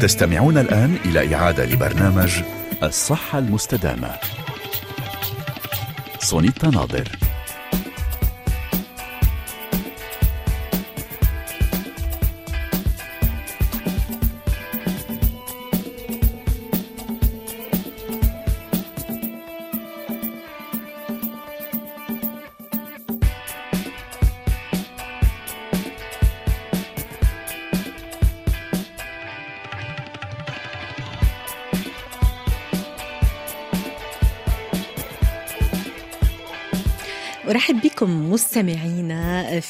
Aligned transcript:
تستمعون 0.00 0.58
الآن 0.58 0.96
إلى 1.04 1.34
إعادة 1.34 1.64
لبرنامج 1.64 2.42
الصحة 2.82 3.38
المستدامة. 3.38 4.10
سونيتا 6.18 6.70
ناظر. 6.70 7.08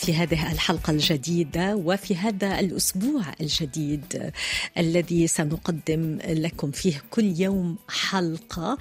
في 0.06 0.14
هذه 0.14 0.52
الحلقة 0.52 0.90
الجديدة 0.90 1.76
وفي 1.76 2.16
هذا 2.16 2.60
الأسبوع 2.60 3.22
الجديد 3.40 4.32
الذي 4.78 5.26
سنقدم 5.26 6.18
لكم 6.28 6.70
فيه 6.70 7.02
كل 7.10 7.40
يوم 7.40 7.76
حلقة 7.88 8.78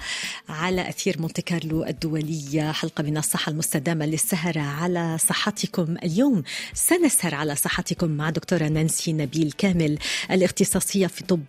على 0.48 0.88
أثير 0.88 1.20
مونتي 1.20 1.42
كارلو 1.42 1.84
الدولية 1.84 2.72
حلقة 2.72 3.02
من 3.02 3.16
الصحة 3.16 3.50
المستدامة 3.50 4.06
للسهر 4.06 4.58
على 4.58 5.18
صحتكم 5.18 5.96
اليوم. 6.02 6.42
سنسهر 6.74 7.34
على 7.34 7.56
صحتكم 7.56 8.10
مع 8.10 8.30
دكتورة 8.30 8.64
نانسي 8.68 9.12
نبيل 9.12 9.52
كامل 9.52 9.98
الاختصاصية 10.30 11.06
في 11.06 11.24
طب 11.24 11.40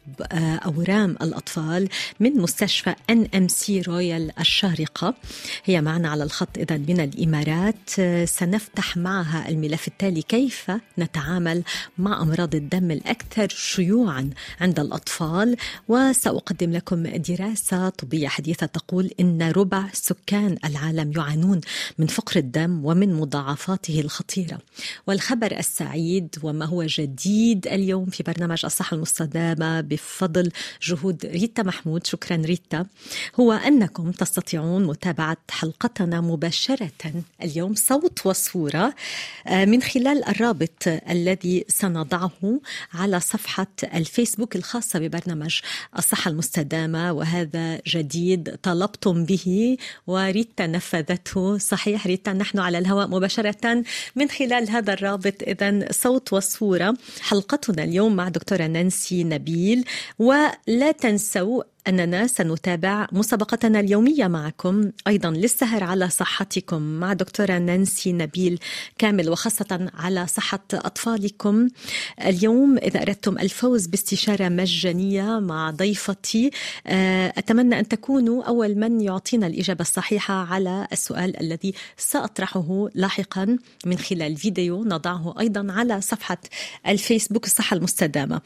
أورام 0.66 1.18
الأطفال 1.22 1.90
من 2.20 2.38
مستشفى 2.38 2.96
NMC 3.10 3.82
رويال 3.82 4.40
الشارقة. 4.40 5.16
هي 5.66 5.82
معنا 5.82 6.10
على 6.10 6.24
الخط 6.24 6.58
اذا 6.58 6.78
من 6.78 7.00
الإمارات. 7.00 7.90
سنفتح 8.30 8.98
معها 8.98 9.50
الملف 9.68 9.88
التالي 9.88 10.22
كيف 10.22 10.72
نتعامل 11.00 11.64
مع 11.98 12.22
أمراض 12.22 12.56
الدم 12.56 12.92
الأكثر 12.92 13.48
شيوعا 13.50 14.30
عند 14.62 14.80
الأطفال؟ 14.80 15.56
وسأقدم 15.88 16.72
لكم 16.72 17.04
دراسة 17.08 17.90
طبية 17.90 18.28
حديثة 18.28 18.66
تقول 18.66 19.12
إن 19.20 19.52
ربع 19.52 19.90
سكان 19.94 20.58
العالم 20.66 21.12
يعانون 21.16 21.62
من 21.98 22.08
فقر 22.08 22.40
الدم 22.40 22.86
ومن 22.86 23.14
مضاعفاته 23.14 24.00
الخطيرة. 24.00 24.60
والخبر 25.08 25.58
السعيد 25.58 26.36
وما 26.44 26.66
هو 26.66 26.84
جديد 26.84 27.68
اليوم 27.68 28.06
في 28.06 28.24
برنامج 28.24 28.66
الصحة 28.66 28.96
المستدامة 28.96 29.82
بفضل 29.82 30.52
جهود 30.82 31.26
ريتا 31.26 31.64
محمود. 31.64 32.08
شكرا 32.08 32.38
ريتا. 32.38 32.86
هو 33.40 33.52
أنكم 33.54 34.12
تستطيعون 34.12 34.86
متابعة 34.86 35.38
حلقتنا 35.50 36.22
مباشرة 36.22 36.92
اليوم. 37.44 37.76
صوت 37.76 38.26
وصورة 38.26 38.94
من 39.66 39.82
خلال 39.82 40.24
الرابط 40.24 40.88
الذي 41.10 41.66
سنضعه 41.68 42.62
على 42.94 43.20
صفحة 43.20 43.68
الفيسبوك 43.94 44.56
الخاصة 44.56 45.00
ببرنامج 45.00 45.60
الصحة 45.98 46.32
المستدامة 46.32 47.12
وهذا 47.12 47.82
جديد 47.88 48.56
طلبتم 48.64 49.26
به 49.26 49.78
وريتا 50.08 50.68
نفذته. 50.68 51.58
صحيح 51.58 52.08
ريتا 52.08 52.34
نحن 52.34 52.60
على 52.60 52.78
الهواء 52.78 53.08
مباشرة 53.08 53.84
من 54.16 54.30
خلال 54.30 54.70
هذا 54.70 54.94
الرابط. 54.94 55.44
إذا 55.44 55.92
صوت 55.92 56.34
وصورة 56.34 56.98
حلقتنا 57.22 57.84
اليوم 57.84 58.16
مع 58.16 58.30
دكتورة 58.30 58.68
نانسي 58.68 59.24
نبيل. 59.24 59.86
ولا 60.20 60.92
تنسوا 60.92 61.64
أننا 61.88 62.28
سنتابع 62.28 63.08
مسابقتنا 63.12 63.80
اليومية 63.80 64.28
معكم 64.28 64.92
أيضا 65.08 65.30
للسهر 65.30 65.84
على 65.84 66.10
صحتكم 66.10 66.82
مع 66.82 67.14
دكتورة 67.14 67.58
نانسي 67.58 68.14
نبيل 68.14 68.60
كامل 68.98 69.30
وخاصة 69.30 69.90
على 69.94 70.28
صحة 70.28 70.64
أطفالكم. 70.74 71.70
اليوم 72.26 72.78
إذا 72.78 73.02
أردتم 73.02 73.38
الفوز 73.40 73.88
باستشارة 73.88 74.50
مجانية 74.50 75.40
مع 75.40 75.72
ضيفتي 75.72 76.52
أتمنى 77.38 77.80
أن 77.80 77.88
تكونوا 77.88 78.44
أول 78.44 78.76
من 78.76 79.02
يعطينا 79.02 79.48
الإجابة 79.48 79.82
الصحيحة 79.82 80.34
على 80.34 80.88
السؤال 80.92 81.40
الذي 81.40 81.74
سأطرحه 81.98 82.90
لاحقا. 82.94 83.58
من 83.86 83.98
خلال 83.98 84.36
فيديو 84.38 84.84
نضعه 84.84 85.36
أيضا 85.40 85.72
على 85.72 86.02
صفحة 86.02 86.38
الفيسبوك 86.88 87.46
الصحة 87.46 87.78
المستدامة. 87.78 88.42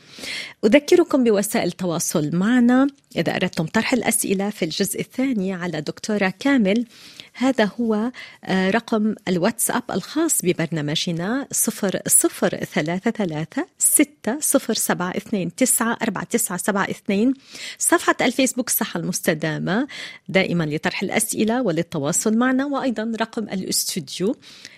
أذكركم 0.66 1.24
بوسائل 1.24 1.68
التواصل 1.68 2.36
معنا. 2.36 2.88
إذا 3.16 3.31
أردتم 3.36 3.66
طرح 3.66 3.94
الأسئلة 3.94 4.50
في 4.50 4.66
الجزء 4.66 5.00
الثاني 5.00 5.54
على 5.54 5.82
دكتورة 5.82 6.34
كامل. 6.40 6.86
هذا 7.34 7.70
هو 7.80 8.12
رقم 8.50 9.16
الواتساب 9.28 9.84
الخاص 9.92 10.46
ببرنامجنا 10.46 11.48
صفر 11.52 12.00
صفر 12.08 12.50
ثلاثة 12.50 13.12
ثلاثة 13.12 13.68
ستة 13.78 14.40
صفر 14.40 14.74
سبعة 14.74 15.12
اثنين 15.18 15.56
تسعة 15.56 15.98
أربعة 16.02 16.24
تسعة 16.24 16.58
سبعة 16.58 16.84
اثنين. 16.90 17.34
صفحة 17.78 18.16
الفيسبوك 18.22 18.68
الصحة 18.68 19.00
المستدامة 19.00 19.88
دائما 20.30 20.64
لطرح 20.64 21.04
الأسئلة 21.04 21.62
وللتواصل 21.62 22.38
معنا 22.38 22.66
وأيضا 22.66 23.12
رقم 23.22 23.44
الاستوديو 23.44 24.36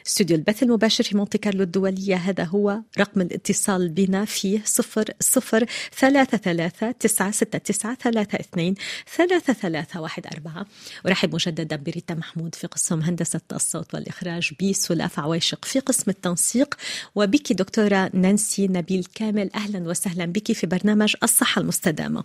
استوديو 0.07 0.37
البث 0.37 0.63
المباشر 0.63 1.03
في 1.03 1.17
مونتي 1.17 1.37
كارلو 1.37 1.63
الدولية. 1.63 2.15
هذا 2.15 2.43
هو 2.43 2.79
رقم 2.99 3.21
الاتصال 3.21 3.89
بنا 3.89 4.25
فيه 4.25 4.61
صفر 4.65 5.09
صفر 5.19 5.65
ثلاثة 5.97 6.37
ثلاثة 6.37 6.91
تسعة 6.91 7.31
ستة 7.31 7.57
تسعة 7.57 7.95
ثلاثة 7.95 8.39
اثنين 8.39 8.75
ثلاثة 9.15 9.53
ثلاثة 9.53 10.01
واحد 10.01 10.27
أربعة. 10.27 10.65
أرحب 11.07 11.35
مجددا 11.35 11.75
بريتا 11.75 12.13
محمود. 12.13 12.42
في 12.51 12.67
قسم 12.67 12.99
هندسة 12.99 13.41
الصوت 13.53 13.93
والإخراج 13.93 14.53
بسلاف 14.61 15.19
عويشق 15.19 15.65
في 15.65 15.79
قسم 15.79 16.11
التنسيق. 16.11 16.75
وبك 17.15 17.53
دكتورة 17.53 18.09
نانسي 18.13 18.67
نبيل 18.67 19.07
كامل 19.15 19.49
أهلا 19.55 19.89
وسهلا 19.89 20.25
بك 20.25 20.51
في 20.51 20.67
برنامج 20.67 21.15
الصحة 21.23 21.61
المستدامة. 21.61 22.23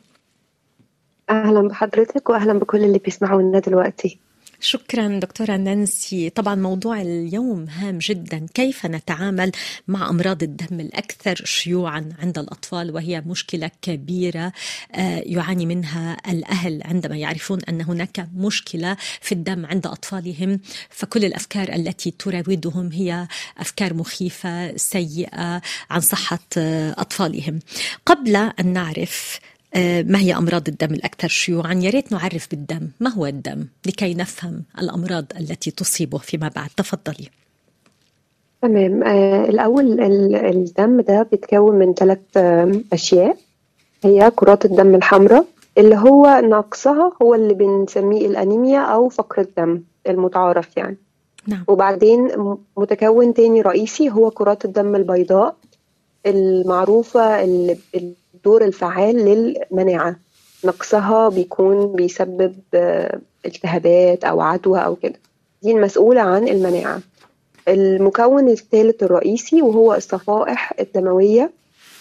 أهلا 1.30 1.68
بحضرتك 1.68 2.30
وأهلا 2.30 2.52
بكل 2.52 2.84
اللي 2.84 2.98
بيسمعونا 2.98 3.58
دلوقتي. 3.58 4.18
شكرا 4.60 5.19
دكتورة 5.19 5.56
نانسي. 5.56 6.30
طبعا 6.30 6.54
موضوع 6.54 7.00
اليوم 7.00 7.66
هام 7.69 7.98
جدا. 7.98 8.46
كيف 8.54 8.86
نتعامل 8.86 9.52
مع 9.88 10.10
أمراض 10.10 10.42
الدم 10.42 10.80
الأكثر 10.80 11.34
شيوعا 11.44 12.12
عند 12.19 12.38
الأطفال؟ 12.38 12.94
وهي 12.94 13.20
مشكلة 13.20 13.70
كبيرة 13.82 14.52
يعاني 15.24 15.66
منها 15.66 16.16
الأهل 16.28 16.82
عندما 16.84 17.16
يعرفون 17.16 17.60
أن 17.69 17.82
هناك 17.82 18.28
مشكلة 18.36 18.96
في 19.20 19.32
الدم 19.32 19.66
عند 19.66 19.86
أطفالهم. 19.86 20.60
فكل 20.90 21.25
الأفكار 21.25 21.75
التي 21.75 22.10
تراودهم 22.10 22.92
هي 22.92 23.28
أفكار 23.58 23.94
مخيفة 23.94 24.76
سيئة 24.76 25.62
عن 25.90 26.00
صحة 26.00 26.38
أطفالهم. 26.56 27.58
قبل 28.06 28.36
أن 28.36 28.66
نعرف 28.72 29.40
ما 30.02 30.18
هي 30.18 30.34
أمراض 30.36 30.68
الدم 30.68 30.94
الأكثر 30.94 31.28
شيوعا؟ 31.28 31.74
يا 31.74 31.90
ريت 31.90 32.12
نعرف 32.12 32.48
بالدم. 32.50 32.88
ما 33.00 33.10
هو 33.10 33.26
الدم؟ 33.26 33.66
لكي 33.86 34.14
نفهم 34.14 34.62
الأمراض 34.78 35.24
التي 35.40 35.70
تصيبه 35.70 36.18
فيما 36.18 36.50
بعد. 36.56 36.68
تفضلي. 36.76 37.28
تمام. 38.62 39.02
آه 39.02 39.44
الأول 39.44 40.00
الدم 40.34 41.00
ده 41.00 41.22
بيتكون 41.30 41.74
من 41.74 41.94
ثلاث 41.94 42.18
آه 42.36 42.80
أشياء. 42.92 43.36
هي 44.04 44.32
كرات 44.36 44.64
الدم 44.64 44.94
الحمراء 44.94 45.46
اللي 45.78 45.96
هو 45.96 46.40
نقصها 46.44 47.12
هو 47.22 47.34
اللي 47.34 47.54
بنسميه 47.54 48.26
الأنيميا 48.26 48.80
أو 48.80 49.08
فقر 49.08 49.42
الدم 49.42 49.82
المتعارف 50.08 50.76
يعني. 50.76 50.96
نعم. 51.46 51.64
وبعدين 51.68 52.28
متكون 52.76 53.34
تاني 53.34 53.60
رئيسي 53.60 54.10
هو 54.10 54.30
كرات 54.30 54.64
الدم 54.64 54.96
البيضاء 54.96 55.56
المعروفة 56.26 57.44
اللي 57.44 57.76
الدور 58.48 58.64
الفعال 58.64 59.16
للمناعة. 59.16 60.16
نقصها 60.64 61.28
بيكون 61.28 61.92
بيسبب 61.92 62.54
التهابات 63.46 64.24
أو 64.24 64.40
عدوى 64.40 64.78
أو 64.78 64.96
كده. 64.96 65.14
دي 65.62 65.72
المسؤولة 65.72 66.20
عن 66.20 66.48
المناعة. 66.48 67.00
المكون 67.68 68.48
الثالث 68.48 69.02
الرئيسي 69.02 69.62
وهو 69.62 69.94
الصفائح 69.94 70.72
الدموية 70.80 71.50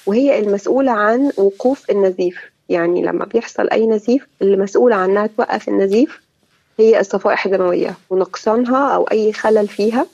وهي 0.06 0.40
المسؤولة 0.40 0.92
عن 0.92 1.32
وقوف 1.38 1.92
النزيف. 1.92 2.38
يعني 2.70 3.02
لما 3.02 3.26
بيحصل 3.26 3.70
أي 3.70 3.88
نزيف 3.88 4.28
اللي 4.42 4.58
مسؤولة 4.58 4.96
عنها 4.96 5.28
توقف 5.28 5.68
النزيف 5.68 6.22
هي 6.80 7.00
الصفائح 7.00 7.46
الدموية 7.46 7.94
ونقصانها 8.10 8.96
أو 8.96 9.04
أي 9.04 9.34
خلل 9.34 9.68
فيها 9.68 10.06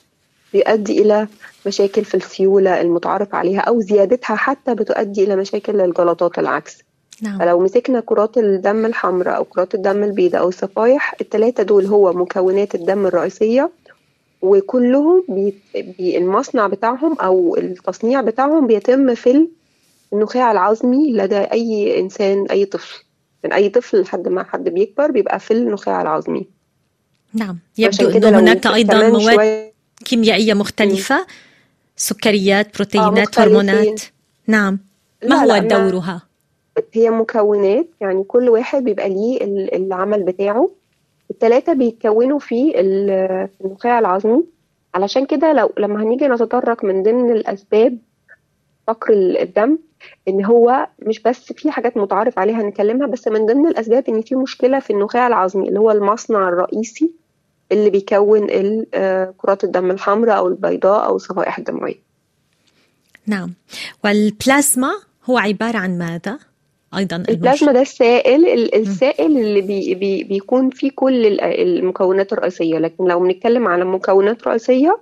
بيؤدي 0.54 1.02
إلى 1.02 1.28
مشاكل 1.66 2.06
في 2.06 2.16
السيولة 2.18 2.82
المتعارف 2.82 3.36
عليها 3.36 3.60
أو 3.60 3.82
زيادتها 3.82 4.36
حتى 4.36 4.76
بتؤدي 4.76 5.24
إلى 5.24 5.36
مشاكل 5.36 5.74
للجلطات 5.74 6.40
العكس. 6.40 6.78
نعم. 7.22 7.40
فلو 7.40 7.60
مسكنا 7.60 8.00
كرات 8.00 8.38
الدم 8.38 8.86
الحمراء 8.86 9.36
أو 9.38 9.44
كرات 9.44 9.76
الدم 9.76 10.04
البيضاء 10.04 10.42
أو 10.42 10.50
الصفائح 10.50 11.16
الثلاثة 11.22 11.64
دول 11.64 11.86
هو 11.86 12.14
مكونات 12.14 12.76
الدم 12.76 13.06
الرئيسية 13.06 13.72
وكلهم 14.42 15.24
بي... 15.30 15.54
بي 15.98 16.18
المصنع 16.18 16.68
بتاعهم 16.68 17.20
أو 17.20 17.58
التصنيع 17.58 18.22
بتاعهم 18.22 18.68
بيتم 18.68 19.16
في 19.16 19.48
النخاع 20.14 20.52
العظمي 20.52 21.12
لدى 21.12 21.38
أي 21.38 22.00
إنسان 22.00 22.46
أي 22.52 22.66
طفل. 22.66 23.04
من 23.44 23.54
أي 23.54 23.70
طفل 23.70 24.02
لحد 24.02 24.28
ما 24.28 24.44
حد 24.44 24.70
بيكبر 24.70 25.12
بيبقى 25.12 25.40
في 25.40 25.52
النخاع 25.52 26.02
العظمي. 26.02 26.48
نعم. 27.34 27.58
يبدو 27.78 28.10
أنه 28.10 28.40
هناك 28.40 28.68
أيضا 28.68 29.10
مواد 29.10 29.73
كيميائية 30.04 30.54
مختلفة. 30.54 31.26
سكريات 31.96 32.76
بروتينات 32.76 33.40
آه 33.40 33.44
هرمونات. 33.44 34.02
نعم. 34.48 34.80
ما 35.30 35.36
هو 35.36 35.58
دورها؟ 35.58 36.22
هي 36.94 37.10
مكونات 37.10 37.88
يعني 38.02 38.24
كل 38.24 38.50
واحد 38.50 38.84
بيبقى 38.84 39.10
ليه 39.10 39.44
العمل 39.76 40.24
بتاعه. 40.24 40.70
الثلاثة 41.32 41.74
بيتكونوا 41.74 42.40
في 42.40 42.74
النخاع 43.62 44.00
العظمي. 44.00 44.44
علشان 44.96 45.26
كده 45.26 45.54
لو 45.54 45.72
لما 45.80 46.04
هنيجي 46.04 46.28
نتطرق 46.28 46.84
من 46.86 47.04
ضمن 47.04 47.32
الأسباب 47.32 47.98
فقر 48.88 49.14
الدم 49.14 49.78
إن 50.28 50.46
هو 50.46 50.88
مش 51.00 51.20
بس 51.22 51.54
في 51.54 51.72
حاجات 51.72 51.98
متعارف 51.98 52.40
عليها 52.40 52.64
نتكلمها 52.64 53.08
بس 53.08 53.28
من 53.28 53.46
ضمن 53.46 53.68
الأسباب 53.68 54.10
إن 54.10 54.22
في 54.22 54.36
مشكلة 54.36 54.80
في 54.80 54.94
النخاع 54.94 55.28
العظمي 55.28 55.68
اللي 55.68 55.80
هو 55.80 55.92
المصنع 55.92 56.50
الرئيسي. 56.50 57.12
اللي 57.74 57.90
بيكون 57.90 58.48
آه، 58.94 59.34
كرات 59.38 59.64
الدم 59.64 59.92
الحمراء 59.92 60.38
أو 60.38 60.48
البيضاء 60.48 61.06
أو 61.06 61.16
الصفائح 61.16 61.58
الدموية. 61.58 61.96
نعم. 63.28 63.54
والبلازما 64.04 64.92
هو 65.26 65.38
عبارة 65.38 65.78
عن 65.78 65.98
ماذا؟ 65.98 66.40
أيضا 66.98 67.24
البلازما 67.30 67.72
ده 67.72 67.82
السائل 67.82 68.76
السائل 68.76 69.38
اللي 69.38 69.62
بي 69.62 69.96
بي 69.96 70.24
بيكون 70.24 70.70
فيه 70.70 70.92
كل 70.96 71.40
المكونات 71.42 72.34
الرئيسية. 72.34 72.78
لكن 72.78 73.06
لو 73.06 73.20
بنتكلم 73.20 73.68
على 73.68 73.86
مكونات 73.86 74.48
رئيسية 74.48 75.00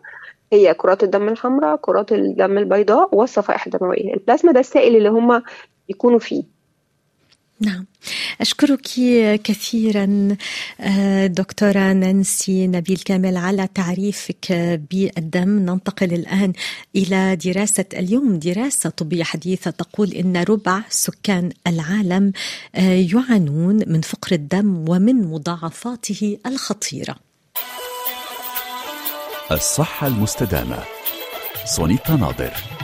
هي 0.54 0.74
كرات 0.74 1.04
الدم 1.04 1.30
الحمراء 1.30 1.76
كرات 1.76 2.12
الدم 2.12 2.58
البيضاء 2.58 3.16
والصفائح 3.16 3.66
الدموية. 3.66 4.14
البلازما 4.14 4.52
ده 4.52 4.60
السائل 4.60 4.96
اللي 4.96 5.10
هم 5.10 5.44
بيكونوا 5.88 6.20
فيه. 6.20 6.44
نعم. 7.62 7.86
أشكرك 8.42 8.82
كثيرا 9.44 10.36
آه، 10.80 11.28
دكتورة 11.28 11.94
نانسي 11.94 12.68
نبيل 12.68 12.98
كامل 12.98 13.38
على 13.38 13.68
تعريفك 13.76 14.52
بالدم. 14.92 15.50
ننتقل 15.50 16.14
الآن 16.14 16.54
إلى 16.96 17.36
دراسة 17.36 17.86
اليوم. 17.94 18.40
دراسة 18.40 18.90
طبية 18.90 19.24
حديثة 19.24 19.72
تقول 19.72 20.12
إن 20.12 20.38
ربع 20.38 20.82
سكان 20.90 21.50
العالم 21.68 22.32
آه، 22.76 23.08
يعانون 23.14 23.84
من 23.88 24.02
فقر 24.02 24.32
الدم 24.32 24.90
ومن 24.90 25.16
مضاعفاته 25.16 26.38
الخطيرة. 26.46 27.16
الصحة 29.52 30.08
المستدامة. 30.08 30.84
سونيتا 31.66 32.16
ناظر. 32.16 32.81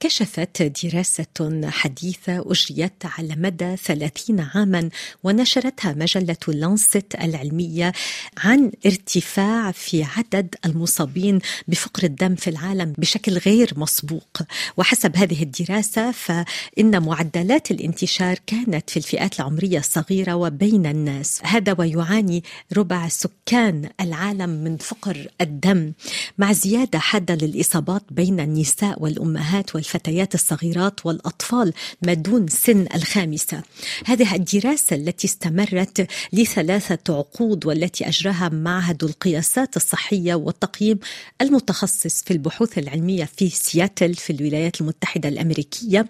كشفت 0.00 0.62
دراسة 0.62 1.70
حديثة 1.70 2.44
أجريت 2.52 2.92
على 3.04 3.36
مدى 3.36 3.76
30 3.76 4.40
عاما 4.40 4.88
ونشرتها 5.24 5.92
مجلة 5.92 6.36
لانست 6.48 7.14
العلمية 7.20 7.92
عن 8.38 8.72
ارتفاع 8.86 9.70
في 9.72 10.02
عدد 10.02 10.54
المصابين 10.64 11.38
بفقر 11.68 12.04
الدم 12.04 12.34
في 12.34 12.50
العالم 12.50 12.92
بشكل 12.98 13.38
غير 13.38 13.72
مسبوق. 13.76 14.42
وحسب 14.76 15.16
هذه 15.16 15.42
الدراسة 15.42 16.10
فإن 16.10 17.02
معدلات 17.02 17.70
الانتشار 17.70 18.38
كانت 18.46 18.90
في 18.90 18.96
الفئات 18.96 19.40
العمرية 19.40 19.78
الصغيرة 19.78 20.34
وبين 20.34 20.86
الناس. 20.86 21.40
هذا 21.44 21.74
ويعاني 21.78 22.44
ربع 22.76 23.08
سكان 23.08 23.90
العالم 24.00 24.50
من 24.50 24.76
فقر 24.76 25.28
الدم. 25.40 25.92
مع 26.38 26.52
زيادة 26.52 26.98
حادة 26.98 27.46
للإصابات 27.46 28.02
بين 28.10 28.40
النساء 28.40 29.02
والأمهات 29.02 29.74
والفتيات 29.74 29.89
الفتيات 29.94 30.34
الصغيرات 30.34 31.06
والأطفال 31.06 31.72
ما 32.02 32.14
دون 32.14 32.48
سن 32.48 32.86
الخامسة. 32.94 33.62
هذه 34.06 34.34
الدراسة 34.34 34.96
التي 34.96 35.26
استمرت 35.26 36.06
لثلاثة 36.32 37.14
عقود 37.18 37.66
والتي 37.66 38.08
أجراها 38.08 38.48
معهد 38.48 39.04
القياسات 39.04 39.76
الصحية 39.76 40.34
والتقييم 40.34 40.98
المتخصص 41.40 42.22
في 42.22 42.30
البحوث 42.30 42.78
العلمية 42.78 43.24
في 43.36 43.48
سياتل 43.48 44.14
في 44.14 44.32
الولايات 44.32 44.80
المتحدة 44.80 45.28
الأمريكية. 45.28 46.06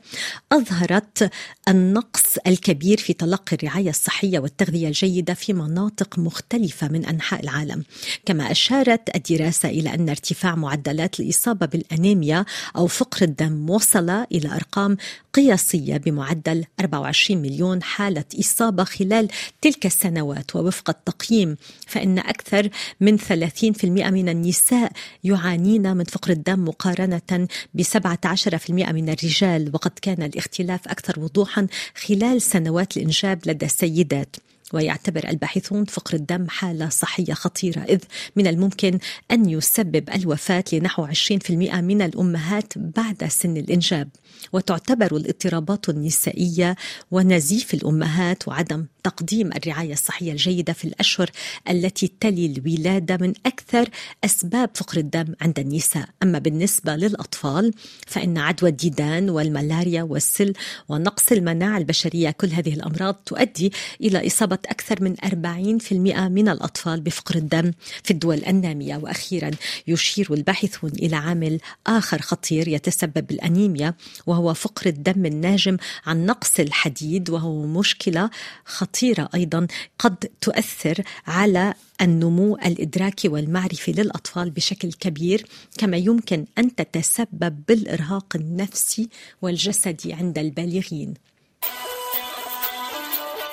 أظهرت 0.53 1.31
النقص 1.69 2.39
الكبير 2.47 2.99
في 2.99 3.13
تلقي 3.13 3.57
الرعاية 3.57 3.91
الصحية 3.91 4.39
والتغذية 4.39 4.89
الجيدة 4.89 5.35
في 5.35 5.53
مناطق 5.53 6.19
مختلفة 6.19 6.89
من 6.89 7.07
أنحاء 7.07 7.43
العالم. 7.43 7.85
كما 8.27 8.51
أشارت 8.51 9.17
الدراسة 9.17 9.69
إلى 9.69 9.95
أن 9.95 10.09
ارتفاع 10.09 10.55
معدلات 10.55 11.21
الإصابة 11.21 11.67
بالأنيميا 11.67 12.45
أو 12.77 12.87
فقر 12.87 13.23
الدم 13.23 13.70
وصل 13.71 14.11
إلى 14.11 14.49
أرقام 14.55 14.97
قياسية 15.35 15.97
بمعدل 15.97 16.65
24 16.81 17.43
مليون 17.43 17.83
حالة 17.83 18.25
إصابة 18.41 18.85
خلال 18.85 19.29
تلك 19.61 19.87
السنوات 19.87 20.57
ووفق 20.57 20.91
التقييم 20.91 21.57
فإن 21.87 22.19
أكثر 22.19 22.69
من 23.01 23.19
30% 23.19 23.85
من 23.85 24.29
النساء 24.29 24.93
يعانين 25.25 25.97
من 25.97 26.05
فقر 26.05 26.31
الدم 26.31 26.65
مقارنة 26.65 27.49
ب 27.75 27.83
17% 27.83 28.71
من 28.71 29.09
الرجال 29.09 29.71
وقد 29.75 29.93
كان 30.03 30.23
الاختلاف 30.23 30.89
أكثر 30.89 31.21
وضوحا 31.21 31.67
خلال 31.95 32.43
سنوات 32.43 32.97
الإنجاب 32.97 33.41
لدى 33.47 33.67
السيدات. 33.67 34.37
ويعتبر 34.73 35.29
الباحثون 35.29 35.85
فقر 35.85 36.15
الدم 36.15 36.49
حالة 36.49 36.89
صحية 36.89 37.33
خطيرة 37.33 37.81
إذ 37.81 37.99
من 38.37 38.47
الممكن 38.47 38.99
أن 39.31 39.49
يسبب 39.49 40.11
الوفاة 40.15 40.65
لنحو 40.73 41.07
20% 41.07 41.51
من 41.75 42.03
الأمهات 42.03 42.79
بعد 42.79 43.25
سن 43.29 43.57
الإنجاب. 43.57 44.09
وتعتبر 44.53 45.17
الاضطرابات 45.17 45.89
النسائية 45.89 46.77
ونزيف 47.11 47.75
الأمهات 47.75 48.49
وعدم 48.49 48.87
تقديم 49.05 49.53
الرعاية 49.53 49.93
الصحية 49.93 50.33
الجيدة 50.33 50.73
في 50.73 50.85
الأشهر 50.85 51.31
التي 51.71 52.13
تلي 52.21 52.47
الولادة 52.47 53.17
من 53.17 53.33
أكثر 53.47 53.89
أسباب 54.25 54.71
فقر 54.75 54.99
الدم 54.99 55.35
عند 55.41 55.59
النساء. 55.59 56.09
أما 56.23 56.39
بالنسبة 56.39 56.97
للأطفال 56.97 57.73
فإن 58.07 58.39
عدوى 58.39 58.71
الديدان 58.71 59.31
والملاريا 59.31 60.03
والسل 60.03 60.53
ونقص 60.89 61.33
المناعة 61.33 61.79
البشرية 61.79 62.31
كل 62.31 62.49
هذه 62.49 62.75
الأمراض 62.75 63.15
تؤدي 63.15 63.73
إلى 64.01 64.27
إصابة 64.27 64.59
أكثر 64.67 65.03
من 65.03 65.17
40% 65.17 65.93
من 66.29 66.49
الأطفال 66.49 67.01
بفقر 67.01 67.35
الدم 67.35 67.73
في 68.05 68.11
الدول 68.11 68.45
النامية. 68.47 68.97
وأخيرا 68.97 69.51
يشير 69.87 70.35
الباحثون 70.35 70.91
إلى 70.91 71.17
عامل 71.17 71.61
آخر 71.87 72.23
خطير 72.23 72.69
يتسبب 72.69 73.27
بالأنيميا 73.27 73.95
وهو 74.31 74.55
فقر 74.55 74.87
الدم 74.87 75.27
الناجم 75.27 75.77
عن 76.07 76.27
نقص 76.27 76.61
الحديد 76.61 77.31
وهو 77.31 77.67
مشكلة 77.67 78.31
خطيرة 78.65 79.29
أيضا 79.35 79.67
قد 79.99 80.17
تؤثر 80.41 81.03
على 81.27 81.75
النمو 82.03 82.57
الإدراكي 82.57 83.29
والمعرفي 83.29 83.93
للأطفال 83.93 84.51
بشكل 84.51 84.93
كبير 84.93 85.47
كما 85.79 85.97
يمكن 85.97 86.47
أن 86.59 86.75
تتسبب 86.75 87.63
بالإرهاق 87.69 88.27
النفسي 88.35 89.09
والجسدي 89.43 90.13
عند 90.13 90.39
البالغين. 90.39 91.15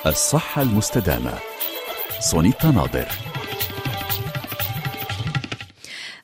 الصحة 0.06 0.62
المستدامة. 0.62 1.38
سونيتا 2.20 2.70
ناظر. 2.70 3.08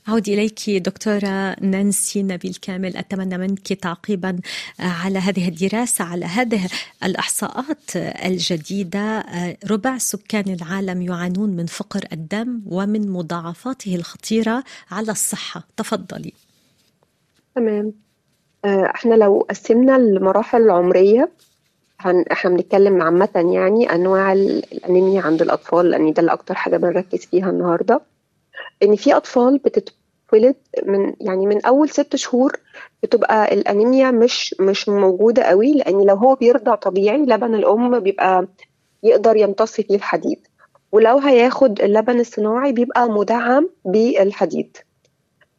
أعود 0.08 0.28
إليك 0.28 0.70
دكتورة 0.70 1.56
نانسي 1.60 2.22
نبيل 2.22 2.54
كامل. 2.62 2.96
أتمنى 2.96 3.38
منك 3.38 3.72
تعقيبا 3.72 4.38
على 4.78 5.18
هذه 5.18 5.48
الدراسة 5.48 6.04
على 6.04 6.24
هذه 6.24 6.68
الإحصاءات 7.04 7.96
الجديدة. 7.96 9.24
ربع 9.70 9.98
سكان 9.98 10.56
العالم 10.60 11.02
يعانون 11.02 11.50
من 11.50 11.66
فقر 11.66 12.00
الدم 12.12 12.60
ومن 12.66 13.10
مضاعفاته 13.10 13.94
الخطيرة 13.94 14.64
على 14.90 15.12
الصحة. 15.12 15.62
تفضلي. 15.76 16.32
تمام. 17.54 17.92
آه، 18.64 18.90
إحنا 18.94 19.14
لو 19.14 19.46
قسمنا 19.50 19.96
المراحل 19.96 20.62
العمرية 20.62 21.30
إحنا 22.32 22.50
بنتكلم 22.50 23.02
عامة 23.02 23.50
يعني 23.54 23.92
أنواع 23.94 24.32
الأنيميا 24.32 25.22
عند 25.22 25.42
الأطفال 25.42 25.90
لأن 25.90 26.12
ده 26.12 26.20
اللي 26.20 26.32
أكتر 26.32 26.54
حاجة 26.54 26.76
بنركز 26.76 27.18
فيها 27.18 27.50
النهاردة. 27.50 28.00
إن 28.82 28.96
في 28.96 29.16
أطفال 29.16 29.58
بتتولد 29.58 30.56
من 30.86 31.14
يعني 31.20 31.46
من 31.46 31.64
أول 31.66 31.88
ست 31.88 32.16
شهور 32.16 32.52
بتبقى 33.02 33.54
الأنيميا 33.54 34.10
مش 34.10 34.54
مش 34.60 34.88
موجودة 34.88 35.42
قوي 35.42 35.72
لأن 35.72 36.06
لو 36.06 36.14
هو 36.16 36.34
بيرضع 36.34 36.74
طبيعي 36.74 37.16
لبن 37.18 37.54
الأم 37.54 38.00
بيبقى 38.00 38.46
يقدر 39.02 39.36
يمتص 39.36 39.72
فيه 39.72 39.94
الحديد. 39.96 40.46
ولو 40.92 41.18
هياخد 41.18 41.80
اللبن 41.80 42.20
الصناعي 42.20 42.72
بيبقى 42.72 43.08
مدعم 43.10 43.68
بالحديد. 43.84 44.76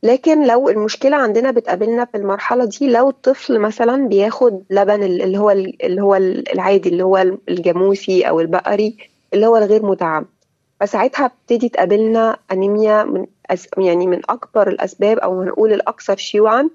لكن 0.03 0.48
لو 0.48 0.69
المشكلة 0.69 1.17
عندنا 1.17 1.51
بتقابلنا 1.51 2.05
في 2.05 2.17
المرحلة 2.17 2.65
دي 2.65 2.89
لو 2.89 3.10
الطفل 3.10 3.60
مثلا 3.60 4.07
بياخد 4.07 4.63
لبن 4.69 5.03
اللي 5.03 5.38
هو 5.38 5.51
اللي 5.51 6.01
هو 6.01 6.15
العادي 6.15 6.89
اللي 6.89 7.03
هو 7.03 7.17
الجاموسي 7.50 8.29
أو 8.29 8.39
البقري 8.39 8.98
اللي 9.34 9.45
هو 9.48 9.57
الغير 9.57 9.86
مدعم 9.86 10.25
فساعتها 10.79 11.27
بتبتدي 11.27 11.70
تقابلنا 11.70 12.38
أنيميا 12.51 13.03
من 13.03 13.25
أس 13.50 13.67
يعني 13.77 14.08
من 14.08 14.22
أكبر 14.29 14.67
الأسباب 14.67 15.17
أو 15.20 15.41
هنقول 15.41 15.74
الأكثر 15.74 16.17
شيوعا. 16.17 16.70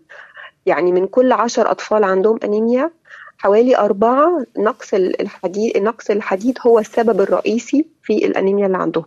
يعني 0.66 0.92
من 0.92 1.06
كل 1.06 1.32
عشر 1.32 1.70
أطفال 1.70 2.04
عندهم 2.04 2.38
أنيميا 2.44 2.90
حوالي 3.38 3.76
أربعة 3.78 4.46
نقص 4.58 4.94
الحديد 4.94 5.76
نقص 5.78 6.10
الحديد 6.10 6.58
هو 6.66 6.78
السبب 6.78 7.20
الرئيسي 7.20 7.86
في 8.02 8.26
الأنيميا 8.26 8.66
اللي 8.66 8.78
عندهم. 8.78 9.04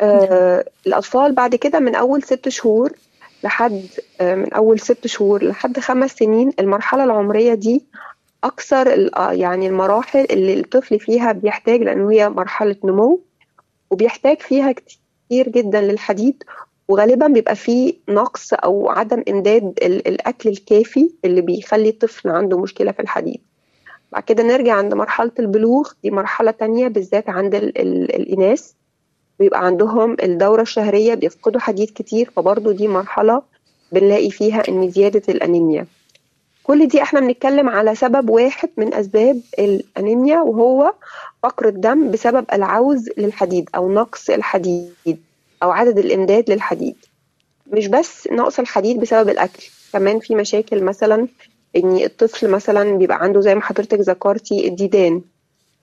آه 0.00 0.64
الأطفال 0.86 1.32
بعد 1.32 1.54
كده 1.54 1.78
من 1.80 1.94
أول 1.94 2.22
ست 2.22 2.48
شهور 2.48 2.92
لحد 3.44 3.86
آه 4.20 4.34
من 4.34 4.52
أول 4.52 4.80
ست 4.80 5.06
شهور 5.06 5.44
لحد 5.44 5.78
خمس 5.80 6.10
سنين 6.12 6.52
المرحلة 6.60 7.04
العمرية 7.04 7.54
دي 7.54 7.84
أكثر 8.44 9.10
يعني 9.32 9.66
المراحل 9.66 10.26
اللي 10.30 10.60
الطفل 10.60 11.00
فيها 11.00 11.32
بيحتاج 11.32 11.82
لأنه 11.82 12.12
هي 12.12 12.28
مرحلة 12.28 12.76
نمو. 12.84 13.20
وبيحتاج 13.94 14.40
فيها 14.40 14.72
كتير 14.72 15.48
جدا 15.48 15.80
للحديد 15.80 16.42
وغالبا 16.88 17.26
بيبقى 17.26 17.56
فيه 17.56 17.94
نقص 18.08 18.52
أو 18.54 18.88
عدم 18.90 19.22
إمداد 19.28 19.78
الأكل 19.82 20.48
الكافي 20.48 21.10
اللي 21.24 21.40
بيخلي 21.40 21.88
الطفل 21.88 22.28
عنده 22.28 22.58
مشكلة 22.58 22.92
في 22.92 23.00
الحديد. 23.02 23.40
بعد 24.12 24.22
كده 24.22 24.42
نرجع 24.42 24.74
عند 24.74 24.94
مرحلة 24.94 25.30
البلوغ 25.38 25.92
دي 26.02 26.10
مرحلة 26.10 26.50
تانية 26.50 26.88
بالذات 26.88 27.28
عند 27.28 27.54
ال 27.54 27.78
ال 27.78 28.14
الإناث. 28.14 28.72
بيبقى 29.38 29.66
عندهم 29.66 30.16
الدورة 30.22 30.62
الشهرية 30.62 31.14
بيفقدوا 31.14 31.60
حديد 31.60 31.90
كتير 31.94 32.30
فبرضه 32.36 32.72
دي 32.72 32.88
مرحلة 32.88 33.42
بنلاقي 33.92 34.30
فيها 34.30 34.62
إن 34.68 34.90
زيادة 34.90 35.22
الأنيميا. 35.28 35.86
كل 36.64 36.88
دي 36.88 37.02
إحنا 37.02 37.20
بنتكلم 37.20 37.68
على 37.68 37.94
سبب 37.94 38.30
واحد 38.30 38.68
من 38.76 38.94
أسباب 38.94 39.40
الأنيميا 39.58 40.40
وهو 40.40 40.92
فقر 41.42 41.68
الدم 41.68 42.10
بسبب 42.10 42.44
العوز 42.52 43.08
للحديد 43.18 43.70
أو 43.74 43.92
نقص 43.92 44.30
الحديد 44.30 44.94
أو 45.62 45.70
عدد 45.70 45.98
الإمداد 45.98 46.50
للحديد. 46.50 46.96
مش 47.66 47.86
بس 47.86 48.28
نقص 48.32 48.58
الحديد 48.58 49.00
بسبب 49.00 49.28
الأكل 49.28 49.62
كمان 49.92 50.18
في 50.20 50.34
مشاكل 50.34 50.82
مثلا 50.84 51.28
إن 51.76 51.96
الطفل 51.96 52.50
مثلا 52.50 52.96
بيبقى 52.98 53.22
عنده 53.22 53.40
زي 53.40 53.54
ما 53.54 53.60
حضرتك 53.62 53.98
ذكرتي 54.00 54.68
الديدان 54.68 55.22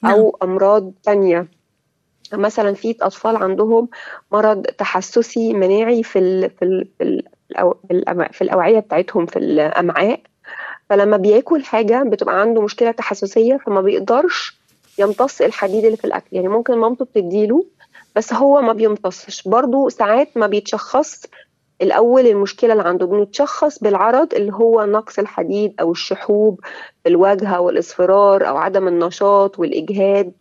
أو 0.05 0.37
أمراض 0.43 0.91
تانية. 1.03 1.47
مثلا 2.33 2.73
في 2.73 2.95
أطفال 3.01 3.35
عندهم 3.35 3.89
مرض 4.31 4.61
تحسسي 4.65 5.53
مناعي 5.53 6.03
في 6.03 6.19
ال 6.19 6.49
في 6.49 6.65
ال 6.65 6.87
في, 6.97 7.03
ال 7.03 8.33
في 8.33 8.41
الأوعية 8.41 8.79
بتاعتهم 8.79 9.25
في 9.25 9.39
الأمعاء. 9.39 10.19
فلما 10.91 11.17
بياكل 11.17 11.63
حاجة 11.63 12.03
بتبقى 12.03 12.41
عنده 12.41 12.61
مشكلة 12.61 12.91
تحسسية 12.91 13.57
فما 13.65 13.81
بيقدرش 13.81 14.59
يمتص 14.99 15.41
الحديد 15.41 15.85
اللي 15.85 15.97
في 15.97 16.05
الأكل. 16.05 16.27
يعني 16.31 16.47
ممكن 16.47 16.77
مامته 16.77 17.05
بتديله 17.05 17.65
بس 18.15 18.33
هو 18.33 18.61
ما 18.61 18.73
بيمتصش. 18.73 19.47
برضو 19.47 19.89
ساعات 19.89 20.37
ما 20.37 20.47
بيتشخص 20.47 21.25
الأول 21.81 22.27
المشكلة 22.27 22.73
اللي 22.73 22.83
عنده 22.83 23.05
بنتشخص 23.05 23.79
بالعرض 23.79 24.33
اللي 24.33 24.53
هو 24.53 24.85
نقص 24.85 25.19
الحديد 25.19 25.73
أو 25.79 25.91
الشحوب 25.91 26.59
في 27.03 27.09
الوجه 27.09 27.61
والاصفرار 27.61 28.47
أو 28.47 28.57
عدم 28.57 28.87
النشاط 28.87 29.59
والإجهاد. 29.59 30.33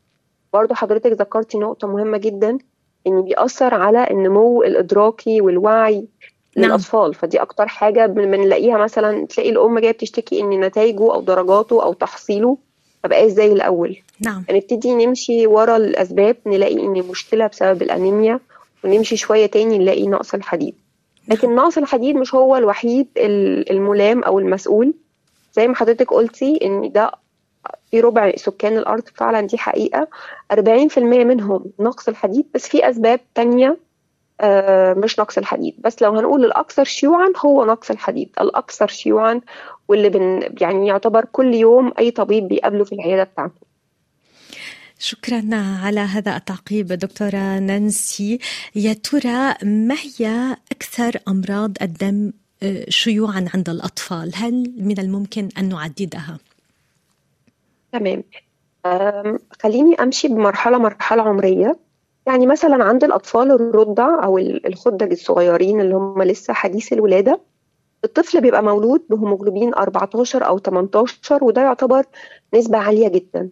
برضو 0.52 0.75
حضرتك 0.75 1.12
ذكرتي 1.12 1.59
نقطة 1.59 1.88
مهمة 1.88 2.19
جدا 2.19 2.59
إن 3.07 3.23
بيأثر 3.23 3.75
على 3.75 4.07
النمو 4.11 4.62
الإدراكي 4.62 5.40
والوعي 5.40 6.09
نعم. 6.57 6.66
للأطفال. 6.66 7.14
فدي 7.14 7.42
أكتر 7.42 7.69
حاجة 7.69 8.07
بنلاقيها 8.07 8.78
مثلا 8.78 9.26
تلاقي 9.26 9.50
الأم 9.50 9.78
جاية 9.78 9.92
بتشتكي 9.92 10.40
إن 10.40 10.61
نتائجه 10.61 11.14
أو 11.14 11.21
درجاته 11.21 11.83
أو 11.83 11.92
تحصيله 11.92 12.59
ما 13.04 13.11
بقاش 13.11 13.30
زي 13.30 13.52
الأول. 13.52 13.97
نعم. 14.21 14.45
هنبتدي 14.50 14.95
نمشي 14.95 15.47
ورا 15.47 15.76
الأسباب 15.76 16.37
نلاقي 16.47 16.75
إن 16.80 16.92
مشكلة 16.92 17.47
بسبب 17.47 17.83
الأنيميا 17.83 18.40
ونمشي 18.85 19.16
شوية 19.16 19.47
تاني 19.47 19.78
نلاقي 19.78 20.07
نقص 20.07 20.35
الحديد. 20.35 20.75
لكن 21.28 21.54
نقص 21.54 21.78
الحديد 21.78 22.16
مش 22.16 22.35
هو 22.35 22.57
الوحيد 22.57 23.07
الملام 23.71 24.23
أو 24.23 24.38
المسؤول. 24.38 24.95
زي 25.54 25.69
ما 25.69 25.75
حضرتك 25.76 26.11
قلتي 26.12 26.59
إن 26.62 26.92
ده 26.92 27.12
في 27.90 28.00
ربع 28.00 28.33
سكان 28.37 28.78
الأرض 28.78 29.02
فعلا 29.14 29.40
دي 29.40 29.59
حقيقة. 29.59 30.09
40% 30.52 30.99
منهم 30.99 31.64
نقص 31.80 32.09
الحديد 32.09 32.47
بس 32.54 32.69
في 32.69 32.90
أسباب 32.90 33.21
تانية 33.35 33.76
مش 34.97 35.18
نقص 35.18 35.38
الحديد. 35.38 35.75
بس 35.78 36.02
لو 36.02 36.16
هنقول 36.16 36.44
الأكثر 36.44 36.85
شيوعا 36.85 37.32
هو 37.44 37.64
نقص 37.64 37.90
الحديد. 37.90 38.30
الأكثر 38.40 38.88
شيوعا 38.88 39.40
واللي 39.88 40.09
بن 40.09 40.54
يعني 40.61 40.87
يعتبر 40.87 41.25
كل 41.25 41.54
يوم 41.54 41.92
أي 41.99 42.11
طبيب 42.11 42.49
بيقابله 42.49 42.85
في 42.85 42.92
العيادة 42.92 43.25
بتاعته. 43.25 43.70
شكرا 44.99 45.42
على 45.82 46.00
هذا 46.00 46.37
التعقيب 46.37 46.87
دكتورة 46.87 47.59
نانسي. 47.59 48.38
يا 48.75 48.92
ترى 48.92 49.54
ما 49.62 49.94
هي 49.94 50.56
أكثر 50.73 51.20
أمراض 51.28 51.73
الدم 51.82 52.32
شيوعا 52.88 53.49
عند 53.54 53.68
الأطفال؟ 53.68 54.32
هل 54.35 54.73
من 54.78 54.99
الممكن 54.99 55.49
أن 55.59 55.68
نعددها؟ 55.68 56.38
تمام. 57.92 58.23
خليني 59.62 59.94
أمشي 60.00 60.28
بمرحلة 60.28 60.78
مرحلة 60.78 61.23
عمرية. 61.23 61.76
يعني 62.30 62.46
مثلا 62.46 62.84
عند 62.84 63.04
الأطفال 63.04 63.50
الرضع 63.52 64.25
أو 64.25 64.38
الخدج 64.38 65.10
الصغيرين 65.12 65.80
اللي 65.80 65.94
هم 65.94 66.22
لسه 66.22 66.52
حديث 66.54 66.92
الولادة 66.92 67.40
الطفل 68.04 68.40
بيبقى 68.40 68.62
مولود 68.62 69.02
بهيموجلوبين 69.10 69.75
14 69.75 70.46
أو 70.46 70.58
18 70.58 71.44
وده 71.44 71.62
يعتبر 71.62 72.04
نسبة 72.54 72.78
عالية 72.78 73.08
جدا. 73.08 73.50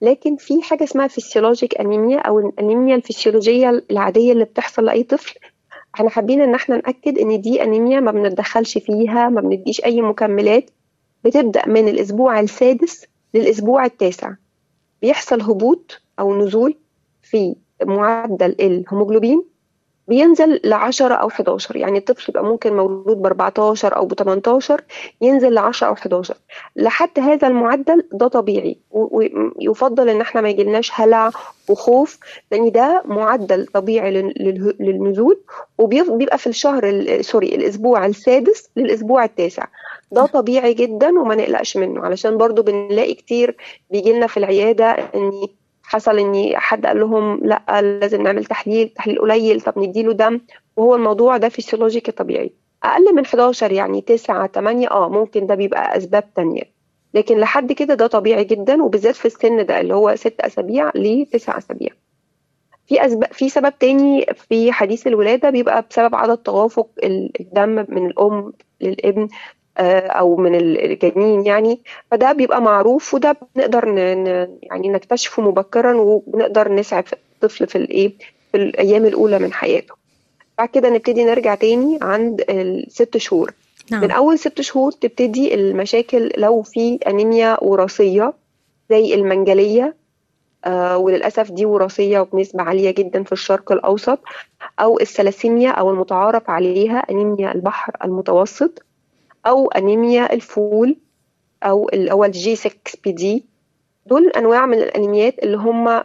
لكن 0.00 0.36
في 0.36 0.62
حاجة 0.62 0.84
اسمها 0.84 1.06
physiologic 1.06 1.80
anemia 1.80 2.18
أو 2.18 2.38
الأنيميا 2.38 2.96
الفسيولوجية 2.96 3.84
العادية 3.90 4.32
اللي 4.32 4.44
بتحصل 4.44 4.84
لأي 4.84 5.02
طفل. 5.02 5.38
إحنا 5.94 6.10
حابين 6.10 6.40
إن 6.40 6.54
إحنا 6.54 6.76
نأكد 6.76 7.18
إن 7.18 7.40
دي 7.40 7.62
أنيميا 7.62 8.00
ما 8.00 8.10
بنتدخلش 8.10 8.78
فيها 8.78 9.28
ما 9.28 9.40
بنديش 9.40 9.84
أي 9.84 10.02
مكملات. 10.02 10.70
بتبدأ 11.24 11.68
من 11.68 11.88
الأسبوع 11.88 12.40
السادس 12.40 13.04
للأسبوع 13.34 13.84
التاسع. 13.84 14.32
بيحصل 15.02 15.40
هبوط 15.42 16.00
أو 16.20 16.34
نزول 16.38 16.74
في 17.22 17.56
معدل 17.84 18.56
الهيموجلوبين 18.60 19.44
بينزل 20.08 20.60
ل 20.64 20.72
10 20.72 21.14
أو 21.14 21.28
11 21.28 21.76
يعني 21.76 21.98
الطفل 21.98 22.24
يبقى 22.28 22.44
ممكن 22.44 22.76
مولود 22.76 23.22
ب 23.22 23.26
14 23.26 23.96
أو 23.96 24.06
ب 24.06 24.14
18 24.14 24.80
ينزل 25.20 25.54
ل 25.54 25.58
10 25.58 25.86
أو 25.88 25.92
11 25.92 26.34
لحد 26.76 27.20
هذا 27.20 27.48
المعدل 27.48 28.08
ده 28.12 28.28
طبيعي 28.28 28.76
ويفضل 28.90 30.08
إن 30.08 30.20
إحنا 30.20 30.40
ما 30.40 30.48
يجيلناش 30.48 30.90
هلع 30.94 31.30
وخوف 31.68 32.18
لأن 32.52 32.72
ده 32.72 33.02
معدل 33.04 33.66
طبيعي 33.66 34.10
للنزول 34.80 35.40
وبيبقى 35.78 36.38
في 36.38 36.46
الشهر 36.46 37.06
سوري 37.22 37.54
الأسبوع 37.54 38.06
السادس 38.06 38.70
للأسبوع 38.76 39.24
التاسع. 39.24 39.64
ده 40.12 40.26
طبيعي 40.26 40.74
جدا 40.74 41.08
وما 41.20 41.34
نقلقش 41.34 41.76
منه 41.76 42.00
علشان 42.04 42.36
برضو 42.36 42.62
بنلاقي 42.62 43.14
كتير 43.14 43.56
بيجي 43.90 44.12
لنا 44.12 44.26
في 44.26 44.36
العيادة 44.36 44.86
إن 44.90 45.32
حصل 45.86 46.18
ان 46.18 46.52
حد 46.56 46.86
قال 46.86 47.00
لهم 47.00 47.40
لا 47.44 47.82
لازم 47.82 48.22
نعمل 48.22 48.44
تحليل 48.44 48.88
تحليل 48.88 49.18
قليل 49.18 49.60
طب 49.60 49.78
نديله 49.78 50.12
دم. 50.12 50.40
وهو 50.76 50.94
الموضوع 50.94 51.36
ده 51.36 51.48
فيسيولوجيكي 51.48 52.12
طبيعي. 52.12 52.52
أقل 52.82 53.14
من 53.14 53.24
11 53.24 53.72
يعني 53.72 54.00
9 54.00 54.46
8 54.46 54.90
آه 54.90 55.08
ممكن 55.08 55.46
ده 55.46 55.54
بيبقى 55.54 55.96
أسباب 55.96 56.34
تانية. 56.34 56.62
لكن 57.14 57.38
لحد 57.38 57.72
كده 57.72 57.94
ده 57.94 58.06
طبيعي 58.06 58.44
جدا 58.44 58.82
وبالذات 58.82 59.16
في 59.16 59.24
السن 59.26 59.66
ده 59.66 59.80
اللي 59.80 59.94
هو 59.94 60.16
6 60.16 60.46
أسابيع 60.46 60.90
ل 60.94 61.26
9 61.32 61.58
أسابيع. 61.58 61.90
في 62.86 63.06
أسباب 63.06 63.32
في 63.32 63.48
سبب 63.48 63.78
تاني 63.78 64.26
في 64.34 64.72
حديث 64.72 65.06
الولادة 65.06 65.50
بيبقى 65.50 65.84
بسبب 65.90 66.14
عدد 66.14 66.36
توافق 66.36 66.88
الدم 67.40 67.86
من 67.88 68.06
الأم 68.06 68.52
للابن. 68.80 69.28
أو 69.78 70.36
من 70.36 70.54
الجنين 70.54 71.46
يعني 71.46 71.80
فده 72.10 72.32
بيبقى 72.32 72.62
معروف 72.62 73.14
وده 73.14 73.36
بنقدر 73.56 73.88
يعني 74.62 74.88
نكتشفه 74.88 75.42
مبكرا 75.42 75.94
وبنقدر 75.94 76.72
نسعف 76.72 77.12
الطفل 77.14 77.66
في 77.66 77.78
الإيه 77.78 78.12
في 78.52 78.56
الأيام 78.56 79.04
الأولى 79.06 79.38
من 79.38 79.52
حياته. 79.52 79.94
بعد 80.58 80.68
كده 80.68 80.90
نبتدي 80.90 81.24
نرجع 81.24 81.54
تاني 81.54 81.98
عند 82.02 82.44
الست 82.50 83.16
شهور. 83.16 83.52
نعم. 83.90 84.00
من 84.02 84.10
أول 84.10 84.38
ست 84.38 84.60
شهور 84.60 84.92
تبتدي 84.92 85.54
المشاكل 85.54 86.30
لو 86.38 86.62
في 86.62 86.98
أنيميا 87.06 87.64
وراثية 87.64 88.32
زي 88.90 89.14
المنجلية 89.14 89.94
آه 90.64 90.98
وللأسف 90.98 91.50
دي 91.50 91.66
وراثية 91.66 92.18
وبنسبه 92.20 92.62
عالية 92.62 92.90
جدا 92.90 93.22
في 93.22 93.32
الشرق 93.32 93.72
الأوسط 93.72 94.18
أو 94.80 95.00
الثلاسيميا 95.00 95.70
أو 95.70 95.90
المتعارف 95.90 96.50
عليها 96.50 96.98
أنيميا 97.10 97.52
البحر 97.54 97.92
المتوسط. 98.04 98.82
أو 99.46 99.68
أنيميا 99.68 100.32
الفول 100.32 100.96
أو 101.62 101.88
اللي 101.88 102.12
هو 102.12 102.24
ال 102.24 102.56
G6PD 102.56 103.44
دول 104.06 104.28
أنواع 104.28 104.66
من 104.66 104.78
الأنيميات 104.78 105.38
اللي 105.38 105.56
هم 105.56 106.04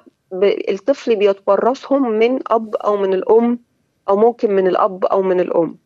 الطفل 0.70 1.16
بيتورثهم 1.16 2.12
من 2.12 2.40
أب 2.48 2.76
أو 2.76 2.98
من 2.98 3.14
الأم 3.14 3.60
أو 4.10 4.16
ممكن 4.18 4.52
من 4.52 4.68
الأب 4.68 5.06
أو 5.06 5.22
من 5.22 5.40
الأم. 5.40 5.78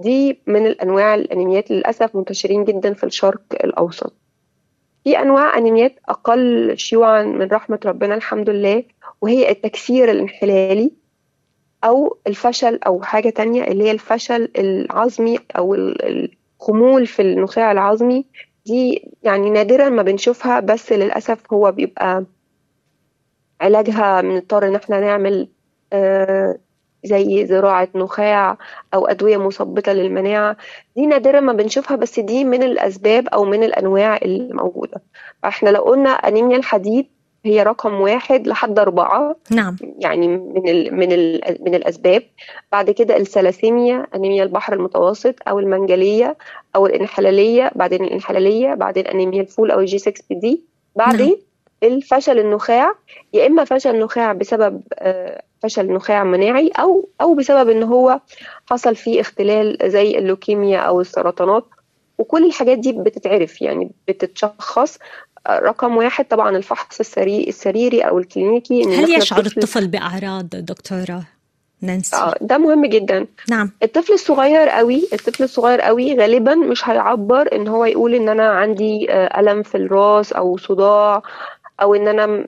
دي 0.00 0.38
من 0.46 0.66
الأنواع 0.66 1.14
الأنيميات 1.14 1.70
للأسف 1.70 2.16
منتشرين 2.16 2.64
جدا 2.64 2.94
في 2.94 3.04
الشرق 3.04 3.42
الأوسط. 3.64 4.12
في 5.04 5.18
أنواع 5.18 5.58
أنيميات 5.58 5.94
أقل 6.08 6.72
شيوعا 6.78 7.22
من 7.22 7.48
رحمة 7.48 7.78
ربنا 7.84 8.14
الحمد 8.14 8.50
لله 8.50 8.84
وهي 9.20 9.50
التكسير 9.50 10.10
الانحلالي 10.10 10.90
أو 11.84 12.16
الفشل 12.26 12.78
أو 12.86 13.02
حاجة 13.02 13.30
تانية 13.30 13.64
اللي 13.64 13.84
هي 13.84 13.90
الفشل 13.90 14.48
العظمي 14.58 15.38
أو 15.58 15.74
خمول 16.62 17.06
في 17.06 17.22
النخاع 17.22 17.72
العظمي 17.72 18.24
دي 18.66 19.08
يعني 19.22 19.50
نادرا 19.50 19.88
ما 19.88 20.02
بنشوفها 20.02 20.60
بس 20.60 20.92
للأسف 20.92 21.52
هو 21.52 21.72
بيبقى 21.72 22.24
علاجها 23.60 24.20
بنضطر 24.20 24.68
إن 24.68 24.74
إحنا 24.74 25.00
نعمل 25.00 25.48
آه 25.92 26.58
زي 27.04 27.46
زراعة 27.46 27.88
نخاع 27.94 28.58
أو 28.94 29.06
أدوية 29.06 29.36
مثبطة 29.36 29.92
للمناعة. 29.92 30.56
دي 30.96 31.06
نادرا 31.06 31.40
ما 31.40 31.52
بنشوفها 31.52 31.96
بس 31.96 32.20
دي 32.20 32.44
من 32.44 32.62
الأسباب 32.62 33.28
أو 33.28 33.44
من 33.44 33.62
الأنواع 33.64 34.16
الموجودة 34.16 35.02
فإحنا 35.42 35.70
لو 35.70 35.80
قلنا 35.82 36.10
أنيميا 36.10 36.56
الحديد 36.56 37.06
هي 37.44 37.62
رقم 37.62 38.00
واحد 38.00 38.46
لحد 38.46 38.78
أربعة. 38.78 39.36
نعم. 39.50 39.76
يعني 39.98 40.28
من 40.28 40.68
ال 40.68 40.94
من 40.94 41.12
ال 41.12 41.58
من 41.60 41.74
الأسباب. 41.74 42.22
بعد 42.72 42.90
كده 42.90 43.16
الثلاسيميا 43.16 44.06
أنيميا 44.14 44.42
البحر 44.44 44.72
المتوسط 44.72 45.34
أو 45.48 45.58
المنجلية 45.58 46.36
أو 46.76 46.86
الإنحلالية 46.86 47.70
بعدين 47.74 48.04
الإنحلالية 48.04 48.74
بعدين 48.74 49.06
أنيميا 49.06 49.40
الفول 49.42 49.70
أو 49.70 49.80
ال 49.80 49.89
G 49.89 49.98
6 49.98 50.22
PD 50.30 50.60
بعدين 50.96 51.36
الفشل 51.82 52.38
النخاع. 52.38 52.94
يا 53.32 53.46
إما 53.46 53.64
فشل 53.64 53.98
نخاع 53.98 54.32
بسبب 54.32 54.82
آه 54.94 55.42
فشل 55.62 55.92
نخاع 55.92 56.24
مناعي 56.24 56.70
أو 56.78 57.08
أو 57.20 57.34
بسبب 57.34 57.68
إن 57.70 57.82
هو 57.82 58.20
حصل 58.70 58.96
فيه 58.96 59.20
اختلال 59.20 59.78
زي 59.90 60.18
اللوكيميا 60.18 60.78
أو 60.78 61.00
السرطانات. 61.00 61.64
وكل 62.18 62.46
الحاجات 62.46 62.78
دي 62.78 62.92
بتتعرف 62.92 63.62
يعني 63.62 63.90
بتتشخص 64.08 64.98
رقم 65.50 65.96
واحد 65.96 66.24
طبعا 66.24 66.56
الفحص 66.56 67.00
السري 67.00 67.48
السريري 67.48 68.00
أو 68.00 68.18
الكلينيكي 68.18 68.84
هل 68.84 69.18
يشعر 69.18 69.46
الطفل 69.46 69.88
بأعراض 69.88 70.46
دكتورة 70.48 71.22
نانسي؟ 71.80 72.16
آه 72.16 72.34
ده 72.40 72.58
مهم 72.58 72.86
جدا. 72.86 73.26
نعم. 73.48 73.70
الطفل 73.82 74.12
الصغير 74.12 74.68
قوي 74.68 75.08
الطفل 75.12 75.42
الصغير 75.44 75.80
قوي 75.80 76.16
غالبا 76.16 76.54
مش 76.54 76.88
هيعبر 76.88 77.54
إن 77.56 77.68
هو 77.68 77.84
يقول 77.84 78.14
إن 78.14 78.28
أنا 78.28 78.50
عندي 78.50 79.06
ألم 79.12 79.62
في 79.62 79.74
الراس 79.74 80.32
أو 80.32 80.56
صداع 80.56 81.22
أو 81.82 81.94
إن 81.94 82.08
أنا 82.08 82.46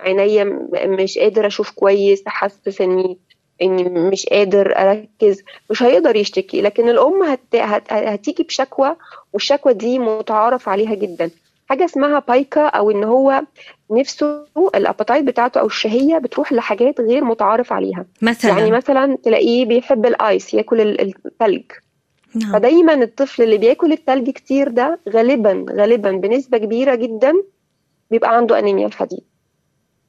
عينيا 0.00 0.44
مش 0.86 1.18
قادر 1.18 1.46
أشوف 1.46 1.70
كويس 1.70 2.22
حاسس 2.26 2.80
إني 2.80 3.18
إني 3.62 3.82
مش 3.84 4.26
قادر 4.26 4.76
أركز. 4.78 5.42
مش 5.70 5.82
هيقدر 5.82 6.16
يشتكي 6.16 6.60
لكن 6.62 6.88
الأم 6.88 7.22
هت... 7.22 7.40
هت... 7.54 7.92
هتيجي 7.92 8.42
بشكوى 8.42 8.96
والشكوى 9.32 9.74
دي 9.74 9.98
متعارف 9.98 10.68
عليها 10.68 10.94
جدا. 10.94 11.30
حاجة 11.70 11.84
اسمها 11.84 12.18
pica 12.28 12.66
أو 12.66 12.90
إن 12.90 13.04
هو 13.04 13.42
نفسه 13.90 14.44
ال 14.74 14.80
appetite 14.80 15.24
بتاعته 15.24 15.60
أو 15.60 15.66
الشهية 15.66 16.18
بتروح 16.18 16.52
لحاجات 16.52 17.00
غير 17.00 17.24
متعارف 17.24 17.72
عليها. 17.72 18.06
مثلا؟ 18.22 18.58
يعني 18.58 18.70
مثلا 18.70 19.16
تلاقيه 19.22 19.64
بيحب 19.64 20.06
ال 20.06 20.18
ice 20.18 20.54
ياكل 20.54 20.80
الثلج 20.80 21.62
نعم. 22.34 22.52
فدايما 22.52 22.94
الطفل 22.94 23.42
اللي 23.42 23.58
بياكل 23.58 23.92
الثلج 23.92 24.30
كتير 24.30 24.68
ده 24.68 25.00
غالبا 25.08 25.66
غالبا 25.70 26.10
بنسبة 26.10 26.58
كبيرة 26.58 26.94
جدا 26.94 27.32
بيبقى 28.10 28.36
عنده 28.36 28.58
أنيميا 28.58 28.86
الحديد. 28.86 29.20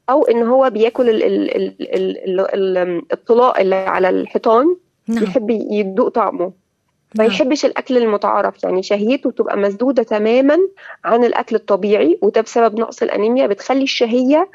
أو 0.10 0.24
إن 0.24 0.44
هو 0.44 0.70
بياكل 0.70 1.10
ال 1.10 1.24
ال 1.24 1.56
ال 1.56 1.86
ال 1.96 2.40
ال 2.40 3.02
الطلاء 3.14 3.62
اللي 3.62 3.76
على 3.76 4.10
الحيطان 4.10 4.76
نعم. 5.08 5.24
يحب 5.24 5.50
يدوق 5.50 6.08
طعمه. 6.08 6.52
ما 7.16 7.24
نعم. 7.24 7.34
يحبش 7.34 7.66
الأكل 7.66 7.98
المتعارف 7.98 8.64
يعني 8.64 8.84
شهيته 8.84 9.32
تبقى 9.32 9.58
مسدودة 9.58 10.04
تماما 10.04 10.58
عن 11.06 11.24
الأكل 11.24 11.56
الطبيعي 11.56 12.20
وده 12.22 12.42
بسبب 12.42 12.80
نقص 12.80 13.02
الأنيميا 13.02 13.48
بتخلي 13.48 13.84
الشهية 13.84 14.50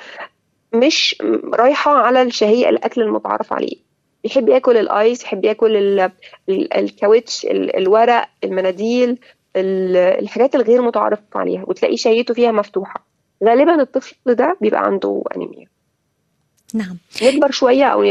مش 0.75 1.23
رايحة 1.55 1.91
على 1.97 2.23
الشهية 2.23 2.69
الأكل 2.69 3.03
المتعارف 3.03 3.53
عليه. 3.53 3.77
يحب 4.25 4.49
ياكل 4.49 4.77
الآيس 4.77 5.25
يحب 5.25 5.45
ياكل 5.45 5.77
ال 5.77 6.01
ال 6.49 6.75
الكاوتش 6.77 7.47
ال 7.47 7.77
الورق 7.77 8.29
المناديل 8.45 9.19
الحاجات 9.57 10.55
الغير 10.55 10.83
متعارف 10.83 11.19
عليها 11.35 11.65
وتلاقي 11.67 11.97
شهيته 11.97 12.35
فيها 12.35 12.53
مفتوحة. 12.53 13.07
غالبا 13.45 13.83
الطفل 13.83 14.35
ده 14.35 14.57
بيبقى 14.61 14.81
عنده 14.85 15.23
أنيميا. 15.37 15.66
نعم. 16.74 16.96
يكبر 17.22 17.50
شوية 17.50 17.85
أو 17.85 18.02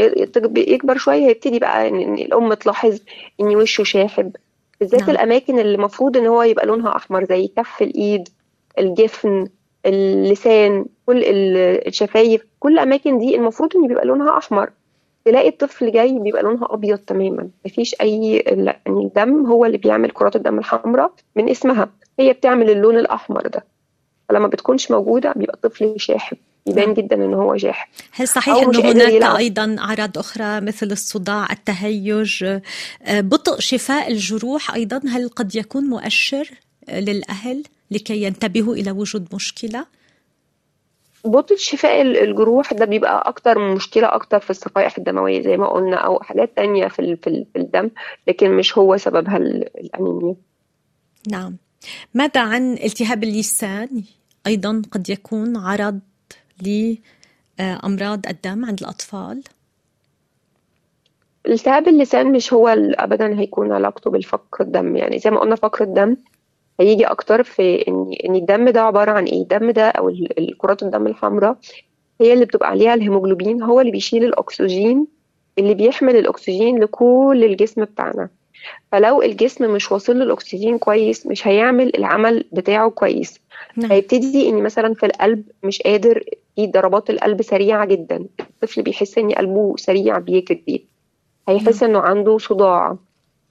يكبر 0.56 0.96
شوية 0.96 1.26
يبتدي 1.26 1.58
بقى 1.58 1.88
ان 1.88 2.14
الأم 2.14 2.54
تلاحظ 2.54 2.98
إن 3.40 3.56
وشه 3.56 3.84
شاحب. 3.84 4.32
بالذات 4.80 5.00
نعم. 5.00 5.10
نعم. 5.10 5.16
الأماكن 5.16 5.58
اللي 5.58 5.74
المفروض 5.74 6.16
إن 6.16 6.26
هو 6.26 6.42
يبقى 6.42 6.66
لونها 6.66 6.96
أحمر 6.96 7.24
زي 7.24 7.48
كف 7.56 7.82
الإيد 7.82 8.28
الجفن 8.78 9.48
اللسان 9.86 10.84
كل 11.06 11.22
الشفايف 11.86 12.42
كل 12.60 12.72
الأماكن 12.72 13.18
دي 13.18 13.36
المفروض 13.36 13.76
إن 13.76 13.88
بيبقى 13.88 14.04
لونها 14.04 14.38
أحمر. 14.38 14.70
تلاقي 15.24 15.48
الطفل 15.48 15.92
جاي 15.92 16.18
بيبقى 16.18 16.42
لونها 16.42 16.68
أبيض 16.70 16.98
تماما. 16.98 17.48
مفيش 17.66 17.94
أي 18.00 18.36
يعني 18.36 19.04
الدم 19.04 19.46
هو 19.46 19.64
اللي 19.64 19.78
بيعمل 19.78 20.10
كرات 20.10 20.36
الدم 20.36 20.58
الحمراء 20.58 21.12
من 21.36 21.48
اسمها. 21.50 21.90
هي 22.18 22.32
بتعمل 22.32 22.70
اللون 22.70 22.98
الأحمر 22.98 23.46
ده. 23.46 23.64
فلما 24.28 24.46
بتكونش 24.48 24.90
موجودة 24.90 25.32
بيبقى 25.36 25.54
الطفل 25.54 25.94
شاحب. 26.00 26.36
يبان 26.66 26.84
نعم. 26.84 26.94
جدا 26.94 27.16
ان 27.16 27.34
هو 27.34 27.56
جاحب 27.56 27.88
هل 28.12 28.28
صحيح 28.28 28.56
إنه 28.56 28.80
هناك. 28.80 29.36
أيضا 29.36 29.76
أعراض 29.78 30.18
أخرى 30.18 30.60
مثل 30.60 30.86
الصداع 30.92 31.52
التهيج 31.52 32.44
آه، 32.44 33.20
بطء 33.20 33.60
شفاء 33.60 34.10
الجروح 34.12 34.74
أيضا؟ 34.74 35.00
هل 35.08 35.28
قد 35.28 35.54
يكون 35.56 35.84
مؤشر 35.84 36.50
للأهل 36.92 37.62
لكي 37.90 38.22
ينتبهوا 38.22 38.74
إلى 38.74 38.90
وجود 38.90 39.28
مشكلة؟ 39.34 39.86
بطء 41.24 41.56
شفاء 41.56 42.02
ال- 42.02 42.16
الجروح 42.16 42.72
ده 42.72 42.84
بيبقى 42.84 43.28
أكتر 43.28 43.74
مشكلة 43.74 44.14
أكتر 44.14 44.40
في 44.40 44.50
الصفائح 44.50 44.98
الدموية 44.98 45.42
زي 45.42 45.56
ما 45.56 45.66
قلنا 45.68 45.96
أو 45.96 46.20
حاجات 46.20 46.56
تانية 46.56 46.88
في 46.88 47.16
في 47.16 47.26
ال- 47.26 47.46
في 47.52 47.58
الدم 47.58 47.90
لكن 48.28 48.50
مش 48.50 48.78
هو 48.78 48.96
سببها 48.96 49.36
ال- 49.36 49.76
الأنيميا. 49.80 50.34
نعم. 51.30 51.56
ماذا 52.14 52.40
عن 52.40 52.72
التهاب 52.72 53.24
اللسان؟ 53.24 54.02
أيضا 54.46 54.82
قد 54.90 55.10
يكون 55.10 55.56
عرض 55.56 56.00
لامراض 56.62 58.26
الدم 58.28 58.64
عند 58.64 58.80
الأطفال؟ 58.80 59.42
التهاب 61.46 61.88
اللسان 61.88 62.32
مش 62.32 62.52
هو 62.52 62.68
ابدا 62.98 63.38
هيكون 63.40 63.72
علاقته 63.72 64.10
بالفقر 64.10 64.60
الدم. 64.64 64.96
يعني 64.96 65.18
زي 65.18 65.30
ما 65.30 65.40
قلنا 65.40 65.54
فقر 65.56 65.84
الدم 65.84 66.16
هيجي 66.80 67.04
أكتر 67.04 67.42
في 67.42 67.88
ان 67.88 68.12
إن 68.28 68.34
الدم 68.34 68.68
ده 68.68 68.80
عبارة 68.82 69.10
عن 69.10 69.24
إيه؟ 69.24 69.42
الدم 69.42 69.70
ده 69.70 69.88
أو 69.88 70.08
ال- 70.08 70.38
ال- 70.38 70.58
كرات 70.58 70.82
الدم 70.82 71.06
الحمراء 71.06 71.56
هي 72.20 72.32
اللي 72.32 72.44
بتبقى 72.44 72.68
عليها 72.70 72.94
الهيموجلوبين 72.94 73.62
هو 73.62 73.80
اللي 73.80 73.92
بيشيل 73.92 74.24
الأكسجين 74.24 75.06
اللي 75.58 75.74
بيحمل 75.74 76.16
الأكسجين 76.16 76.78
لكل 76.82 77.42
الجسم 77.44 77.84
بتاعنا. 77.84 78.28
فلو 78.92 79.22
الجسم 79.22 79.70
مش 79.74 79.92
واصل 79.92 80.18
له 80.18 80.24
الأكسجين 80.24 80.78
كويس 80.78 81.26
مش 81.26 81.46
هيعمل 81.46 81.96
العمل 81.98 82.44
بتاعه 82.52 82.90
كويس. 82.90 83.40
نعم. 83.76 83.92
هيبتدي 83.92 84.48
إن 84.48 84.62
مثلا 84.62 84.94
في 84.94 85.06
القلب 85.06 85.42
مش 85.62 85.82
قادر 85.82 86.24
في 86.56 86.66
ضربات 86.66 87.10
القلب 87.10 87.42
سريعة 87.42 87.84
جدا. 87.86 88.26
الطفل 88.40 88.82
بيحس 88.82 89.18
إن 89.18 89.32
قلبه 89.32 89.74
سريع 89.76 90.18
بيجري 90.18 90.86
هيحس 91.48 91.82
إنه 91.82 91.98
عنده 91.98 92.38
صداع. 92.38 92.96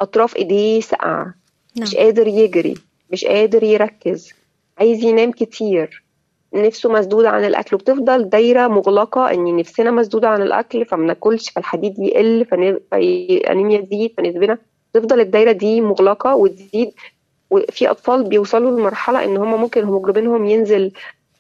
أطراف 0.02 0.36
إيديه 0.36 0.82
ساقعة. 0.82 1.24
نعم. 1.24 1.34
مش 1.78 1.96
قادر 1.96 2.28
يجري. 2.28 2.74
مش 3.12 3.26
قادر 3.26 3.64
يركز. 3.64 4.30
عايز 4.78 5.04
ينام 5.04 5.32
كتير. 5.32 6.04
نفسه 6.54 6.92
مسدودة 6.92 7.30
عن 7.30 7.46
الأكل. 7.46 7.76
وبتفضل 7.76 8.30
دايرة 8.30 8.68
مغلقة 8.68 9.32
إن 9.32 9.56
نفسنا 9.58 9.92
مسدودة 9.92 10.28
عن 10.30 10.42
الأكل 10.42 10.86
فما 10.86 11.06
ناكلش 11.06 11.50
فالحديد 11.50 12.00
يقل 12.00 12.46
فالأنيميا 12.92 13.82
تزيد 13.82 14.14
فنسبنا. 14.18 14.58
تفضل 14.94 15.20
الدايرة 15.20 15.52
دي 15.52 15.82
مغلقة 15.82 16.36
وتزيد. 16.36 16.92
وفي 17.50 17.92
أطفال 17.92 18.24
بيوصلوا 18.24 18.80
لمرحلة 18.80 19.24
إن 19.26 19.38
هم 19.38 19.62
ممكن 19.62 19.84
هيموجلوبينهم 19.84 20.46
ينزل 20.46 20.92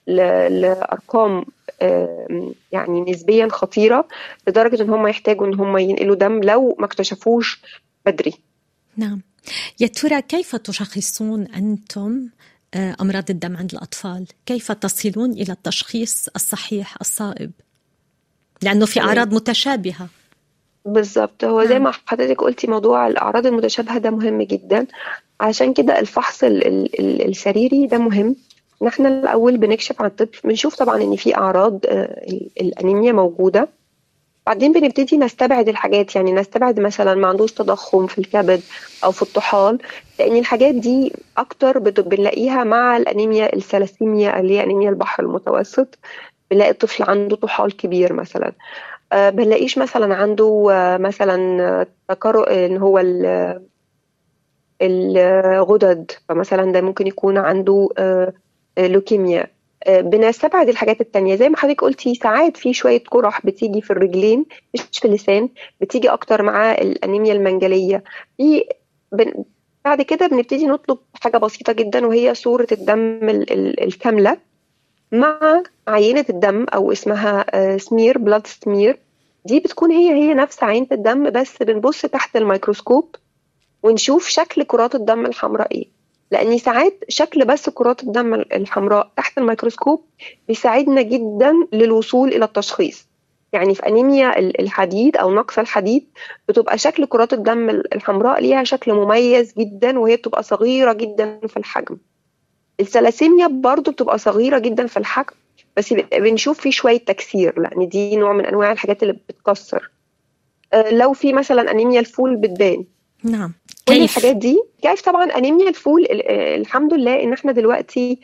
ل- 0.07 0.61
لأرقام 0.61 1.45
آم، 1.81 2.53
يعني 2.71 3.01
نسبيا 3.11 3.47
خطيرة 3.51 4.07
لدرجة 4.47 4.81
إن 4.83 4.89
هم 4.89 5.07
يحتاجوا 5.07 5.47
إن 5.47 5.53
هم 5.53 5.77
ينقلوا 5.77 6.15
دم 6.15 6.41
لو 6.43 6.75
ما 6.79 6.85
اكتشفوش 6.85 7.61
بدري. 8.05 8.33
نعم. 8.97 9.21
يا 9.79 9.87
ترى 9.87 10.21
كيف 10.21 10.55
تشخصون 10.55 11.43
أنتم 11.47 12.27
آه، 12.73 12.95
أمراض 13.01 13.23
الدم 13.29 13.57
عند 13.57 13.73
الأطفال؟ 13.73 14.27
كيف 14.45 14.71
تصلون 14.71 15.31
إلى 15.31 15.53
التشخيص 15.53 16.27
الصحيح 16.35 16.95
الصائب؟ 17.01 17.51
لأنه 18.61 18.85
في. 18.85 18.99
أعراض 19.01 19.33
متشابهة. 19.33 20.07
بالظبط. 20.85 21.43
هو 21.43 21.63
زي 21.65 21.73
نعم. 21.73 21.83
ما 21.83 21.91
حضرتك 22.05 22.41
قلتي 22.41 22.67
موضوع 22.67 23.07
الأعراض 23.07 23.45
المتشابهة 23.45 23.97
ده 23.97 24.09
مهم 24.09 24.41
جدا. 24.41 24.87
عشان 25.39 25.73
كده 25.73 25.99
الفحص 25.99 26.43
ال 26.43 26.67
ال 26.67 26.99
ال 26.99 27.29
السريري 27.29 27.87
ده 27.87 27.97
مهم. 27.97 28.35
إن 28.81 28.87
إحنا 28.87 29.09
الأول 29.09 29.57
بنكشف 29.57 30.01
عن 30.01 30.07
الطفل 30.07 30.47
بنشوف 30.47 30.75
طبعا 30.75 31.01
إن 31.03 31.15
في 31.15 31.35
أعراض 31.37 31.79
آه، 31.85 32.23
ال- 32.27 32.49
الأنيميا 32.61 33.11
موجودة. 33.11 33.67
بعدين 34.47 34.71
بنبتدي 34.73 35.17
نستبعد 35.17 35.69
الحاجات 35.69 36.15
يعني 36.15 36.31
نستبعد 36.33 36.79
مثلا 36.79 37.15
ما 37.15 37.27
عندوش 37.27 37.51
تضخم 37.51 38.07
في 38.07 38.17
الكبد 38.19 38.61
أو 39.03 39.11
في 39.11 39.21
الطحال 39.21 39.77
لأن 40.19 40.35
الحاجات 40.37 40.75
دي 40.75 41.13
أكتر 41.37 41.79
بنلاقيها 41.79 42.63
مع 42.63 42.97
الأنيميا 42.97 43.55
الثلاسيميا 43.55 44.39
اللي 44.39 44.53
هي 44.59 44.63
أنيميا 44.63 44.89
البحر 44.89 45.23
المتوسط. 45.23 45.97
بنلاقي 46.51 46.71
الطفل 46.71 47.03
عنده 47.03 47.35
طحال 47.35 47.77
كبير 47.77 48.13
مثلا. 48.13 48.51
آه، 49.13 49.29
بنلاقيش 49.29 49.77
مثلا 49.77 50.15
عنده 50.15 50.67
آه، 50.71 50.97
مثلا 50.97 51.61
آه، 51.81 51.87
تكرر 52.09 52.65
إن 52.65 52.77
هو 52.77 52.99
ال- 52.99 53.61
الغدد 54.81 56.11
فمثلا 56.29 56.71
ده 56.71 56.81
ممكن 56.81 57.07
يكون 57.07 57.37
عنده 57.37 57.89
آه، 57.97 58.23
آه، 58.23 58.33
لوكيميا. 58.77 59.47
آه، 59.83 60.01
بنستبعد 60.01 60.69
الحاجات 60.69 61.01
التانية. 61.01 61.35
زي 61.35 61.49
ما 61.49 61.57
حضرتك 61.57 61.81
قلتي 61.81 62.15
ساعات 62.15 62.57
في 62.57 62.73
شوية 62.73 63.03
قرح 63.11 63.45
بتيجي 63.45 63.81
في 63.81 63.91
الرجلين 63.91 64.45
مش 64.73 64.99
في 64.99 65.05
اللسان 65.05 65.49
بتيجي 65.81 66.09
أكتر 66.09 66.41
مع 66.43 66.71
الأنيميا 66.71 67.33
المنجلية. 67.33 68.03
في 68.37 68.63
بن... 69.11 69.33
بعد 69.85 70.01
كده 70.01 70.27
بنبتدي 70.27 70.65
نطلب 70.67 70.97
حاجة 71.21 71.37
بسيطة 71.37 71.73
جدا 71.73 72.05
وهي 72.07 72.33
صورة 72.35 72.67
الدم 72.71 73.29
ال... 73.29 73.51
ال... 73.53 73.83
الكاملة 73.83 74.37
مع 75.11 75.63
عينة 75.87 76.25
الدم 76.29 76.65
أو 76.73 76.91
اسمها 76.91 77.45
smear 77.77 78.17
blood 78.17 78.47
smear 78.47 78.99
دي 79.45 79.59
بتكون 79.59 79.91
هي 79.91 80.13
هي 80.13 80.33
نفس 80.33 80.63
عينة 80.63 80.87
الدم 80.91 81.29
بس 81.29 81.63
بنبص 81.63 82.01
تحت 82.01 82.35
الميكروسكوب 82.37 83.15
ونشوف 83.83 84.27
شكل 84.27 84.63
كرات 84.63 84.95
الدم 84.95 85.25
الحمراء 85.25 85.71
إيه. 85.71 85.94
لأن 86.31 86.57
ساعات 86.57 87.03
شكل 87.09 87.45
بس 87.45 87.69
كرات 87.69 88.03
الدم 88.03 88.33
الحمراء 88.33 89.11
تحت 89.17 89.37
الميكروسكوب 89.37 90.05
بيساعدنا 90.47 91.01
جدا 91.01 91.53
للوصول 91.73 92.29
إلى 92.29 92.45
التشخيص. 92.45 93.07
يعني 93.53 93.75
في 93.75 93.87
أنيميا 93.87 94.39
الحديد 94.39 95.17
أو 95.17 95.33
نقص 95.35 95.59
الحديد 95.59 96.05
بتبقى 96.49 96.77
شكل 96.77 97.05
كرات 97.05 97.33
الدم 97.33 97.69
الحمراء 97.69 98.41
ليها 98.41 98.63
شكل 98.63 98.93
مميز 98.93 99.53
جدا 99.57 99.99
وهي 99.99 100.15
بتبقى 100.15 100.43
صغيرة 100.43 100.93
جدا 100.93 101.39
في 101.47 101.57
الحجم. 101.57 101.97
الثلاسيميا 102.79 103.47
برضو 103.47 103.91
بتبقى 103.91 104.17
صغيرة 104.17 104.59
جدا 104.59 104.87
في 104.87 104.97
الحجم 104.97 105.33
بس 105.77 105.93
بنشوف 106.13 106.59
فيه 106.59 106.71
شوية 106.71 106.97
تكسير 106.97 107.59
لأن 107.59 107.87
دي 107.89 108.15
نوع 108.15 108.33
من 108.33 108.45
أنواع 108.45 108.71
الحاجات 108.71 109.03
اللي 109.03 109.13
بتكسر. 109.29 109.91
آه، 110.73 110.89
لو 110.91 111.13
في 111.13 111.33
مثلا 111.33 111.71
أنيميا 111.71 111.99
الفول 111.99 112.35
بتبان. 112.35 112.85
نعم. 113.23 113.53
كل 113.87 114.03
الحاجات 114.03 114.35
دي. 114.35 114.61
كيف 114.81 115.01
طبعا؟ 115.01 115.23
انيميا 115.25 115.69
الفول. 115.69 116.05
الحمد 116.31 116.93
لله 116.93 117.23
إن 117.23 117.33
إحنا 117.33 117.51
دلوقتي 117.51 118.19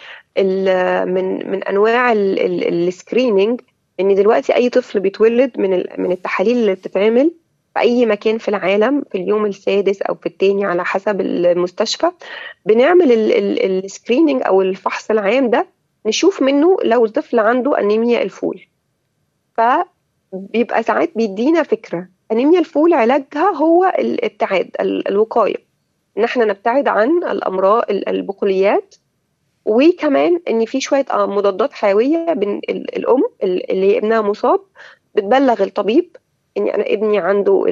من 1.06 1.52
من 1.52 1.63
أنواع 1.63 2.12
ال 2.12 2.27
screening 2.27 3.62
إن 4.00 4.15
دلوقتي 4.15 4.56
أي 4.56 4.69
طفل 4.69 5.00
بيتولد 5.00 5.60
من 5.60 5.84
من 5.97 6.12
التحاليل 6.12 6.58
اللي 6.58 6.74
بتتعمل 6.76 7.32
في 7.74 7.80
أي 7.80 8.06
مكان 8.06 8.38
في 8.38 8.47
العالم 8.47 9.04
في 9.12 9.17
اليوم 9.17 9.45
السادس 9.45 10.02
أو 10.02 10.15
في 10.15 10.26
الثاني 10.26 10.65
على 10.65 10.86
حسب 10.86 11.21
المستشفى 11.21 12.12
بنعمل 12.65 13.12
ال 13.62 13.69
screening 13.69 14.41
أو 14.45 14.62
الفحص 14.62 15.12
العام 15.12 15.50
ده 15.50 15.67
نشوف 16.06 16.41
منه 16.41 16.78
لو 16.84 17.06
الطفل 17.06 17.39
عنده 17.39 17.80
أنيميا 17.80 18.21
الفول. 18.21 18.62
فبيبقى 19.58 20.84
ساعات 20.84 21.12
بيدينا 21.15 21.63
فكرة 21.63 22.08
أنيميا 22.32 22.60
الفول 22.60 22.94
علاجها 22.94 23.50
هو 23.56 23.86
الابتعاد 23.86 24.70
الوقاية. 24.82 25.56
إن 26.17 26.24
إحنا 26.24 26.46
نبتعد 26.46 26.88
عن 26.88 27.10
الأمراض 27.24 27.84
البقوليات 27.89 28.96
وكمان 29.65 30.39
إن 30.50 30.65
في 30.65 30.82
شوية 30.82 31.06
آه، 31.12 31.26
مضادات 31.26 31.74
حيوية 31.74 32.34
بين 32.34 32.62
الأم 32.70 33.24
اللي 33.44 33.98
ابنها 33.98 34.22
مصاب 34.22 34.60
بتبلغ 35.15 35.63
الطبيب 35.63 36.15
إن 36.58 36.67
أنا 36.67 36.84
ابني 36.88 37.17
عنده 37.20 37.65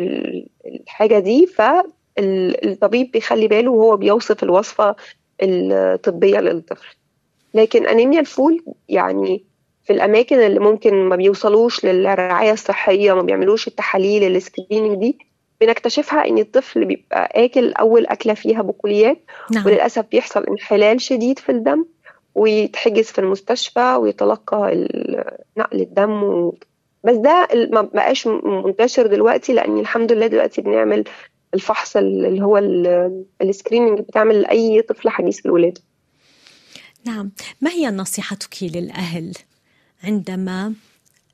الحاجة 0.66 1.20
دي 1.20 1.46
فالطبيب 1.48 3.12
بيخلي 3.12 3.48
باله 3.48 3.72
وهو 3.72 3.98
بيوصف 3.98 4.44
الوصفة 4.44 4.96
الطبية 5.42 6.40
للطفل. 6.40 6.88
لكن 7.54 7.88
أنيميا 7.88 8.20
الفول 8.20 8.64
يعني 8.90 9.44
في 9.90 9.96
الأماكن 9.96 10.40
اللي 10.40 10.60
ممكن 10.60 10.94
ما 10.94 11.16
بيوصلوش 11.16 11.86
للرعاية 11.86 12.52
الصحية 12.52 13.14
ما 13.14 13.22
بيعملوش 13.22 13.68
التحاليل 13.68 14.36
ال 14.36 14.42
screening 14.42 15.00
دي 15.00 15.18
بنكتشفها 15.62 16.28
إن 16.28 16.38
الطفل 16.38 16.86
بيبقى 16.86 17.46
آكل 17.46 17.74
أول 17.74 18.06
أكلة 18.08 18.34
فيها 18.34 18.62
بقوليات 18.62 19.18
نعم. 19.52 19.66
وللأسف 19.66 20.06
بيحصل 20.12 20.44
انحلال 20.44 21.02
شديد 21.02 21.40
في 21.40 21.52
الدم 21.52 21.86
ويتحجز 22.36 23.04
في 23.04 23.20
المستشفى 23.20 23.96
ويتلقى 23.96 24.88
نقل 25.58 25.82
الدم 25.82 26.24
و... 26.24 26.58
بس 27.04 27.16
ده 27.16 27.48
ما 27.72 27.82
بقاش 27.82 28.28
منتشر 28.44 29.08
دلوقتي 29.08 29.54
لأن 29.54 29.80
الحمد 29.80 30.12
لله 30.12 30.28
دلوقتي 30.28 30.62
بنعمل 30.62 31.04
الفحص 31.54 31.98
اللي 31.98 32.44
هو 32.44 32.58
السكريننج 33.42 34.00
بتعمل 34.00 34.42
لاي 34.42 34.82
طفل 34.82 35.10
حديث 35.10 35.46
الولاده 35.46 35.82
نعم. 37.06 37.32
ما 37.62 37.72
هي 37.72 37.88
نصيحتك 37.88 38.56
للأهل؟ 38.62 39.34
عندما 40.04 40.74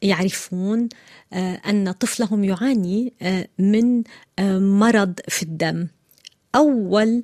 يعرفون 0.01 0.89
آه، 1.33 1.61
أن 1.69 1.91
طفلهم 1.91 2.43
يعاني 2.43 3.13
آه، 3.21 3.47
من 3.59 4.03
آه، 4.39 4.59
مرض 4.59 5.19
في 5.27 5.43
الدم. 5.43 5.87
أول 6.55 7.23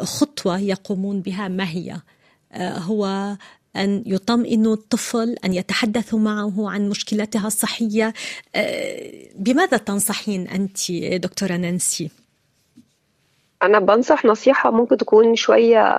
خطوة 0.00 0.58
يقومون 0.58 1.20
بها 1.20 1.48
ما 1.48 1.68
هي؟ 1.68 2.00
هو 2.56 3.36
أن 3.76 4.02
يطمئنوا 4.06 4.74
الطفل 4.74 5.36
أن 5.44 5.54
يتحدثوا 5.54 6.18
معه 6.18 6.70
عن 6.70 6.88
مشكلتها 6.88 7.46
الصحية. 7.46 8.14
بماذا 9.34 9.76
تنصحين 9.76 10.48
أنت 10.48 10.92
دكتورة 10.92 11.56
نانسي؟ 11.56 12.10
أنا 13.62 13.78
بنصح 13.78 14.24
نصيحة 14.24 14.70
ممكن 14.70 14.96
تكون 14.96 15.36
شوية 15.36 15.96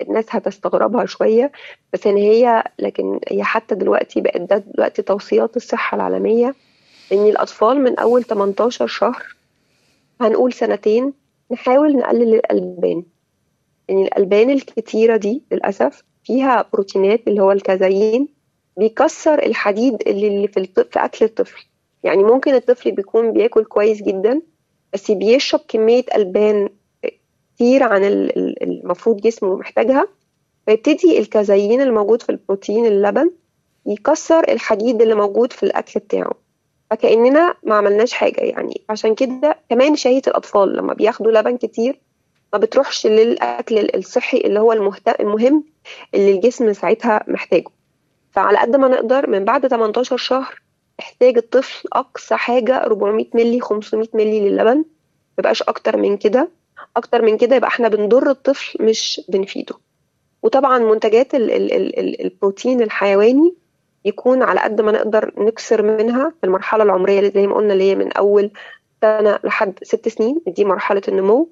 الناس 0.00 0.24
هتستغربها 0.30 1.06
شوية 1.06 1.52
بس 1.92 2.06
ان 2.06 2.16
هي 2.16 2.64
لكن 2.78 3.20
هي 3.30 3.42
حتى 3.44 3.74
دلوقتي 3.74 4.20
بقت 4.20 4.40
ده 4.40 4.58
دلوقتي 4.58 5.02
توصيات 5.02 5.56
الصحة 5.56 5.94
العالمية 5.96 6.54
إن 7.12 7.26
الأطفال 7.26 7.80
من 7.80 7.98
أول 7.98 8.24
18 8.24 8.86
شهر 8.86 9.36
هنقول 10.20 10.52
سنتين 10.52 11.12
نحاول 11.50 11.96
نقلل 11.96 12.34
الألبان. 12.34 13.02
يعني 13.88 14.02
الألبان 14.04 14.50
الكتيرة 14.50 15.16
دي 15.16 15.42
للأسف 15.52 16.04
فيها 16.24 16.64
بروتينات 16.72 17.28
اللي 17.28 17.42
هو 17.42 17.52
الكازايين 17.52 18.28
بيكسر 18.76 19.46
الحديد 19.46 20.02
اللي 20.08 20.48
في, 20.48 20.64
في 20.64 20.98
أكل 21.04 21.24
الطفل. 21.24 21.64
يعني 22.04 22.24
ممكن 22.24 22.54
الطفل 22.54 22.92
بيكون 22.92 23.32
بياكل 23.32 23.64
كويس 23.64 24.02
جدا 24.02 24.42
بس 24.92 25.10
بيشرب 25.10 25.60
كمية 25.68 26.04
ألبان 26.16 26.68
كتير 27.58 27.82
عن 27.82 28.04
المفروض 28.62 29.20
جسمه 29.20 29.56
محتاجها 29.56 30.08
فيبتدي 30.66 31.18
الكازيين 31.18 31.80
الموجود 31.80 32.22
في 32.22 32.28
البروتين 32.28 32.86
اللبن 32.86 33.30
يكسر 33.86 34.52
الحديد 34.52 35.02
اللي 35.02 35.14
موجود 35.14 35.52
في 35.52 35.62
الأكل 35.62 36.00
بتاعه. 36.00 36.32
فكأننا 36.90 37.54
ما 37.62 37.74
عملناش 37.74 38.12
حاجة 38.12 38.40
يعني. 38.40 38.82
عشان 38.90 39.14
كده 39.14 39.58
كمان 39.70 39.96
شهية 39.96 40.22
الأطفال 40.26 40.76
لما 40.76 40.94
بياخدوا 40.94 41.32
لبن 41.32 41.56
كتير 41.56 42.00
ما 42.52 42.58
بتروحش 42.58 43.06
للأكل 43.06 43.78
الصحي 43.94 44.38
اللي 44.38 44.60
هو 44.60 44.72
المهم 44.72 45.64
اللي 46.14 46.30
الجسم 46.32 46.72
ساعتها 46.72 47.24
محتاجه. 47.28 47.68
فعلى 48.32 48.58
قد 48.58 48.76
ما 48.76 48.88
نقدر 48.88 49.30
من 49.30 49.44
بعد 49.44 49.66
18 49.66 50.16
شهر 50.16 50.62
احتاج 51.00 51.36
الطفل 51.36 51.88
أقصى 51.92 52.36
حاجة 52.36 52.76
400 52.84 53.26
ملي 53.34 53.60
500 53.60 54.08
ملي 54.14 54.50
للبن 54.50 54.76
ما 54.76 54.84
يبقاش 55.38 55.62
أكتر 55.62 55.96
من 55.96 56.16
كده. 56.16 56.57
أكتر 56.96 57.22
من 57.22 57.36
كده 57.38 57.56
يبقى 57.56 57.68
إحنا 57.68 57.88
بنضر 57.88 58.30
الطفل 58.30 58.84
مش 58.84 59.20
بنفيده. 59.28 59.74
وطبعا 60.42 60.78
منتجات 60.78 61.34
ال 61.34 61.50
ال 61.50 61.72
ال 61.98 62.20
البروتين 62.24 62.82
الحيواني 62.82 63.54
يكون 64.04 64.42
على 64.42 64.60
قد 64.60 64.80
ما 64.80 64.92
نقدر 64.92 65.32
نكسر 65.38 65.82
منها 65.82 66.32
في 66.40 66.46
المرحلة 66.46 66.82
العمرية 66.84 67.18
اللي 67.18 67.30
زي 67.30 67.46
ما 67.46 67.54
قلنا 67.54 67.72
اللي 67.72 67.84
هي 67.90 67.94
من 67.94 68.12
أول 68.12 68.50
سنة 69.00 69.38
لحد 69.44 69.72
ست 69.82 70.08
سنين 70.08 70.40
دي 70.46 70.64
مرحلة 70.64 71.02
النمو. 71.08 71.48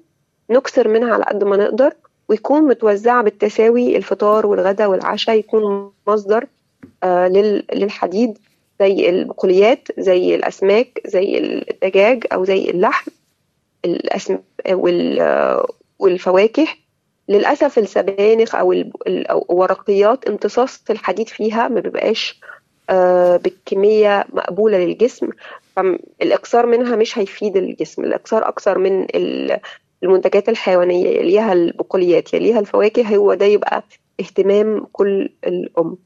نكسر 0.49 0.87
منها 0.87 1.13
على 1.13 1.23
قد 1.23 1.43
ما 1.43 1.57
نقدر 1.57 1.93
ويكون 2.29 2.61
متوزعة 2.61 3.23
بالتساوي 3.23 3.97
الفطار 3.97 4.45
والغداء 4.47 4.89
والعشاء 4.89 5.35
يكون 5.35 5.91
مصدر 6.07 6.45
آه 7.03 7.27
للحديد 7.73 8.37
زي 8.79 9.09
البقوليات 9.09 9.87
زي 9.97 10.35
الأسماك 10.35 11.01
زي 11.05 11.37
الدجاج 11.37 12.23
أو 12.33 12.45
زي 12.45 12.69
اللحم. 12.69 13.11
الأسم... 13.87 14.37
والفواكه 15.99 16.67
للأسف 17.29 17.79
السبانخ 17.79 18.55
أو 18.55 18.71
الورقيات 19.07 20.27
امتصاص 20.29 20.83
الحديد 20.89 21.29
فيها 21.29 21.67
ما 21.67 21.79
بيبقاش 21.79 22.39
آه، 22.89 23.37
بالكمية 23.37 24.25
مقبولة 24.33 24.77
للجسم 24.77 25.29
فالإقصار 25.75 26.65
منها 26.65 26.95
مش 26.95 27.17
هيفيد 27.17 27.57
الجسم 27.57 28.03
الإقصار 28.03 28.47
أكثر 28.47 28.77
من 28.77 29.07
المنتجات 30.03 30.49
الحيوانية 30.49 31.07
يليها 31.07 31.53
البقوليات 31.53 32.33
يليها 32.33 32.59
الفواكه 32.59 33.15
هو 33.15 33.33
ده 33.33 33.45
يبقى 33.45 33.83
اهتمام 34.19 34.85
كل 34.91 35.29
الأم. 35.47 35.97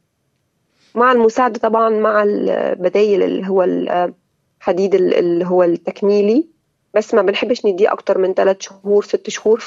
مع 0.95 1.11
المساعدة 1.11 1.59
طبعا 1.59 1.89
مع 1.89 2.23
البدايل 2.23 3.23
اللي 3.23 3.47
هو 3.47 3.63
الحديد 3.63 4.95
اللي 4.95 5.45
هو 5.45 5.63
التكميلي 5.63 6.47
بس 6.93 7.13
ما 7.13 7.21
بنحبش 7.21 7.65
نديه 7.65 7.91
أكتر 7.91 8.17
من 8.17 8.33
ثلاث 8.33 8.57
شهور 8.59 9.03
ست 9.03 9.29
شهور 9.29 9.59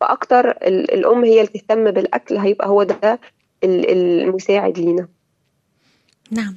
فأكتر 0.00 0.50
الأم 0.66 1.24
هي 1.24 1.40
اللي 1.40 1.52
تهتم 1.52 1.90
بالأكل 1.90 2.36
هيبقى 2.36 2.68
هو 2.68 2.82
ده 2.82 3.20
المساعد 3.64 4.78
لينا. 4.78 5.08
نعم. 6.30 6.56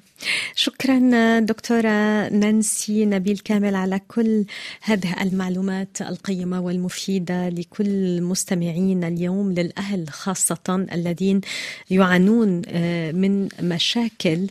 شكرا 0.55 0.99
دكتورة 1.39 2.29
نانسي 2.29 3.05
نبيل 3.05 3.37
كامل 3.37 3.75
على 3.75 4.01
كل 4.07 4.45
هذه 4.81 5.21
المعلومات 5.21 6.01
القيمة 6.01 6.61
والمفيدة 6.61 7.49
لكل 7.49 8.21
مستمعين 8.21 9.03
اليوم 9.03 9.51
للأهل 9.51 10.09
خاصة 10.09 10.85
الذين 10.93 11.41
يعانون 11.89 12.61
آه، 12.67 13.11
من 13.11 13.49
مشاكل 13.61 14.47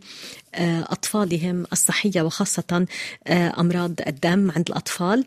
آه، 0.54 0.82
أطفالهم 0.82 1.66
الصحية 1.72 2.22
وخاصة 2.22 2.86
آه، 3.26 3.60
أمراض 3.60 3.94
الدم 4.06 4.50
عند 4.50 4.68
الأطفال. 4.68 5.24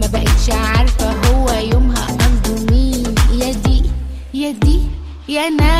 ما 0.00 0.06
بقتش 0.06 0.50
عارفة 0.50 1.10
هو 1.28 1.48
يومها 1.72 2.06
قصده 2.06 2.72
مين. 2.74 3.14
يا 3.40 3.52
دي 3.52 3.82
يا 4.34 4.50
دي 4.50 4.80
يا 5.28 5.50
ناس 5.50 5.77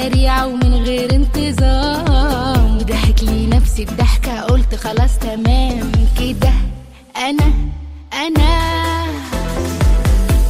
سريعة 0.00 0.46
ومن 0.46 0.74
غير 0.74 1.14
انتظام. 1.14 2.76
وضحك 2.76 3.22
لي 3.22 3.46
نفسي 3.46 3.84
بضحكة 3.84 4.40
قلت 4.40 4.74
خلاص 4.74 5.18
تمام. 5.18 5.92
كده 6.18 6.52
أنا 7.16 7.52
أنا. 8.12 8.52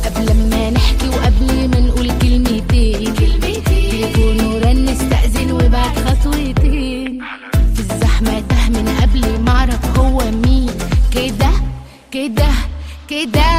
قبل 0.04 0.26
ما 0.50 0.70
نحكي 0.70 1.08
وقبل 1.08 1.68
ما 1.68 1.80
نقول 1.80 2.08
كلمتين 2.18 3.14
تليفونه 3.64 4.58
رن 4.58 4.88
استأذن 4.88 5.52
وبعد 5.52 5.94
خطوتين. 6.06 7.22
في 7.74 7.80
الزحمة 7.80 8.42
تاه 8.48 8.68
من 8.68 8.88
قبل 9.02 9.40
ما 9.40 9.50
أعرف 9.50 9.98
هو 9.98 10.18
مين. 10.30 10.70
كده 11.14 11.50
كده 12.12 12.48
كده. 13.08 13.50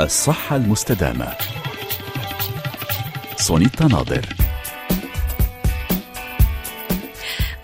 الصحة 0.00 0.56
المستدامة. 0.56 1.34
سونيتا 3.36 3.86
ناظر. 3.86 4.43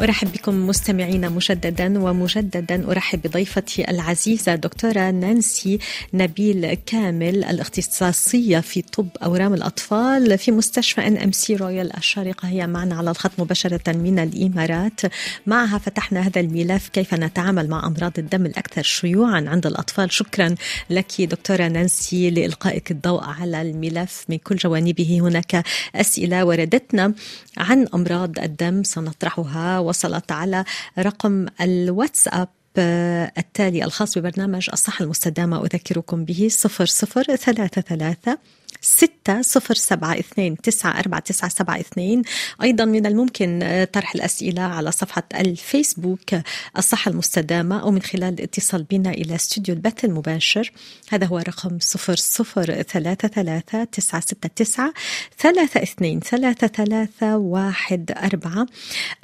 أرحب 0.03 0.33
بكم 0.33 0.67
مستمعينا 0.67 1.29
مجددا 1.29 2.03
ومجددا. 2.03 2.91
أرحب 2.91 3.23
بضيفتي 3.23 3.91
العزيزة 3.91 4.55
دكتورة 4.55 5.11
نانسي 5.11 5.79
نبيل 6.15 6.75
كامل 6.75 7.45
الاختصاصية 7.45 8.61
في 8.61 8.83
طب 8.83 9.09
أورام 9.23 9.55
الأطفال 9.55 10.39
في 10.39 10.53
مستشفى 10.53 11.07
NMC 11.07 11.57
Royal 11.57 11.97
الشارقة. 11.97 12.49
هي 12.49 12.67
معنا 12.67 12.95
على 12.95 13.11
الخط 13.11 13.31
مباشرة 13.39 13.93
من 13.93 14.19
الإمارات. 14.19 15.01
معها 15.47 15.79
فتحنا 15.79 16.21
هذا 16.21 16.41
الملف 16.41 16.89
كيف 16.89 17.15
نتعامل 17.15 17.69
مع 17.69 17.87
أمراض 17.87 18.13
الدم 18.19 18.47
الأكثر 18.47 18.83
شيوعا 18.83 19.45
عند 19.49 19.67
الأطفال. 19.67 20.13
شكرا 20.13 20.55
لك 20.91 21.23
دكتورة 21.23 21.69
نانسي 21.69 22.31
لإلقائك 22.31 22.91
الضوء 22.91 23.25
على 23.25 23.63
الملف. 23.63 24.25
من 24.29 24.39
كل 24.39 24.57
جوانبه 24.57 25.19
هناك 25.21 25.65
أسئلة 25.95 26.45
وردتنا 26.45 27.15
عن 27.57 27.87
أمراض 27.95 28.39
الدم 28.39 28.83
سنطرحها 28.83 29.90
وصلت 29.91 30.33
على 30.33 30.65
رقم 30.99 31.47
الواتساب. 31.61 32.49
التالي 32.79 33.85
الخاص 33.85 34.19
ببرنامج 34.19 34.69
الصحة 34.73 35.03
المستدامة 35.03 35.65
أذكركم 35.65 36.25
به 36.25 36.49
صفر 36.51 36.87
صفر 36.87 37.37
ثلاثة 37.37 37.81
ثلاثة 37.81 38.39
ستة 38.83 39.43
صفر 39.43 39.75
سبعة 39.75 40.19
اثنين 40.19 40.57
تسعة 40.57 40.99
أربعة 40.99 41.21
تسعة 41.21 41.51
سبعة 41.51 41.81
اثنين. 41.81 42.23
أيضا 42.63 42.85
من 42.85 43.07
الممكن 43.07 43.87
طرح 43.93 44.15
الأسئلة 44.15 44.63
على 44.63 44.93
صفحة 44.93 45.23
الفيسبوك 45.35 46.35
الصحة 46.79 47.11
المستدامة 47.11 47.83
أو 47.83 47.91
من 47.91 48.03
خلال 48.03 48.35
الاتصال 48.35 48.83
بنا 48.83 49.11
إلى 49.11 49.35
استوديو 49.35 49.75
البث 49.75 50.05
المباشر. 50.05 50.73
هذا 51.11 51.27
هو 51.27 51.39
رقم 51.39 51.79
صفر 51.81 52.17
صفر 52.17 52.83
ثلاثة 52.83 53.29
ثلاثة 53.29 53.85
تسعة 53.85 54.21
ستة 54.21 54.49
تسعة 54.57 54.93
ثلاثة 55.39 55.83
اثنين 55.83 56.21
ثلاثة 56.21 56.67
ثلاثة 56.67 57.37
واحد 57.37 58.13
أربعة. 58.17 58.67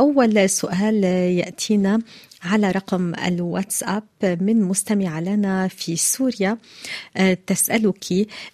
أول 0.00 0.50
سؤال 0.50 1.04
يأتينا 1.04 1.98
على 2.46 2.70
رقم 2.70 3.14
الواتساب 3.14 4.02
من 4.22 4.62
مستمعة 4.62 5.20
لنا 5.20 5.68
في 5.68 5.96
سوريا. 5.96 6.58
آه، 7.16 7.38
تسألك 7.46 8.04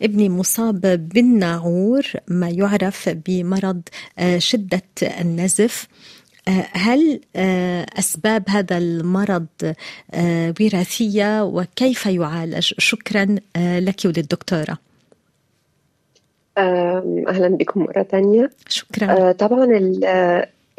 ابني 0.02 0.28
مصاب 0.28 1.09
بالناعور 1.14 2.02
ما 2.28 2.48
يعرف 2.48 3.09
بمرض 3.26 3.83
آه، 4.18 4.38
شدة 4.38 4.83
النزف. 5.02 5.88
آه، 6.48 6.66
هل 6.72 7.20
أسباب 7.98 8.44
هذا 8.48 8.78
المرض 8.78 9.46
وراثية؟ 10.61 11.44
وكيف 11.44 12.07
يعالج؟ 12.07 12.72
شكرا 12.78 13.37
لك 13.57 13.96
وللدكتورة. 14.05 14.78
أهلا 16.59 17.48
بكم 17.48 17.81
مرة 17.81 18.02
ثانية 18.02 18.50
شكرا. 18.68 19.33
طبعا 19.33 19.66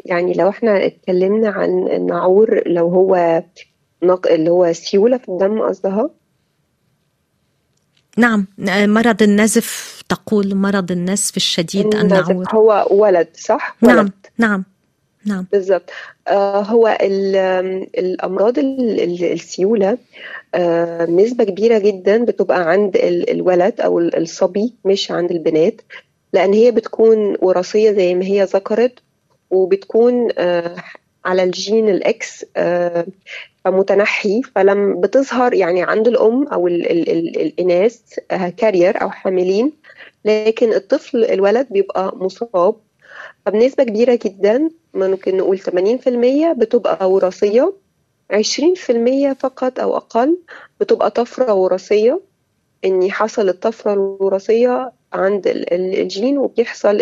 يعني 0.04 0.32
لو 0.32 0.48
إحنا 0.48 0.86
اتكلمنا 0.86 1.48
عن 1.48 1.88
النعور 1.88 2.62
لو 2.68 2.88
هو 2.88 3.42
نق... 4.02 4.26
اللي 4.26 4.50
هو 4.50 4.72
سيولة 4.72 5.18
في 5.18 5.28
الدم 5.28 5.62
قصدها؟ 5.62 6.10
نعم. 8.16 8.46
مرض 8.68 9.22
النزف 9.22 10.02
تقول 10.08 10.54
مرض 10.54 10.92
النزف 10.92 11.36
الشديد 11.36 11.94
النعور. 11.94 12.44
هو 12.54 12.86
ولد 12.90 13.28
صح؟ 13.34 13.76
نعم، 13.82 13.98
ولد. 13.98 14.10
نعم 14.38 14.50
نعم 14.50 14.64
نعم. 15.26 15.46
بالضبط. 15.52 15.90
آه 16.28 16.60
هو 16.62 16.98
الأمراض 17.98 18.58
السيولة 18.58 19.98
آه 20.54 21.04
نسبة 21.06 21.44
كبيرة 21.44 21.78
جدا 21.78 22.24
بتبقى 22.24 22.70
عند 22.70 22.96
الولد 23.30 23.80
أو 23.80 23.98
الصبي 23.98 24.74
مش 24.84 25.10
عند 25.10 25.30
البنات 25.30 25.80
لأن 26.32 26.52
هي 26.52 26.70
بتكون 26.70 27.36
وراثية 27.42 27.92
زي 27.92 28.14
ما 28.14 28.24
هي 28.24 28.44
ذكرت 28.44 28.98
وبتكون 29.50 30.28
آه، 30.38 30.76
على 31.24 31.42
الجين 31.42 31.88
الاكس 31.88 32.44
آه، 32.56 33.06
فمتنحي 33.64 34.42
فلم 34.42 35.00
بتظهر 35.00 35.54
يعني 35.54 35.82
عند 35.82 36.08
الأم 36.08 36.46
أو 36.48 36.66
ال 36.68 36.90
ال 36.90 37.10
ال 37.10 37.40
الإناث 37.40 38.00
كارير 38.56 39.02
أو 39.02 39.10
حاملين. 39.10 39.72
لكن 40.24 40.72
الطفل 40.72 41.24
الولد 41.24 41.66
بيبقى 41.70 42.16
مصاب. 42.16 42.76
فبنسبة 43.46 43.84
كبيرة 43.84 44.18
جدا 44.24 44.70
ممكن 44.94 45.36
نقول 45.36 45.58
80% 45.58 46.52
بتبقى 46.52 47.10
وراثية. 47.10 47.72
20% 48.32 49.32
فقط 49.32 49.80
أو 49.80 49.96
أقل 49.96 50.38
بتبقى 50.80 51.10
طفرة 51.10 51.52
وراثية. 51.54 52.20
إن 52.84 53.10
حصل 53.12 53.48
الطفرة 53.48 53.92
الوراثية 53.92 54.92
عند 55.12 55.46
الجين 55.72 56.38
وبيحصل 56.38 56.98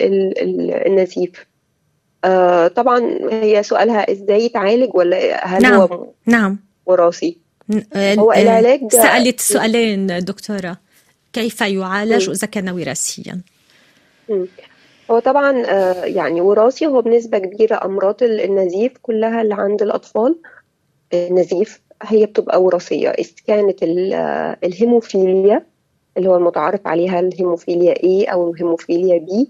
النزيف. 0.87 1.47
آه 2.25 2.69
طبعا 2.69 3.19
هي 3.31 3.63
سؤالها 3.63 4.13
إزاي 4.13 4.45
يتعالج 4.45 4.91
ولا 4.95 5.47
هل 5.47 5.63
نعم. 5.63 5.75
هو 5.75 6.07
نعم. 6.27 6.59
وراثي؟ 6.87 7.39
آه، 7.93 8.15
هو 8.15 8.33
العلاج 8.33 8.93
سألت 8.93 9.41
سؤالين 9.41 10.07
دكتورة. 10.07 10.77
كيف 11.33 11.61
يعالج 11.61 12.31
إذا 12.31 12.47
كان 12.47 12.69
وراثيا؟ 12.69 13.41
هو 15.11 15.19
طبعا 15.19 15.67
آه، 15.67 16.05
يعني 16.05 16.41
وراثي 16.41 16.87
هو 16.87 17.03
بنسبة 17.03 17.39
كبيرة 17.39 17.81
أمراض 17.85 18.23
النزيف 18.23 18.93
كلها 19.03 19.43
اللي 19.43 19.55
عند 19.55 19.83
الأطفال. 19.83 20.39
النزيف 21.15 21.81
هي 22.03 22.27
بتبقى 22.27 22.63
وراثية 22.63 23.09
إذا 23.09 23.31
كانت 23.47 23.79
الهيموفيليا 24.65 25.67
اللي 26.17 26.29
هو 26.29 26.37
المتعارف 26.37 26.87
عليها 26.87 27.21
الهيموفيليا 27.21 27.95
A 27.95 28.33
أو 28.33 28.53
الهيموفيليا 28.53 29.27
B 29.27 29.47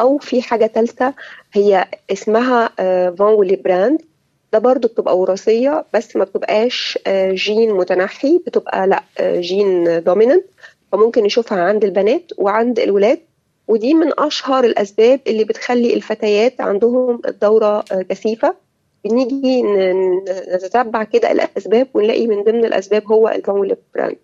أو 0.00 0.18
في 0.18 0.42
حاجة 0.42 0.66
ثالثه 0.66 1.14
هي 1.52 1.84
اسمها 2.12 2.68
فان 2.78 3.16
آه، 3.20 3.34
Willebrand 3.34 4.02
ده 4.52 4.58
برضو 4.58 4.88
بتبقى 4.88 5.18
وراثية 5.18 5.84
بس 5.94 6.16
ما 6.16 6.24
بتبقاش 6.24 6.98
آه، 7.06 7.32
جين 7.32 7.70
متنحي 7.74 8.38
بتبقى 8.46 8.86
لأ 8.86 9.02
آه، 9.18 9.40
جين 9.40 10.02
dominant 10.04 10.44
فممكن 10.92 11.22
نشوفها 11.24 11.60
عند 11.60 11.84
البنات 11.84 12.32
وعند 12.38 12.78
الولاد. 12.78 13.18
ودي 13.68 13.94
من 13.94 14.12
أشهر 14.18 14.64
الأسباب 14.64 15.20
اللي 15.26 15.44
بتخلي 15.44 15.94
الفتيات 15.94 16.60
عندهم 16.60 17.20
الدورة 17.28 17.84
كثيفة. 18.08 18.54
بنيجي 19.04 19.62
نتتبع 20.54 21.04
كده 21.04 21.32
الأسباب 21.32 21.88
ونلاقي 21.94 22.26
من 22.26 22.42
ضمن 22.42 22.64
الأسباب 22.64 23.12
هو 23.12 23.28
ال 23.28 23.40
von 23.40 23.76
Willebrand 23.94 24.16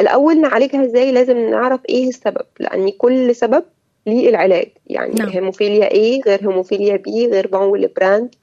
الأول 0.00 0.40
نعالجها 0.40 0.84
إزاي؟ 0.84 1.12
لازم 1.12 1.50
نعرف 1.50 1.80
إيه 1.88 2.08
السبب 2.08 2.46
لأن 2.60 2.90
كل 2.90 3.34
سبب 3.34 3.64
للعلاج 4.06 4.68
يعني 4.86 5.14
نعم. 5.14 5.28
هيموفيليا 5.28 5.88
A 5.88 6.26
غير 6.26 6.42
هيموفيليا 6.42 6.96
B 6.96 7.10
غير 7.10 7.46
von 7.46 7.88
Willebrand 7.96 8.34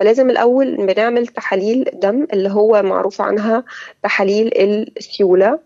فلازم 0.00 0.30
الأول 0.30 0.86
بنعمل 0.86 1.26
تحاليل 1.26 1.84
دم 1.92 2.26
اللي 2.32 2.50
هو 2.50 2.82
معروف 2.82 3.20
عنها 3.20 3.64
تحاليل 4.02 4.50
السيولة 4.96 5.58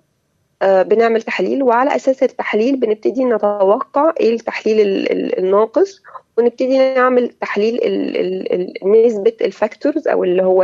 آه 0.62 0.82
بنعمل 0.82 1.22
تحاليل 1.22 1.62
وعلى 1.62 1.96
أساس 1.96 2.22
التحليل 2.22 2.76
بنبتدي 2.76 3.24
نتوقع 3.24 4.12
إيه 4.20 4.34
التحليل 4.34 4.80
الناقص 5.38 6.02
ونبتدي 6.38 6.78
نعمل 6.78 7.28
تحليل 7.28 7.80
نسبة 8.84 9.32
ال 9.40 9.49
factors 9.49 10.08
أو 10.08 10.24
اللي 10.24 10.42
هو 10.42 10.62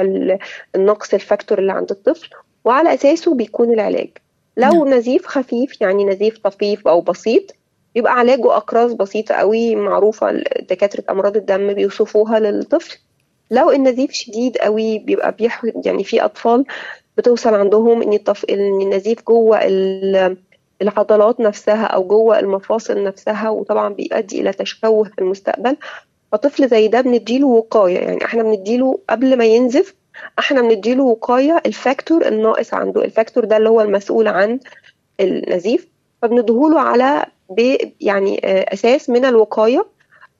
النقص 0.74 1.14
ال 1.14 1.21
factor 1.21 1.58
اللي 1.58 1.72
عند 1.72 1.90
الطفل 1.90 2.30
وعلى 2.64 2.94
أساسه 2.94 3.34
بيكون 3.34 3.72
العلاج 3.72 4.08
لو 4.56 4.84
نعم. 4.84 4.94
نزيف 4.94 5.26
خفيف 5.26 5.80
يعني 5.80 6.04
نزيف 6.04 6.38
طفيف 6.38 6.88
أو 6.88 7.00
بسيط 7.00 7.54
بيبقى 7.94 8.12
علاجه 8.12 8.57
أقراص 8.57 8.92
بسيطة 8.92 9.35
قوي 9.35 9.74
معروفة 9.76 10.33
دكاترة 10.70 11.04
أمراض 11.11 11.37
الدم 11.37 11.72
بيوصفوها 11.72 12.38
للطفل. 12.40 12.98
لو 13.50 13.71
النزيف 13.71 14.12
شديد 14.12 14.56
قوي 14.58 14.98
بيبقى 14.98 15.33
بيح 15.33 15.66
يعني 15.85 16.04
في 16.04 16.25
أطفال 16.25 16.64
بتوصل 17.18 17.54
عندهم 17.54 18.02
إن, 18.02 18.12
الطف... 18.12 18.44
إن 18.44 18.81
النزيف 18.83 19.23
جوه 19.29 19.58
العضلات 20.83 21.40
نفسها 21.40 21.85
أو 21.85 22.04
جوه 22.08 22.38
المفاصل 22.38 23.04
نفسها 23.04 23.48
وطبعا 23.50 23.94
بيؤدي 23.94 24.40
إلى 24.40 24.52
تشوه 24.52 25.04
في 25.04 25.18
المستقبل. 25.18 25.77
فطفل 26.33 26.68
زي 26.68 26.88
ده 26.88 27.00
بنديله 27.00 27.46
وقاية 27.46 27.98
يعني 27.98 28.25
إحنا 28.25 28.42
بنديله 28.42 28.98
قبل 29.10 29.38
ما 29.38 29.44
ينزف 29.44 29.94
إحنا 30.38 30.60
بنديله 30.62 31.02
وقاية 31.04 31.62
ال 31.66 31.75
factor 31.75 32.27
الناقص 32.29 32.75
عنده. 32.75 33.04
ال 33.04 33.10
factor 33.10 33.44
ده 33.44 33.56
اللي 33.56 33.68
هو 33.68 33.81
المسؤول 33.81 34.29
عن 34.29 34.60
النزيف 35.21 35.88
فبندهوله 36.23 36.81
على 36.81 37.27
يعني 38.00 38.40
آه، 38.44 38.74
أساس 38.74 39.10
من 39.10 39.24
الوقاية 39.24 39.86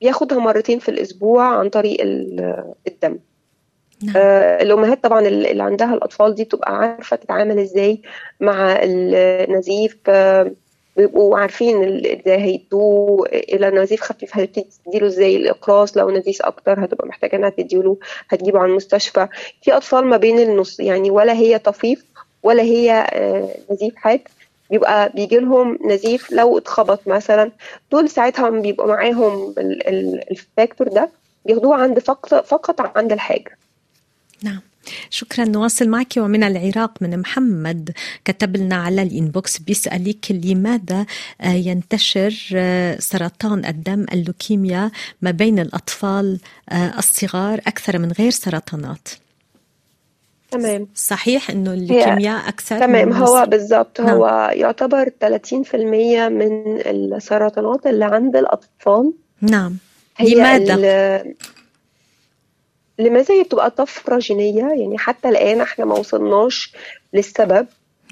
بياخدها 0.01 0.39
مرتين 0.39 0.79
في 0.79 0.89
الأسبوع 0.89 1.43
عن 1.59 1.69
طريق 1.69 1.97
الدم 2.87 3.19
نعم. 4.03 4.17
آه 4.17 4.61
الأمهات 4.61 5.03
طبعا 5.03 5.27
اللي 5.27 5.63
عندها 5.63 5.93
الأطفال 5.93 6.35
دي 6.35 6.43
بتبقى 6.43 6.75
عارفة 6.77 7.15
تتعامل 7.15 7.59
إزاي 7.59 8.01
مع 8.39 8.79
النزيف 8.83 9.97
آه 10.07 10.51
بيبقوا 10.97 11.37
عارفين 11.37 11.83
إزاي 12.05 12.37
هيدوه 12.37 13.27
إلى 13.27 13.69
نزيف 13.69 14.01
خفيف 14.01 14.37
هتبتدي 14.37 14.67
تديله 14.85 15.07
إزاي 15.07 15.35
الإقراص 15.35 15.97
لو 15.97 16.11
نزيف 16.11 16.41
أكتر 16.41 16.85
هتبقى 16.85 17.07
محتاجة 17.07 17.35
إنها 17.35 17.49
تديله 17.49 17.97
هتجيبه 18.29 18.59
على 18.59 18.69
المستشفى 18.71 19.27
في 19.61 19.71
أطفال 19.77 20.05
ما 20.05 20.17
بين 20.17 20.39
النص 20.39 20.79
يعني 20.79 21.11
ولا 21.11 21.33
هي 21.33 21.59
طفيف 21.59 22.05
ولا 22.43 22.63
هي 22.63 22.91
آه 23.13 23.49
نزيف 23.71 23.95
حاد 23.95 24.21
بيبقى 24.69 25.11
بيجي 25.15 25.37
لهم 25.37 25.79
نزيف 25.85 26.31
لو 26.31 26.57
اتخبط 26.57 27.07
مثلا. 27.07 27.51
دول 27.91 28.09
ساعتها 28.09 28.49
بيبقوا 28.49 28.87
معاهم 28.87 29.53
ال- 29.57 29.87
ال- 29.87 30.31
ال 30.31 30.39
factor 30.39 30.87
ده 30.87 31.09
بياخدوه 31.45 31.75
عند 31.75 31.99
فقط 31.99 32.45
فقط 32.47 32.97
عند 32.97 33.11
الحاجة. 33.11 33.57
نعم. 34.43 34.59
شكرا. 35.09 35.45
نواصل 35.45 35.89
معك 35.89 36.13
ومن 36.17 36.43
العراق 36.43 37.01
من 37.01 37.19
محمد 37.19 37.91
كتب 38.25 38.57
لنا 38.57 38.75
على 38.75 39.01
ال 39.01 39.10
inbox 39.10 39.57
بيسألك 39.59 40.31
لماذا 40.31 41.05
آه، 41.41 41.47
ينتشر 41.49 42.35
آه، 42.55 42.99
سرطان 42.99 43.65
الدم 43.65 44.05
اللوكيميا 44.13 44.91
ما 45.21 45.31
بين 45.31 45.59
الأطفال 45.59 46.39
آه، 46.69 46.93
الصغار 46.99 47.59
أكثر 47.67 47.99
من 47.99 48.11
غير 48.11 48.31
سرطانات؟ 48.31 49.07
تمام. 50.57 50.87
صحيح 50.95 51.49
أنه 51.49 51.73
اللوكيميا 51.73 52.31
أكثر 52.31 52.79
تمام. 52.79 53.13
هو 53.13 53.45
بالظبط. 53.45 54.01
نعم. 54.01 54.09
هو 54.09 54.51
يعتبر 54.53 55.09
30% 55.09 55.75
من 56.29 56.79
السرطانات 56.85 57.87
اللي 57.87 58.05
عند 58.05 58.35
الأطفال. 58.35 59.13
نعم. 59.41 59.77
هي 60.17 60.35
لماذا؟ 60.35 61.23
لماذا 62.99 63.33
هي 63.33 63.43
بتبقى 63.43 63.71
طفرة 63.71 64.19
جينية؟ 64.19 64.63
يعني 64.63 64.97
حتى 64.97 65.29
الآن 65.29 65.61
إحنا 65.61 65.85
ما 65.85 65.95
وصلناش 65.95 66.73
للسبب. 67.13 67.67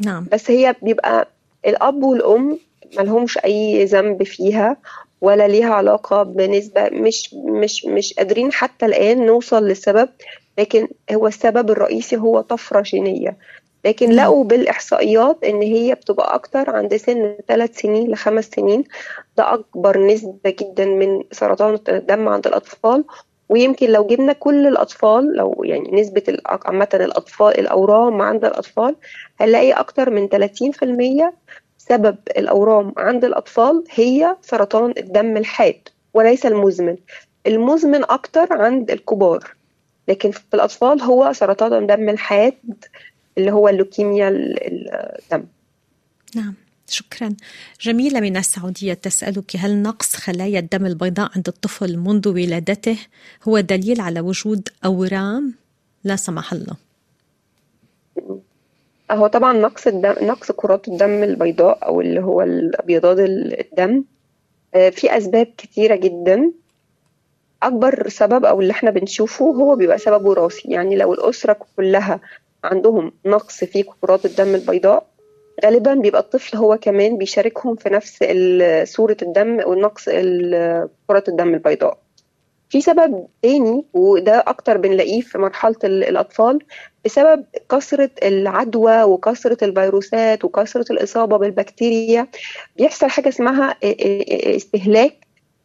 نعم. 0.06 0.28
بس 0.32 0.52
هي 0.52 0.76
بيبقى 0.82 1.28
الأب 1.68 2.04
والأم 2.04 2.60
ملهمش 2.98 3.38
أي 3.38 3.86
ذنب 3.86 4.24
فيها 4.24 4.78
ولا 5.22 5.48
ليها 5.48 5.74
علاقة 5.74 6.24
بنسبة 6.24 6.90
مش 6.90 7.34
مش 7.34 7.86
مش 7.86 8.14
قادرين 8.14 8.52
حتى 8.52 8.86
الآن 8.86 9.26
نوصل 9.26 9.64
للسبب. 9.68 10.10
لكن 10.58 10.88
هو 11.14 11.28
السبب 11.28 11.72
الرئيسي 11.72 12.18
هو 12.18 12.42
طفرة 12.42 12.82
جينية. 12.82 13.38
لكن. 13.86 14.12
لقوا 14.12 14.44
بالإحصائيات 14.44 15.44
إن 15.44 15.62
هي 15.62 15.96
بتبقى 15.96 16.36
أكتر 16.36 16.70
عند 16.76 16.96
سن 16.96 17.36
ثلاث 17.48 17.80
سنين 17.80 18.12
لخمس 18.12 18.46
سنين. 18.46 18.84
ده 19.38 19.54
أكبر 19.54 19.98
نسبة 20.08 20.56
جدا 20.62 20.86
من 20.86 21.24
سرطان 21.32 21.80
الدم 21.90 22.28
عند 22.30 22.48
الأطفال. 22.48 23.04
ويمكن 23.50 23.90
لو 23.90 24.08
جبنا 24.08 24.34
كل 24.34 24.68
الأطفال 24.68 25.36
لو 25.36 25.62
يعني 25.64 26.02
نسبة 26.02 26.38
عامة 26.46 26.88
الأطفال 26.94 27.60
الأورام 27.60 28.22
عند 28.22 28.46
الأطفال 28.46 28.96
هنلاقي 29.40 29.72
أكتر 29.72 30.10
من 30.10 30.28
30% 30.30 31.34
سبب 31.78 32.16
الأورام 32.38 32.94
عند 32.98 33.26
الأطفال 33.26 33.84
هي 33.92 34.36
سرطان 34.42 34.94
الدم 34.98 35.38
الحاد 35.38 35.88
وليس 36.14 36.46
المزمن. 36.46 36.98
المزمن 37.48 38.04
أكتر 38.04 38.48
عند 38.52 38.92
الكبار. 38.92 39.54
لكن 40.08 40.32
في 40.32 40.42
الأطفال 40.54 41.02
هو 41.02 41.34
سرطان 41.34 41.74
الدم 41.74 42.10
الحاد 42.10 42.54
اللي 43.38 43.52
هو 43.52 43.70
اللوكيميا 43.70 44.30
ال- 44.30 44.64
ال- 44.68 44.90
الدم. 45.24 45.46
نعم 46.36 46.54
شكرا. 46.90 47.36
جميلة 47.82 48.20
من 48.20 48.38
السعودية 48.38 48.94
تسألك 48.94 49.56
هل 49.56 49.82
نقص 49.82 50.16
خلايا 50.16 50.60
الدم 50.60 50.86
البيضاء 50.86 51.32
عند 51.36 51.48
الطفل 51.48 51.98
منذ 51.98 52.28
ولادته 52.28 52.98
هو 53.48 53.60
دليل 53.60 54.02
على 54.02 54.20
وجود 54.20 54.70
أورام؟ 54.86 55.54
لا 56.04 56.16
سمح 56.16 56.54
الله. 56.54 56.76
هو 59.12 59.28
طبعا 59.28 59.54
نقص 59.54 59.88
الدم 59.88 60.16
نقص 60.22 60.52
كرات 60.52 60.88
الدم 60.88 61.24
البيضاء 61.24 61.86
أو 61.86 62.02
اللي 62.02 62.20
هو 62.22 62.42
الأبيضات 62.42 63.20
ال- 63.20 63.60
الدم. 63.60 64.04
آه، 64.76 64.90
في 64.90 65.18
أسباب 65.18 65.48
كتيرة 65.58 65.96
جدا. 65.96 66.52
أكبر 67.68 68.10
سبب 68.10 68.46
أو 68.46 68.62
اللي 68.62 68.72
إحنا 68.72 68.92
بنشوفه 68.92 69.46
هو 69.46 69.76
بيبقى 69.76 69.98
سبب 69.98 70.26
وراثي 70.26 70.72
يعني 70.72 70.96
لو 70.96 71.14
الأسرة 71.14 71.58
كلها 71.78 72.20
عندهم 72.64 73.12
نقص 73.26 73.64
في 73.64 73.84
كرات 74.02 74.26
الدم 74.26 74.56
البيضاء 74.56 75.06
غالبا 75.66 75.94
بيبقى 75.94 76.22
الطفل 76.22 76.58
هو 76.58 76.78
كمان 76.78 77.18
بيشاركهم 77.18 77.76
في 77.76 77.90
نفس 77.90 78.24
صورة 78.94 79.18
الدم 79.22 79.60
ونقص 79.68 80.06
كرات 81.08 81.30
الدم 81.30 81.54
البيضاء. 81.54 81.98
في 82.70 82.82
سبب 82.82 83.28
تاني 83.42 83.86
وده 83.94 84.44
أكتر 84.48 84.78
بنلاقيه 84.78 85.22
في 85.22 85.38
مرحلة 85.38 85.76
ال- 85.84 86.04
الأطفال 86.04 86.60
بسبب 87.06 87.44
كثرة 87.72 88.10
العدوى 88.24 89.04
وكثرة 89.04 89.58
الفيروسات 89.66 90.46
وكثرة 90.46 90.86
الإصابة 90.92 91.38
بالبكتيريا 91.38 92.28
بيحصل 92.78 93.08
حاجة 93.10 93.30
اسمها 93.30 93.76
إستهلاك 94.56 95.14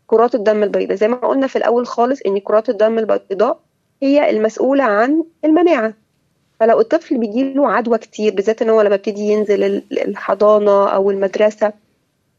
كرات 0.09 0.34
الدم 0.34 0.62
البيضاء. 0.62 0.96
زي 0.96 1.09
ما 1.09 1.16
قلنا 1.16 1.46
في 1.46 1.56
الأول 1.56 1.86
خالص 1.86 2.20
إن 2.26 2.38
كرات 2.38 2.68
الدم 2.68 2.98
البيضاء 2.98 3.61
هي 4.02 4.30
المسؤولة 4.30 4.84
عن 4.84 5.24
المناعة. 5.44 5.94
فلو 6.61 6.80
الطفل 6.80 7.18
بيجيله 7.18 7.70
عدوى 7.72 7.98
كتير 7.98 8.34
بالذات 8.34 8.62
إن 8.62 8.70
هو 8.70 8.82
لما 8.82 8.94
يبتدي 8.94 9.20
ينزل 9.20 9.64
ال- 9.64 9.98
الحضانة 10.09 10.88
أو 10.88 11.11
المدرسة 11.11 11.72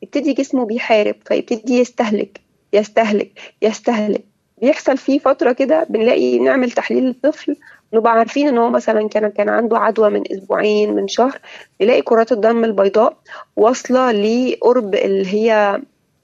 يبتدي 0.02 0.34
جسمه 0.34 0.66
بيحارب 0.66 1.16
فيبتدي 1.26 1.80
يستهلك 1.80 2.40
يستهلك 2.74 3.32
يستهلك. 3.62 4.24
بيحصل 4.62 4.98
فيه 4.98 5.20
فترة 5.20 5.52
كده 5.52 5.84
بنلاقي 5.90 6.40
نعمل 6.40 6.72
تحليل 6.72 7.04
للطفل 7.04 7.56
نبقى 7.94 8.12
عارفين 8.14 8.48
إن 8.48 8.58
هو 8.58 8.70
مثلا 8.70 9.08
كان 9.10 9.28
كان 9.28 9.50
عنده 9.50 9.78
عدوى 9.78 10.10
من 10.10 10.24
أسبوعين 10.32 10.94
من 10.96 11.08
شهر 11.08 11.40
نلاقي 11.82 12.02
كرات 12.02 12.32
الدم 12.32 12.64
البيضاء 12.64 13.18
واصلة 13.56 14.12
لقرب 14.12 14.96
اللي 14.96 15.34
هي 15.34 15.82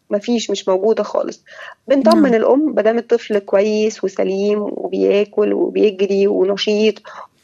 مفيش 0.10 0.52
مش 0.52 0.68
موجودة 0.68 1.04
خالص. 1.04 1.44
بنطمن 1.88 2.22
نعم. 2.22 2.34
الأم 2.34 2.76
ما 2.76 2.82
دام 2.82 2.98
الطفل 2.98 3.40
كويس 3.40 4.04
وسليم 4.04 4.62
وبياكل 4.62 5.54
وبيجري 5.54 6.28
ونشيط. 6.28 6.96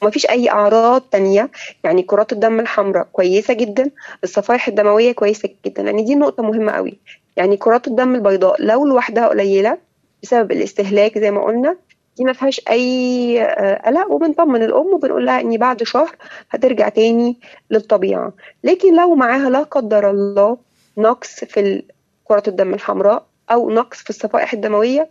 ومفيش 0.01 0.25
أي 0.29 0.49
أعراض 0.49 1.01
تانية. 1.01 1.49
يعني 1.83 2.01
كرات 2.03 2.33
الدم 2.33 2.59
الحمراء 2.59 3.07
كويسة 3.11 3.53
جدا 3.53 3.91
الصفائح 4.23 4.67
الدموية 4.67 5.11
كويسة 5.11 5.49
جدا. 5.65 5.81
يعني 5.83 6.03
دي 6.03 6.15
نقطة 6.15 6.43
مهمة 6.43 6.71
قوي. 6.71 6.99
يعني 7.37 7.57
كرات 7.57 7.87
الدم 7.87 8.15
البيضاء 8.15 8.61
لو 8.63 8.85
لوحدها 8.85 9.27
قليلة 9.27 9.77
بسبب 10.23 10.51
الاستهلاك 10.51 11.17
زي 11.17 11.31
ما 11.31 11.43
قلنا 11.43 11.77
دي 12.17 12.23
ما 12.23 12.33
فيهاش 12.33 12.61
أي 12.69 13.41
آه، 13.41 13.81
قلق. 13.85 14.11
وبنطمن 14.11 14.63
الأم 14.63 14.93
وبنقول 14.93 15.25
لها 15.25 15.41
إن 15.41 15.57
بعد 15.57 15.83
شهر 15.83 16.15
هترجع 16.49 16.89
تاني 16.89 17.37
للطبيعة. 17.71 18.33
لكن 18.63 18.95
لو 18.95 19.15
معاها 19.15 19.49
لا 19.49 19.63
قدر 19.63 20.09
الله 20.09 20.57
نقص 20.97 21.43
في 21.43 21.83
كرات 22.31 22.47
الدم 22.47 22.73
الحمراء 22.73 23.25
أو 23.51 23.69
نقص 23.69 23.97
في 24.03 24.09
الصفائح 24.09 24.53
الدموية 24.53 25.09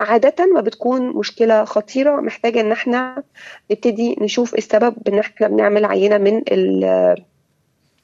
عادة 0.00 0.46
ما 0.54 0.60
بتكون 0.60 1.16
مشكلة 1.16 1.64
خطيرة. 1.64 2.20
محتاجة 2.20 2.60
إن 2.60 2.72
إحنا 2.72 3.22
نبتدي 3.70 4.16
نشوف 4.20 4.54
السبب 4.54 4.94
بإن 5.06 5.18
إحنا 5.18 5.48
بنعمل 5.48 5.84
عينة 5.84 6.18
من 6.18 6.42
ال- 6.52 7.14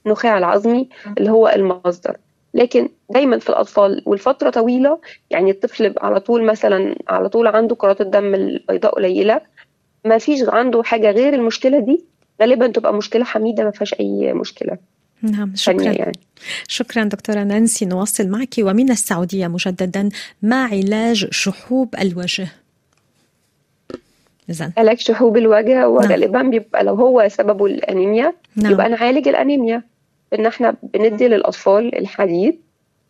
النخاع 0.07 0.39
العظمي 0.39 0.89
اللي 1.19 1.31
هو 1.31 1.49
المصدر. 1.49 2.17
لكن 2.55 2.89
دايما 3.11 3.39
في 3.39 3.49
الأطفال 3.51 4.03
والفترة 4.07 4.51
طويلة 4.51 5.01
يعني 5.31 5.51
الطفل 5.51 5.95
على 6.01 6.21
طول 6.21 6.45
مثلا 6.45 6.95
على 7.09 7.29
طول 7.29 7.47
عنده 7.47 7.75
كرات 7.75 8.01
الدم 8.01 8.35
البيضاء 8.35 8.95
قليلة 8.95 9.41
ما 10.05 10.19
فيش 10.19 10.43
عنده 10.49 10.83
حاجة 10.83 11.11
غير 11.11 11.35
المشكلة 11.35 11.79
دي 11.79 12.05
غالبا 12.43 12.67
تبقى 12.67 12.95
مشكلة 12.95 13.25
حميدة 13.25 13.65
ما 13.65 13.71
فيهاش 13.71 13.95
أي 14.01 14.33
مشكلة. 14.33 14.79
نعم 15.23 15.53
شكرا. 15.55 15.93
يعني. 15.93 16.19
شكرا 16.69 17.05
دكتورة 17.05 17.43
نانسي 17.43 17.85
نواصل 17.85 18.29
معك 18.29 18.55
ومن 18.59 18.91
السعودية 18.91 19.47
مجددا 19.47 20.09
ما 20.43 20.65
علاج 20.65 21.29
شحوب 21.31 21.95
الوجه. 22.01 22.49
إذن. 24.51 24.73
علاج 24.77 24.99
شحوب 24.99 25.37
الوجه 25.37 25.75
نعم. 25.75 25.91
وغالبا 25.91 26.43
بيبقى 26.43 26.85
لو 26.85 26.95
هو 26.95 27.29
سببه 27.29 27.67
الأنيميا 27.67 28.33
نعم. 28.57 28.73
يبقى 28.73 28.89
نعالج 28.89 29.29
الأنيميا. 29.29 29.83
إن 30.35 30.47
إحنا 30.47 30.77
بندي 30.83 31.29
للأطفال 31.29 31.99
الحديد 31.99 32.61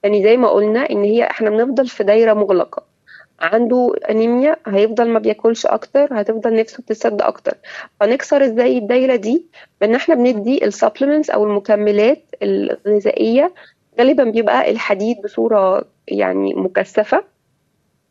يعني 0.03 0.23
زي 0.23 0.37
ما 0.37 0.49
قلنا 0.49 0.91
إن 0.91 1.05
هي 1.05 1.25
إحنا 1.25 1.51
بنفضل 1.51 1.89
في 1.89 2.05
دايرة 2.05 2.35
مغلقة. 2.35 2.92
عنده 3.41 3.93
أنيميا 4.11 4.57
هيفضل 4.67 5.09
ما 5.09 5.19
بياكلش 5.19 5.67
أكتر 5.67 6.09
هتفضل 6.21 6.55
نفسه 6.57 6.83
تسد 6.87 7.23
أكتر. 7.23 7.55
فنكسر 8.01 8.45
إزاي 8.45 8.79
الدايرة 8.79 9.17
دي؟ 9.17 9.47
بإن 9.81 9.95
إحنا 9.95 10.15
بندي 10.15 10.65
ال 10.65 10.70
supplements 10.70 11.31
أو 11.31 11.45
المكملات 11.45 12.23
الغذائية 12.43 13.55
غالبا 13.99 14.25
بيبقى 14.25 14.71
الحديد 14.71 15.17
بصورة 15.25 15.85
يعني 16.09 16.55
مكثفة 16.55 17.25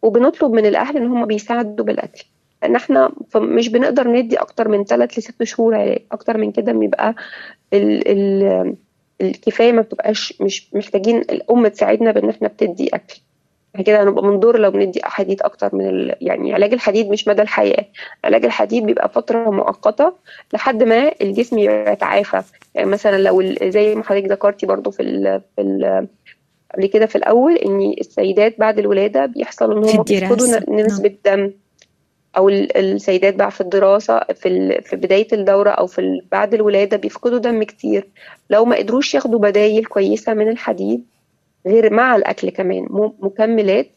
وبنطلب 0.01 0.51
من 0.51 0.65
الأهل 0.65 0.97
إن 0.97 1.07
هم 1.07 1.25
بيساعدوا 1.25 1.85
بالأكل. 1.85 2.23
لأن 2.63 2.75
إحنا 2.75 3.11
مش 3.35 3.69
بنقدر 3.69 4.07
ندي 4.07 4.35
أكتر 4.37 4.67
من 4.67 4.83
ثلاث 4.83 5.17
لست 5.19 5.43
شهور 5.43 5.75
علاج 5.75 5.99
أكتر 6.11 6.37
من 6.37 6.51
كده 6.51 6.71
بيبقى 6.71 7.15
ال 7.73 8.07
ال 8.07 8.75
الكفاية 9.21 9.71
ما 9.71 9.81
بتبقاش 9.81 10.41
مش 10.41 10.73
محتاجين 10.73 11.17
الأم 11.17 11.67
تساعدنا 11.67 12.11
بإن 12.11 12.29
إحنا 12.29 12.47
بتدي 12.47 12.89
إحنا 12.95 13.15
كده 13.85 14.03
هنبقى 14.03 14.21
بنضر 14.23 14.57
لو 14.59 14.71
بندي 14.71 14.99
حديد 15.03 15.41
أكتر 15.41 15.75
من 15.75 15.89
ال... 15.89 16.15
يعني 16.21 16.53
علاج 16.53 16.73
الحديد 16.73 17.09
مش 17.09 17.27
مدى 17.27 17.41
الحياة. 17.41 17.85
علاج 18.23 18.45
الحديد 18.45 18.85
بيبقى 18.85 19.09
فترة 19.09 19.49
مؤقتة 19.51 20.13
لحد 20.53 20.83
ما 20.83 21.11
الجسم 21.21 21.57
يتعافى. 21.57 22.41
يعني 22.75 22.89
مثلا 22.89 23.17
لو 23.17 23.41
ال- 23.41 23.71
زي 23.71 23.95
ما 23.95 24.03
حضرتك 24.03 24.31
ذكرتي 24.31 24.65
برضو 24.65 24.91
في 24.91 25.03
ال... 25.03 25.41
في 25.55 25.61
ال... 25.61 26.07
قبل 26.75 26.85
كده 26.85 27.05
في 27.05 27.15
الأول 27.15 27.55
إن 27.55 27.93
السيدات 27.99 28.59
بعد 28.59 28.79
الولادة 28.79 29.25
بيحصل 29.25 29.83
في 29.85 29.97
هم 29.97 30.03
بيفقدوا 30.03 30.45
الدراسة، 30.45 30.65
ن- 30.69 30.75
نسبة 30.85 31.15
دم. 31.25 31.51
أو 32.37 32.49
ال- 32.49 32.77
السيدات 32.77 33.35
بقى 33.35 33.51
في 33.51 33.61
الدراسة 33.61 34.19
في 34.19 34.47
ال- 34.47 34.83
في 34.83 34.95
بداية 34.95 35.27
الدورة 35.33 35.69
أو 35.69 35.87
في 35.87 35.99
ال- 36.01 36.25
بعد 36.31 36.53
الولادة 36.53 36.97
بيفقدوا 36.97 37.37
دم 37.39 37.63
كتير. 37.63 38.07
لو 38.49 38.65
ما 38.65 38.75
قدروش 38.75 39.15
ياخدوا 39.15 39.39
بدايل 39.39 39.85
كويسة 39.85 40.33
من 40.33 40.49
الحديد 40.49 41.03
غير 41.65 41.93
مع 41.93 42.15
الأكل 42.15 42.49
كمان. 42.49 42.87
مكملات 43.19 43.91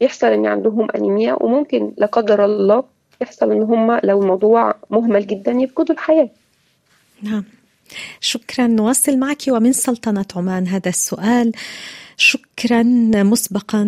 يحصل 0.00 0.26
إن 0.26 0.46
عندهم 0.46 0.90
أنيميا 0.90 1.42
وممكن 1.42 1.92
لا 1.96 2.06
قدر 2.06 2.44
الله 2.44 2.84
يحصل 3.22 3.52
إن 3.52 3.62
هم 3.62 4.00
لو 4.04 4.22
الموضوع 4.22 4.74
مهمل 4.90 5.26
جدا 5.26 5.52
يفقدوا 5.52 5.94
الحياة. 5.94 6.30
نعم. 7.22 7.44
شكرا. 8.20 8.66
نواصل 8.66 9.18
معك 9.18 9.42
ومن 9.48 9.72
سلطنة 9.72 10.24
عمان 10.36 10.66
هذا 10.66 10.88
السؤال. 10.88 11.52
شكرا 12.16 12.82
مسبقا 13.22 13.84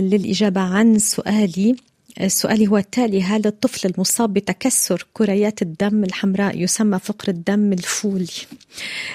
للإجابة 0.00 0.60
عن 0.60 0.98
سؤالي. 0.98 1.76
سؤالي 2.26 2.68
هو 2.68 2.76
التالي 2.76 3.22
هل 3.22 3.46
الطفل 3.46 3.88
المصاب 3.88 4.32
بتكسر 4.32 5.06
كريات 5.12 5.62
الدم 5.62 6.04
الحمراء 6.04 6.62
يسمى 6.62 6.98
فقر 6.98 7.28
الدم 7.28 7.72
الفولي؟ 7.72 8.26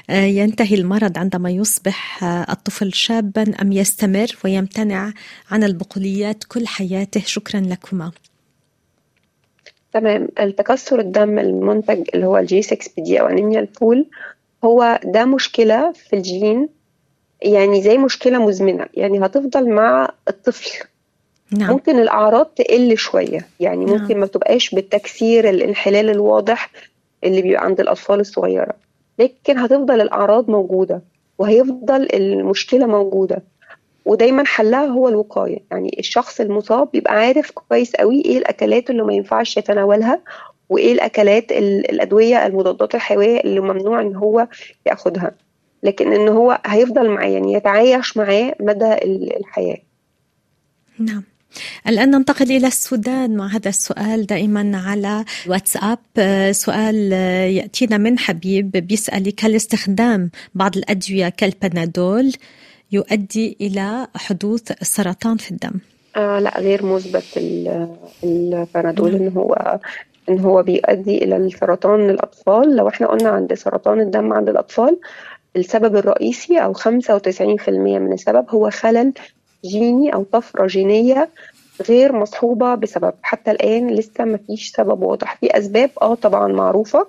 آه، 0.09 0.23
ينتهي 0.23 0.75
المرض 0.75 1.17
عندما 1.17 1.49
يصبح 1.49 2.23
آه، 2.23 2.45
الطفل 2.51 2.93
شابا 2.93 3.61
أم 3.61 3.71
يستمر 3.71 4.27
ويمتنع 4.45 5.13
عن 5.51 5.63
البقوليات 5.63 6.43
كل 6.43 6.67
حياته؟ 6.67 7.21
شكرا 7.25 7.59
لكما. 7.59 8.11
تمام. 9.93 10.27
التكسر 10.39 10.99
الدم 10.99 11.39
المنتج 11.39 12.03
اللي 12.13 12.25
هو 12.25 12.37
ال 12.37 12.49
G 12.49 12.61
6 12.61 12.91
PD 12.97 13.21
أو 13.21 13.27
أنيميا 13.27 13.59
الفول 13.59 14.05
هو 14.63 14.99
ده 15.03 15.25
مشكلة 15.25 15.91
في 15.91 16.15
الجين 16.15 16.69
يعني 17.41 17.81
زي 17.81 17.97
مشكلة 17.97 18.45
مزمنة 18.45 18.85
يعني 18.93 19.25
هتفضل 19.25 19.69
مع 19.69 20.09
الطفل. 20.27 20.90
نعم. 21.57 21.69
ممكن 21.71 21.99
الأعراض 21.99 22.45
تقل 22.45 22.97
شوية. 22.97 23.47
يعني 23.59 23.85
نعم. 23.85 24.01
ممكن 24.01 24.19
ما 24.19 24.25
تبقاش 24.25 24.75
بالتكسير 24.75 25.49
الانحلال 25.49 26.09
الواضح 26.09 26.69
اللي 27.23 27.41
بيبقى 27.41 27.65
عند 27.65 27.79
الأطفال 27.79 28.19
الصغيرة. 28.19 28.73
لكن 29.19 29.57
هتفضل 29.57 30.01
الأعراض 30.01 30.49
موجودة 30.49 31.01
وهيفضل 31.37 32.07
المشكلة 32.13 32.85
موجودة. 32.85 33.43
ودايما 34.05 34.45
حلها 34.45 34.85
هو 34.85 35.07
الوقاية. 35.09 35.59
يعني 35.71 35.95
الشخص 35.99 36.41
المصاب 36.41 36.91
بيبقى 36.91 37.13
عارف 37.13 37.51
كويس 37.51 37.95
قوي 37.95 38.21
إيه 38.25 38.37
الأكلات 38.37 38.89
اللي 38.89 39.03
ما 39.03 39.13
ينفعش 39.13 39.57
يتناولها 39.57 40.19
وإيه 40.69 40.93
الأكلات 40.93 41.51
ال- 41.51 41.91
الأدوية 41.91 42.45
المضادات 42.47 42.95
الحيوية 42.95 43.39
اللي 43.39 43.59
ممنوع 43.59 44.01
إن 44.01 44.15
هو 44.15 44.47
يأخدها. 44.85 45.31
لكن 45.83 46.13
إن 46.13 46.27
هو 46.27 46.59
هيفضل 46.65 47.09
معاه 47.09 47.27
يعني 47.27 47.53
يتعايش 47.53 48.17
معاه 48.17 48.55
مدى 48.59 48.93
ال- 48.93 49.37
الحياة. 49.39 49.77
نعم. 50.99 51.23
الآن 51.87 52.11
ننتقل 52.11 52.51
إلى 52.51 52.67
السودان 52.67 53.35
مع 53.37 53.47
هذا 53.47 53.69
السؤال 53.69 54.25
دائما 54.25 54.71
على 54.85 55.25
واتساب. 55.47 55.97
آه، 56.17 56.51
سؤال 56.51 57.09
آه، 57.13 57.45
يأتينا 57.45 57.97
من 57.97 58.19
حبيب 58.19 58.71
بيسألك 58.71 59.45
هل 59.45 59.55
استخدام 59.55 60.29
بعض 60.55 60.77
الأدوية 60.77 61.29
كالبنادول 61.29 62.31
يؤدي 62.91 63.57
إلى 63.61 64.07
حدوث 64.15 64.71
سرطان 64.81 65.37
في 65.37 65.51
الدم؟ 65.51 65.71
آه 66.15 66.39
لا 66.39 66.59
غير 66.59 66.85
مثبت 66.85 67.23
ال- 67.37 67.87
البنادول 68.23 69.11
نعم. 69.11 69.21
إن 69.21 69.33
هو 69.37 69.79
إن 70.29 70.39
هو 70.39 70.63
بيؤدي 70.63 71.17
إلى 71.23 71.37
السرطان 71.37 72.07
للاطفال 72.07 72.75
لو 72.75 72.87
إحنا 72.87 73.07
قلنا 73.07 73.29
عند 73.29 73.53
سرطان 73.53 73.99
الدم 73.99 74.33
عند 74.33 74.49
الأطفال 74.49 74.99
السبب 75.55 75.95
الرئيسي 75.95 76.57
أو 76.57 76.73
95% 76.73 76.89
من 77.69 78.13
السبب 78.13 78.45
هو 78.49 78.69
خلل 78.69 79.13
جيني 79.65 80.13
أو 80.13 80.23
طفرة 80.23 80.67
جينية 80.67 81.29
غير 81.89 82.13
مصحوبة 82.13 82.75
بسبب. 82.75 83.13
حتى 83.21 83.51
الآن 83.51 83.87
لسه 83.95 84.25
ما 84.25 84.37
فيش 84.37 84.71
سبب 84.71 85.01
واضح. 85.03 85.37
في 85.37 85.57
أسباب 85.57 85.89
آه 86.01 86.15
طبعا 86.15 86.47
معروفة 86.47 87.07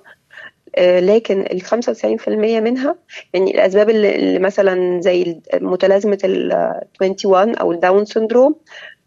آه، 0.76 1.00
لكن 1.00 1.40
ال 1.40 1.62
95% 1.62 2.28
منها 2.60 2.94
يعني 3.34 3.50
الأسباب 3.54 3.90
اللي 3.90 4.38
مثلا 4.38 5.00
زي 5.00 5.40
متلازمة 5.54 6.18
ال 6.24 6.52
21 7.00 7.56
أو 7.56 7.72
ال 7.72 7.79
Down 7.79 8.04
syndrome 8.04 8.54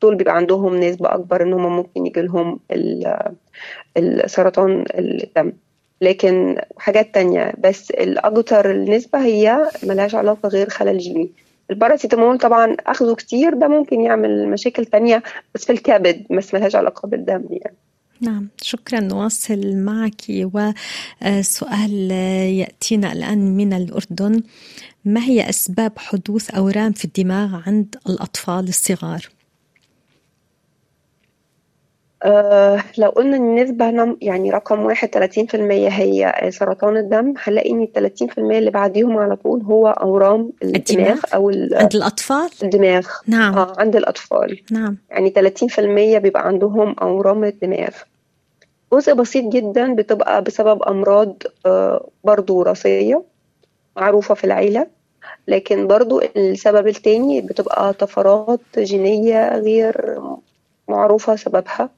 دول 0.01 0.15
بيبقى 0.15 0.35
عندهم 0.35 0.75
نسبة 0.75 1.13
أكبر 1.13 1.43
إن 1.43 1.53
هم 1.53 1.75
ممكن 1.75 2.05
يجي 2.05 2.21
لهم 2.21 2.59
السرطان 3.97 4.85
الدم. 4.95 5.51
لكن 6.01 6.57
حاجات 6.77 7.13
تانية 7.13 7.53
بس 7.57 7.91
الأكتر 7.91 8.71
النسبة 8.71 9.19
هي 9.25 9.71
ملهاش 9.83 10.15
علاقة 10.15 10.49
غير 10.49 10.69
خلل 10.69 10.97
جيني. 10.97 11.29
الباراسيتامول 11.71 12.37
طبعا 12.37 12.75
أخذه 12.79 13.15
كتير 13.15 13.53
ده 13.53 13.67
ممكن 13.67 14.01
يعمل 14.01 14.49
مشاكل 14.49 14.85
تانية 14.85 15.23
بس 15.55 15.65
في 15.65 15.71
الكبد 15.71 16.25
بس 16.31 16.53
ملهاش 16.53 16.75
علاقة 16.75 17.07
بالدم 17.07 17.43
يعني. 17.51 17.75
نعم 18.21 18.47
شكرا. 18.61 18.99
نواصل 18.99 19.75
معك 19.75 20.21
وسؤال 20.29 22.11
يأتينا 22.51 23.13
الآن 23.13 23.57
من 23.57 23.73
الأردن. 23.73 24.43
ما 25.05 25.23
هي 25.23 25.49
أسباب 25.49 25.91
حدوث 25.97 26.51
أورام 26.51 26.91
في 26.91 27.05
الدماغ 27.05 27.61
عند 27.67 27.95
الأطفال 28.09 28.67
الصغار؟ 28.67 29.29
أه 32.23 32.83
لو 32.97 33.09
قلنا 33.09 33.37
إن 33.37 33.59
النسبة 33.59 34.15
يعني 34.21 34.51
رقم 34.51 34.79
واحد 34.85 35.09
30% 35.09 35.55
هي 35.91 36.33
سرطان 36.49 36.97
الدم 36.97 37.33
هنلاقي 37.43 37.71
إن 37.71 37.81
ال 37.97 38.11
30% 38.27 38.37
اللي 38.37 38.71
بعديهم 38.71 39.17
على 39.17 39.35
طول 39.35 39.61
هو 39.61 39.87
أورام 39.87 40.51
الدماغ 40.63 41.11
الدماغ؟ 41.11 41.49
ال- 41.49 41.75
عند 41.75 41.95
الأطفال؟ 41.95 42.49
الدماغ. 42.63 43.07
نعم. 43.27 43.57
آه 43.57 43.73
عند 43.77 43.95
الأطفال. 43.95 44.59
نعم. 44.71 44.97
يعني 45.09 45.29
30% 45.29 46.17
بيبقى 46.17 46.47
عندهم 46.47 46.95
أورام 47.01 47.43
الدماغ. 47.43 47.89
جزء 48.93 49.13
بسيط 49.13 49.45
جدا 49.53 49.95
بتبقى 49.95 50.41
بسبب 50.43 50.83
أمراض 50.83 51.43
آه، 51.65 52.07
برضو 52.23 52.57
وراثية 52.57 53.23
معروفة 53.97 54.33
في 54.35 54.43
العيلة 54.43 54.87
لكن 55.47 55.87
برضو 55.87 56.21
السبب 56.21 56.87
التاني 56.87 57.41
بتبقى 57.41 57.93
طفرات 57.93 58.59
جينية 58.77 59.57
غير 59.57 60.19
معروفة 60.87 61.35
سببها. 61.35 61.89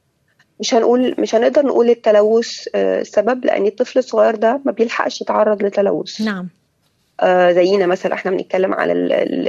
مش 0.59 0.73
هنقول 0.73 1.15
مش 1.17 1.35
هنقدر 1.35 1.65
نقول 1.65 1.89
التلوث 1.89 2.67
آه، 2.75 3.03
سبب 3.03 3.45
لأن 3.45 3.65
الطفل 3.65 3.99
الصغير 3.99 4.35
ده 4.35 4.61
ما 4.65 4.71
بيلحقش 4.71 5.21
يتعرض 5.21 5.63
لتلوث. 5.63 6.21
نعم. 6.21 6.47
آه، 7.19 7.51
زينا 7.51 7.85
مثلا 7.85 8.13
إحنا 8.13 8.31
بنتكلم 8.31 8.73
على 8.73 8.93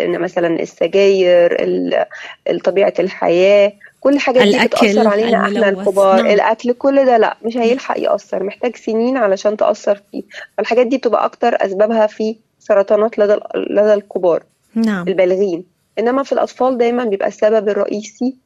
ان 0.05 0.21
مثلا 0.21 0.61
السجاير 0.61 1.63
ال- 1.65 2.05
ال- 2.51 2.61
طبيعة 2.61 2.95
الحياة 2.99 3.73
كل 4.01 4.15
الحاجات 4.15 4.43
دي 4.49 4.67
بتأثر 4.67 5.09
علينا 5.09 5.43
إحنا 5.47 5.69
الكبار. 5.69 6.17
نعم. 6.17 6.27
الأكل 6.27 6.73
كل 6.73 7.07
ده 7.07 7.17
لأ 7.17 7.37
مش 7.45 7.57
هيلحق 7.57 8.01
يأثر 8.01 8.43
محتاج 8.43 8.77
سنين 8.77 9.17
علشان 9.17 9.57
تأثر 9.57 10.01
فيه. 10.13 10.23
فالحاجات 10.59 10.87
دي 10.87 10.97
بتبقى 10.99 11.25
أكتر 11.25 11.57
أسبابها 11.67 12.07
في 12.07 12.37
سرطانات 12.59 13.19
لدى 13.19 13.37
لدى 13.71 13.95
الكبار 13.95 14.43
نعم. 14.75 15.09
البالغين. 15.09 15.65
إنما 15.99 16.23
في 16.23 16.33
الأطفال 16.33 16.79
دايما 16.79 17.05
بيبقى 17.05 17.29
السبب 17.29 17.69
الرئيسي 17.69 18.37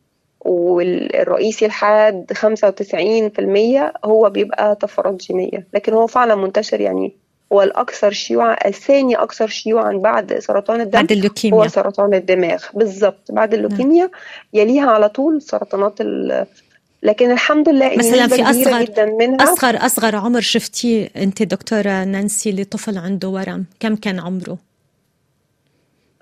والرئيسي 0.45 1.67
لحد 1.67 2.33
95% 2.33 3.93
هو 4.05 4.31
بيبقى 4.31 4.75
طفرات 4.75 5.15
جينية. 5.23 5.67
لكن 5.75 5.93
هو 5.93 6.07
فعلا 6.07 6.35
منتشر 6.35 6.81
يعني 6.81 7.13
هو 7.53 7.63
الأكثر 7.63 8.13
شيوعا 8.13 8.57
الثاني 8.67 9.15
أكثر 9.17 9.47
شيوعا 9.49 9.93
بعد 9.93 10.39
سرطان 10.39 10.81
الدم 10.81 10.91
بعد 10.99 11.13
هو 11.13 11.19
اللوكيميا 11.19 11.69
سرطان 11.69 12.15
الدماغ. 12.15 12.65
بالظبط 12.75 13.33
بعد 13.33 13.55
اللوكيميا 13.55 14.11
يليها 14.53 14.91
على 14.91 15.09
طول 15.09 15.43
سرطانات 15.43 16.01
ال. 16.01 16.47
لكن 17.03 17.31
الحمد 17.31 17.69
لله 17.69 17.97
مثلاً 17.97 18.27
في 18.29 18.45
أصغر- 18.45 18.83
جدا 18.83 19.05
منها. 19.05 19.53
أصغر 19.53 19.77
أصغر 19.87 20.17
عمر 20.17 20.41
شفتيه 20.41 21.09
أنت 21.17 21.43
دكتورة 21.43 22.05
نانسي 22.05 22.53
لطفل 22.53 22.99
عنده 22.99 23.29
ورم؟ 23.29 23.65
كم 23.81 23.97
كان 23.97 24.21
عمره؟ 24.21 24.59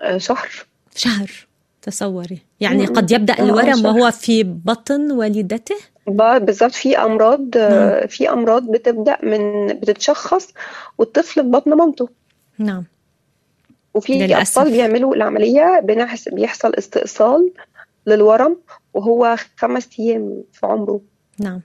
آه، 0.01 0.17
شهر. 0.17 0.49
شهر. 0.95 1.47
تصوري 1.81 2.41
يعني 2.59 2.87
مم. 2.87 2.93
قد 2.93 3.11
يبدأ 3.11 3.39
آه، 3.39 3.43
الورم. 3.43 3.85
وهو 3.85 4.11
في 4.11 4.43
بطن 4.43 5.11
والدته 5.11 5.75
بالظبط 6.07 6.71
في 6.71 6.97
أمراض 6.97 7.45
آه، 7.57 8.05
في 8.05 8.29
أمراض 8.29 8.71
بتبدأ 8.71 9.17
من 9.23 9.67
بتتشخص 9.67 10.47
والطفل 10.97 11.41
في 11.43 11.49
بطن 11.49 11.73
مامته 11.73 12.09
نعم 12.57 12.83
وفي. 13.93 14.35
أطفال 14.41 14.71
بيعملوا 14.71 15.15
العملية 15.15 15.79
بنحس 15.83 16.29
بيحصل 16.29 16.73
استئصال 16.75 17.51
للورم 18.07 18.57
وهو 18.93 19.35
خمس 19.57 19.89
أيام 19.99 20.43
في 20.53 20.65
عمره 20.65 21.01
نعم 21.39 21.61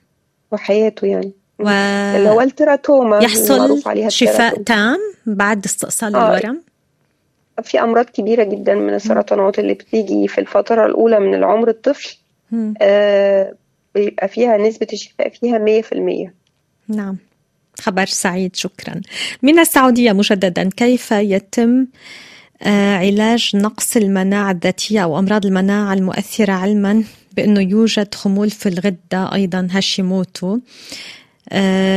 وحياته 0.53 1.07
يعني 1.07 1.33
اللي 1.61 2.29
هو 2.29 2.41
التيراتوما 2.41 3.27
المعروف 3.27 3.89
عليها 3.89 4.09
شفاء. 4.09 4.62
تام 4.62 4.99
بعد 5.27 5.64
استئصال 5.64 6.14
آه. 6.17 6.39
الورم 6.39 6.61
في 7.63 7.81
أمراض 7.81 8.05
كبيرة 8.05 8.45
جدا 8.45 8.75
من 8.75 8.95
السرطانات 8.95 9.59
اللي 9.59 9.75
بتيجي 9.75 10.29
في 10.29 10.41
الفترة 10.41 10.87
الأولى 10.87 11.21
من 11.21 11.35
العمر 11.35 11.69
الطفل. 11.69 12.17
آه 12.81 13.55
بيبقى 13.95 14.29
فيها 14.29 14.57
نسبة 14.57 14.87
الشفاء 14.93 15.29
فيها 15.29 15.83
100% 16.29 16.31
نعم. 16.89 17.17
خبر 17.81 18.07
سعيد 18.07 18.57
شكرا. 18.57 19.01
من 19.43 19.59
السعودية 19.59 20.13
مجددا 20.13 20.71
كيف 20.77 21.11
يتم 21.13 21.87
آه، 22.63 22.97
علاج 22.97 23.51
نقص 23.57 23.97
المناعة 23.97 24.51
الذاتية 24.51 25.03
أو 25.05 25.19
أمراض 25.19 25.47
المناعة 25.47 25.93
المؤثرة 25.95 26.53
علما 26.53 27.05
بأنه 27.37 27.61
يوجد 27.61 28.15
خمول 28.15 28.51
في 28.51 28.69
الغدة 28.69 29.35
أيضا 29.35 29.69
هاشيموتو؟ 29.71 30.59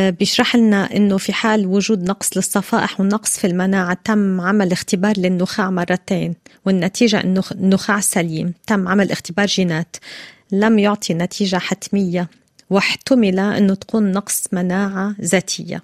بيشرح 0.10 0.56
لنا 0.56 0.96
إنه 0.96 1.18
في 1.18 1.34
حال 1.34 1.68
وجود 1.68 2.04
نقص 2.04 2.38
للصفائح 2.38 3.00
ونقص 3.00 3.40
في 3.40 3.48
المناعة 3.48 3.98
تم 4.04 4.42
عمل 4.42 4.72
اختبار 4.72 5.14
للنخاع 5.18 5.70
مرتين 5.70 6.36
والنتيجة 6.66 7.24
انه 7.24 7.44
النخاع 7.52 8.00
سليم 8.00 8.54
تم 8.68 8.88
عمل 8.88 9.12
اختبار 9.12 9.46
جينات. 9.46 9.96
لم 10.52 10.80
يعطي 10.80 11.14
نتيجة 11.14 11.58
حتمية 11.58 12.28
واحتمل 12.70 13.40
إنه 13.40 13.76
تكون 13.76 14.12
نقص 14.12 14.44
مناعة 14.52 15.16
ذاتية. 15.22 15.84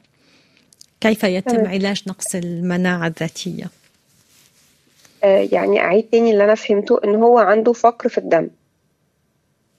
كيف 1.02 1.24
يتم 1.24 1.52
تمام. 1.52 1.68
علاج 1.68 2.04
نقص 2.08 2.36
المناعة 2.36 3.08
الذاتية؟ 3.08 3.66
آه، 5.24 5.48
يعني 5.52 5.80
أعيد 5.80 6.04
تاني 6.04 6.32
اللي 6.32 6.44
أنا 6.44 6.56
فهمته 6.56 7.00
إن 7.04 7.16
هو 7.16 7.40
عنده 7.40 7.74
فقر 7.74 8.10
في 8.10 8.18
الدم. 8.18 8.48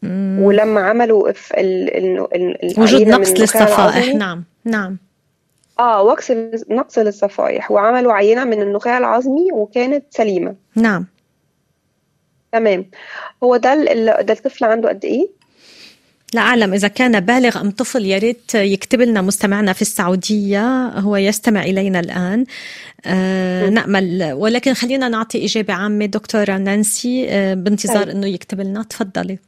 مم. 0.03 0.39
ولما 0.43 0.81
عملوا 0.81 1.33
في 1.33 1.61
ال 1.61 1.97
ال 1.97 2.35
ال 2.65 2.81
وجود 2.81 3.03
نقص 3.03 3.31
للصفائح. 3.31 4.15
نعم 4.15 4.45
نعم. 4.65 4.99
آه 5.79 6.03
وقص 6.03 6.31
نقص 6.71 6.99
للصفائح. 6.99 7.71
وعملوا 7.71 8.13
عينة 8.13 8.45
من 8.45 8.63
النخاع 8.63 8.99
العظمي 8.99 9.53
وكانت 9.53 10.05
سليمة. 10.11 10.55
نعم. 10.75 11.07
تمام. 12.53 12.87
هو 13.43 13.57
ده 13.57 13.75
ده 14.21 14.33
الطفل 14.33 14.65
عنده 14.65 14.89
قد 14.89 15.05
إيه؟ 15.05 15.29
لا 16.35 16.41
أعلم 16.41 16.75
إذا 16.75 16.89
كان 16.89 17.21
بالغ 17.21 17.61
أم 17.61 17.71
طفل 17.71 18.05
يا 18.05 18.19
ريت 18.19 18.55
يكتب 18.55 19.01
لنا 19.01 19.23
مستمعنا 19.23 19.73
في 19.73 19.83
السعودية. 19.83 20.87
هو 20.89 21.17
يستمع 21.17 21.63
إلينا 21.63 22.01
الآن. 22.01 22.45
آه 23.07 23.67
م. 23.67 23.75
نأمل. 23.75 24.33
ولكن 24.33 24.75
خلينا 24.75 25.09
نعطي 25.09 25.45
إجابة 25.45 25.75
عامة 25.75 26.07
دكتورة 26.07 26.57
نانسي. 26.57 27.27
آه 27.29 27.55
بانتظار 27.55 28.05
طيب. 28.05 28.09
أنه 28.17 28.27
يكتب 28.27 28.61
لنا. 28.61 28.83
تفضلي. 28.83 29.39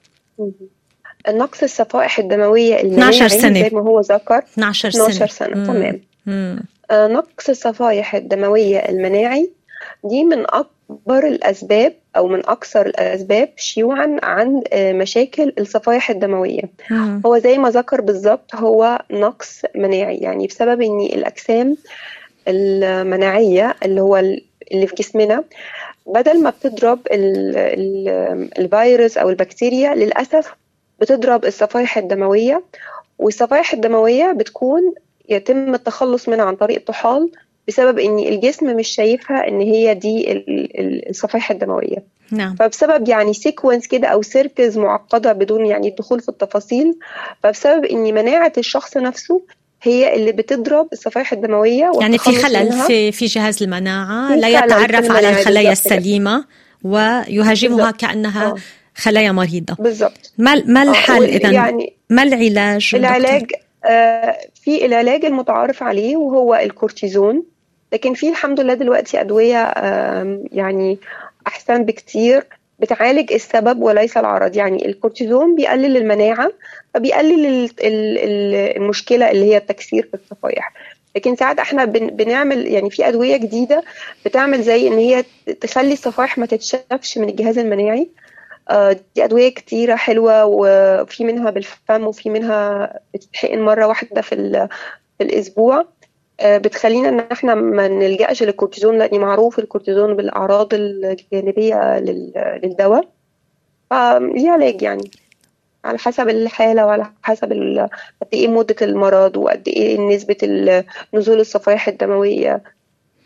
نقص 1.29 1.63
الصفائح 1.63 2.19
الدموية 2.19 2.75
12 2.81 2.87
المناعي 2.87 3.29
سنة. 3.29 3.63
زي 3.63 3.71
ما 3.73 3.81
هو 3.81 4.01
ذكر 4.01 4.39
12 4.39 4.91
سنة 4.91 5.07
12 5.07 5.27
سنة 5.27 5.57
مم. 5.57 5.67
تمام 5.67 6.01
مم. 6.27 6.61
آه، 6.91 7.07
نقص 7.07 7.49
الصفائح 7.49 8.15
الدموية 8.15 8.79
المناعي 8.79 9.51
دي 10.05 10.25
من 10.25 10.45
أكبر 10.49 11.27
الأسباب 11.27 11.93
أو 12.17 12.27
من 12.29 12.39
أكثر 12.47 12.87
الأسباب 12.87 13.49
شيوعا 13.57 14.17
عن 14.23 14.63
آه، 14.73 14.93
مشاكل 14.93 15.53
الصفائح 15.59 16.11
الدموية 16.11 16.63
مم. 16.91 17.23
هو 17.27 17.39
زي 17.39 17.59
ما 17.59 17.71
ذكر 17.71 18.01
بالظبط 18.01 18.55
هو 18.55 18.99
نقص 19.11 19.63
مناعي 19.75 20.17
يعني 20.17 20.47
بسبب 20.47 20.83
إن 20.83 21.01
الأجسام 21.01 21.77
المناعية 22.49 23.77
اللي 23.83 24.01
هو 24.01 24.17
ال- 24.17 24.45
اللي 24.73 24.87
في 24.87 24.95
جسمنا 24.95 25.45
بدل 26.15 26.43
ما 26.43 26.51
بتضرب 26.51 26.99
ال 27.13 27.57
ال 27.57 28.09
الفيروس 28.59 29.19
أو 29.19 29.29
البكتيريا 29.31 29.95
للأسف 29.95 30.55
بتضرب 31.01 31.45
الصفائح 31.45 31.99
الدموية 31.99 32.63
والصفائح 33.19 33.73
الدموية 33.73 34.33
بتكون 34.33 34.95
يتم 35.29 35.75
التخلص 35.75 36.29
منها 36.29 36.45
عن 36.45 36.57
طريق 36.57 36.77
الطحال 36.77 37.31
بسبب 37.69 37.99
إن 37.99 38.19
الجسم 38.19 38.77
مش 38.77 38.89
شايفها 38.89 39.49
إن 39.49 39.61
هي 39.61 39.95
دي 39.95 40.33
ال- 40.33 40.81
ال- 40.81 41.09
الصفائح 41.11 41.51
الدموية. 41.51 42.03
نعم. 42.33 42.55
فبسبب 42.55 43.09
يعني 43.09 43.35
sequence 43.35 43.87
كده 43.87 44.09
أو 44.09 44.23
circles 44.23 44.79
معقدة 44.79 45.33
بدون 45.33 45.67
يعني 45.67 45.89
الدخول 45.89 46.21
في 46.21 46.29
التفاصيل 46.29 46.99
فبسبب 47.43 47.85
إن 47.85 48.15
مناعة 48.15 48.53
الشخص 48.59 48.97
نفسه 48.97 49.43
هي 49.83 50.15
اللي 50.15 50.33
بتضرب 50.33 50.89
الصفائح 50.93 51.33
الدموية 51.33 51.93
يعني 52.01 52.19
في 52.19 52.33
خلل. 52.33 52.73
في 52.73 53.13
في 53.13 53.27
جهاز 53.27 53.63
المناعة 53.63 54.29
في 54.35 54.41
لا 54.41 54.49
يتعرف 54.49 55.11
على 55.11 55.31
الخلايا. 55.31 55.73
السليمة 55.73 56.45
ويهاجمها 56.85 57.77
بالظبط. 57.77 58.01
كأنها 58.01 58.47
آه. 58.47 58.55
خلايا 58.97 59.33
مريضة 59.33 59.75
بالظبط 59.79 60.33
ما 60.39 60.55
ما 60.67 60.81
آه، 60.81 60.91
الحل 60.91 61.25
إذا 61.25 61.51
يعني 61.51 61.93
ما 62.11 62.23
العلاج؟ 62.95 63.25
العلاج 63.25 63.51
آه، 63.85 64.39
في 64.65 64.87
العلاج 64.87 65.25
المتعارف 65.25 65.83
عليه 65.83 66.17
وهو 66.17 66.55
الكورتيزون 66.55 67.43
لكن 67.93 68.15
في 68.15 68.29
الحمد 68.29 68.61
لله 68.61 68.75
دلوقتي 68.75 69.21
آم، 69.57 70.45
يعني 70.53 70.99
أحسن 71.47 71.85
بكتير 71.85 72.47
بتعالج 72.79 73.33
السبب 73.33 73.83
وليس 73.83 74.17
العرض. 74.17 74.57
يعني 74.57 74.87
الكورتيزون 74.87 75.55
بيقلل 75.57 75.97
المناعة 75.97 76.53
فبيقلل 76.95 77.47
ال- 77.47 77.71
ال- 77.87 78.19
ال- 78.19 78.77
المشكلة 78.77 79.31
اللي 79.31 79.45
هي 79.45 79.57
التكسير 79.57 80.03
في 80.03 80.15
الصفائح 80.15 80.73
لكن 81.17 81.37
ساعات 81.37 81.59
إحنا 81.59 81.85
بن- 81.85 82.07
بنعمل 82.07 82.67
يعني 82.67 82.91
في 82.91 83.09
أدوية 83.09 83.37
جديدة 83.37 83.83
بتعمل 84.27 84.63
زي 84.63 84.89
إن 84.89 84.99
هي 84.99 85.25
تخلي 85.61 85.93
الصفائح 85.93 86.39
ما 86.39 86.47
تتشافش 86.47 87.19
من 87.19 87.29
الجهاز 87.29 87.59
المناعي. 87.59 88.09
آه، 88.71 88.97
دي 89.15 89.25
أدوية 89.25 89.49
كتيرة 89.49 89.97
حلوة 89.97 90.45
وفي 90.45 91.25
منها 91.25 91.51
بالفم 91.51 92.07
وفي 92.07 92.31
منها 92.31 92.93
بتتحقن 93.15 93.61
مرة 93.63 93.87
واحدة 93.87 94.21
في, 94.21 94.37
في 95.19 95.25
الأسبوع. 95.25 95.79
آه، 95.81 95.87
بتخلينا 96.45 97.09
إن 97.09 97.19
إحنا 97.21 97.55
ما 97.55 97.89
نلجأش 97.89 98.43
للكورتيزون 98.43 98.99
لأن 98.99 99.21
معروف 99.21 99.59
الكورتيزون 99.59 100.15
بالأعراض 100.17 100.69
الجانبية 100.75 101.99
لل- 101.99 102.61
للدواء. 102.65 103.09
فليه 103.91 104.51
علاج 104.51 104.83
يعني؟ 104.83 105.11
على 105.85 105.99
حسب 105.99 106.29
الحالة 106.29 106.87
وعلى 106.87 107.07
حسب 107.23 107.53
قد 108.23 108.29
إيه 108.33 108.49
مدة 108.49 108.77
المرض 108.83 109.37
وقد 109.37 109.69
نسبة 109.99 110.37
ال- 110.43 110.85
نزول 111.15 111.41
الصفائح 111.41 111.89
الدموية. 111.89 112.63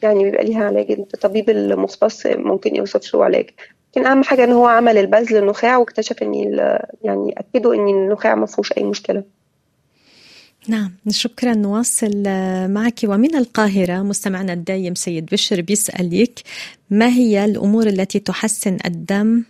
يعني 0.03 0.25
بيبقى 0.25 0.45
ليها 0.45 0.65
علاج. 0.67 0.91
الطبيب 0.91 1.51
المختص 1.51 2.27
ممكن 2.27 2.77
يوصف 2.77 3.15
له 3.15 3.25
علاج. 3.25 3.51
لكن 3.97 4.07
أهم 4.07 4.23
حاجة 4.23 4.45
إن 4.45 4.53
هو 4.53 4.67
عمل 4.67 4.99
البذل 4.99 5.37
النخاع 5.37 5.77
واكتشف 5.77 6.23
إن 6.23 6.35
يعني 7.03 7.35
اكدوا 7.39 7.75
إن 7.75 7.89
النخاع 7.89 8.35
ما 8.35 8.47
فيهوش 8.47 8.73
أي 8.73 8.85
مشكلة. 8.85 9.23
نعم 10.69 10.91
شكرا. 11.11 11.55
نواصل 11.55 12.23
آه، 12.27 12.67
معك. 12.67 13.01
ومن 13.05 13.37
القاهرة 13.37 14.03
مستمعنا 14.03 14.53
الدايم 14.53 14.95
سيد 14.95 15.27
بشر 15.27 15.61
بيسألك 15.61 16.41
ما 16.91 17.09
هي 17.09 17.45
الأمور 17.45 17.87
التي 17.87 18.19
تحسن 18.19 18.77
الدم 18.87 19.43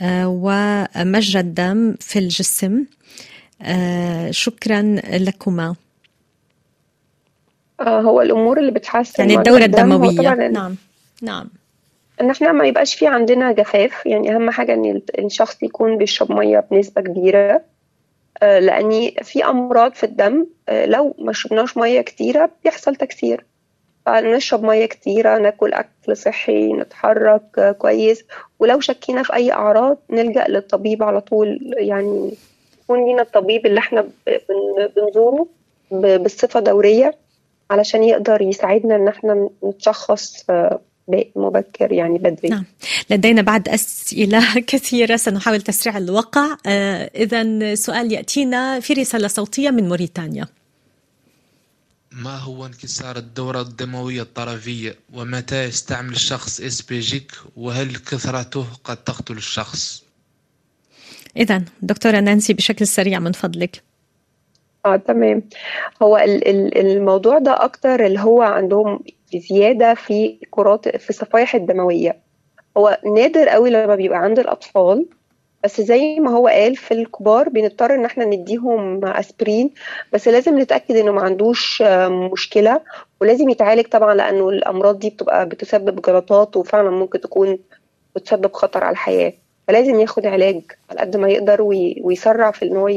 آه، 0.00 0.28
ومجرى 0.28 1.40
الدم 1.40 1.94
في 2.00 2.18
الجسم؟ 2.18 2.84
آه، 3.62 4.30
شكرا 4.30 4.96
لكما. 5.12 5.74
هو 7.80 8.22
الأمور 8.22 8.58
اللي 8.58 8.70
بتحسن 8.72 9.22
يعني 9.22 9.36
الدورة 9.38 9.64
الدموية. 9.64 10.48
نعم 10.48 10.76
نعم. 11.22 11.48
إن 12.20 12.30
إحنا 12.30 12.52
ما 12.52 12.64
يبقاش 12.66 12.94
في 12.94 13.06
عندنا 13.06 13.52
جفاف 13.52 14.06
يعني 14.06 14.34
أهم 14.36 14.50
حاجة 14.50 14.74
إن 14.74 14.84
ال- 14.84 15.24
الشخص 15.26 15.62
يكون 15.62 15.98
بيشرب 15.98 16.32
مية 16.32 16.64
بنسبة 16.70 17.02
كبيرة. 17.02 17.62
لأن 18.42 19.10
في 19.22 19.44
أمراض 19.44 19.92
في 19.94 20.04
الدم 20.04 20.46
آه، 20.68 20.86
لو 20.86 21.14
ما 21.18 21.32
شربناش 21.32 21.76
مية 21.76 22.00
كتيرة 22.00 22.50
بيحصل 22.64 22.96
تكسير. 22.96 23.44
فنشرب 24.06 24.62
مية 24.64 24.86
كتيرة 24.86 25.38
ناكل 25.38 25.72
أكل 25.72 26.16
صحي 26.16 26.72
نتحرك 26.72 27.58
آه، 27.58 27.72
كويس. 27.72 28.24
ولو 28.58 28.80
شكينا 28.80 29.22
في 29.22 29.34
أي 29.34 29.52
أعراض 29.52 29.98
نلجأ 30.10 30.44
للطبيب 30.48 31.02
على 31.02 31.20
طول. 31.20 31.74
يعني 31.76 32.32
يكون 32.84 33.04
لينا 33.06 33.22
الطبيب 33.22 33.66
اللي 33.66 33.78
إحنا 33.78 34.08
بنزوره 34.96 35.46
بصفه 36.20 36.60
دورية 36.60 37.14
علشان 37.70 38.02
يقدر 38.04 38.42
يساعدنا 38.42 38.96
إن 38.96 39.08
إحنا 39.08 39.48
نتشخص 39.64 40.50
آه، 40.50 40.80
مبكر 41.36 41.92
يعني 41.92 42.18
بدري. 42.18 42.48
نعم. 42.48 42.64
لدينا 43.10 43.42
بعد 43.42 43.68
أسئلة 43.68 44.60
كثيرة. 44.70 45.16
سنحاول 45.16 45.60
تسريع 45.62 45.98
الوقع. 45.98 46.56
آه، 46.66 47.10
إذا 47.14 47.74
سؤال 47.74 48.12
يأتينا 48.12 48.80
في 48.80 48.92
رسالة 48.92 49.28
صوتية 49.28 49.70
من 49.70 49.88
موريتانيا. 49.88 50.46
ما 52.12 52.36
هو 52.38 52.66
انكسار 52.66 53.16
الدورة 53.16 53.60
الدموية 53.60 54.22
الطرفية؟ 54.22 54.96
ومتى 55.14 55.64
يستعمل 55.64 56.12
الشخص 56.12 56.60
إسبيجيك؟ 56.60 57.32
وهل 57.56 57.96
كثرته 57.96 58.66
قد 58.84 58.96
تقتل 58.96 59.36
الشخص؟ 59.36 60.02
إذا 61.36 61.62
دكتورة 61.82 62.20
نانسي 62.20 62.52
بشكل 62.52 62.86
سريع 62.86 63.18
من 63.18 63.32
فضلك. 63.32 63.82
آه 64.86 64.96
تمام. 64.96 65.42
هو 66.02 66.16
ال- 66.16 66.48
ال- 66.48 66.78
الموضوع 66.78 67.38
ده 67.38 67.64
أكتر 67.64 68.06
اللي 68.06 68.20
هو 68.20 68.42
عندهم 68.42 69.00
زيادة 69.38 69.94
في 69.94 70.38
كرات 70.50 70.96
في 70.96 71.10
الصفائح 71.10 71.54
الدموية. 71.54 72.16
هو 72.76 72.98
نادر 73.16 73.48
قوي 73.48 73.70
لما 73.70 73.94
بيبقى 73.94 74.18
عند 74.18 74.38
الأطفال 74.38 75.06
بس 75.64 75.80
زي 75.80 76.20
ما 76.20 76.30
هو 76.30 76.48
قال 76.48 76.76
في 76.76 76.94
الكبار 76.94 77.48
بنضطر 77.48 77.94
إن 77.94 78.04
إحنا 78.04 78.24
نديهم 78.24 79.04
أسبرين 79.04 79.70
بس 80.12 80.28
لازم 80.28 80.58
نتأكد 80.60 80.96
إنه 80.96 81.12
ما 81.12 81.22
عندوش 81.22 81.82
مشكلة. 82.32 82.80
ولازم 83.20 83.48
يتعالج 83.48 83.86
طبعا 83.86 84.14
لأنه 84.14 84.48
الأمراض 84.48 84.98
دي 84.98 85.10
بتبقى 85.10 85.48
بتسبب 85.48 86.02
جلطات 86.02 86.56
وفعلا 86.56 86.90
ممكن 86.90 87.20
تكون 87.20 87.58
بتسبب 88.16 88.52
خطر 88.52 88.84
على 88.84 88.92
الحياة. 88.92 89.32
فلازم 89.68 90.00
ياخد 90.00 90.26
علاج 90.26 90.60
على 90.90 91.00
قد 91.00 91.16
ما 91.16 91.28
يقدر 91.28 91.62
وي- 91.62 92.00
ويسرع 92.04 92.50
في 92.50 92.64
إن 92.64 92.76
هو 92.76 92.88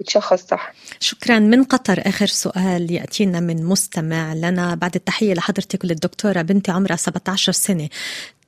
يتشخص 0.00 0.46
صح. 0.46 0.72
شكرا. 1.00 1.38
من 1.38 1.64
قطر 1.64 2.02
آخر 2.06 2.26
سؤال 2.26 2.92
يأتينا 2.92 3.40
من 3.40 3.64
مستمع 3.64 4.34
لنا 4.34 4.74
بعد 4.74 4.94
التحية 4.94 5.34
لحضرتك 5.34 5.84
وللدكتورة 5.84 6.42
بنتي 6.42 6.70
عمرها 6.70 6.96
17 6.96 7.52
سنة. 7.52 7.88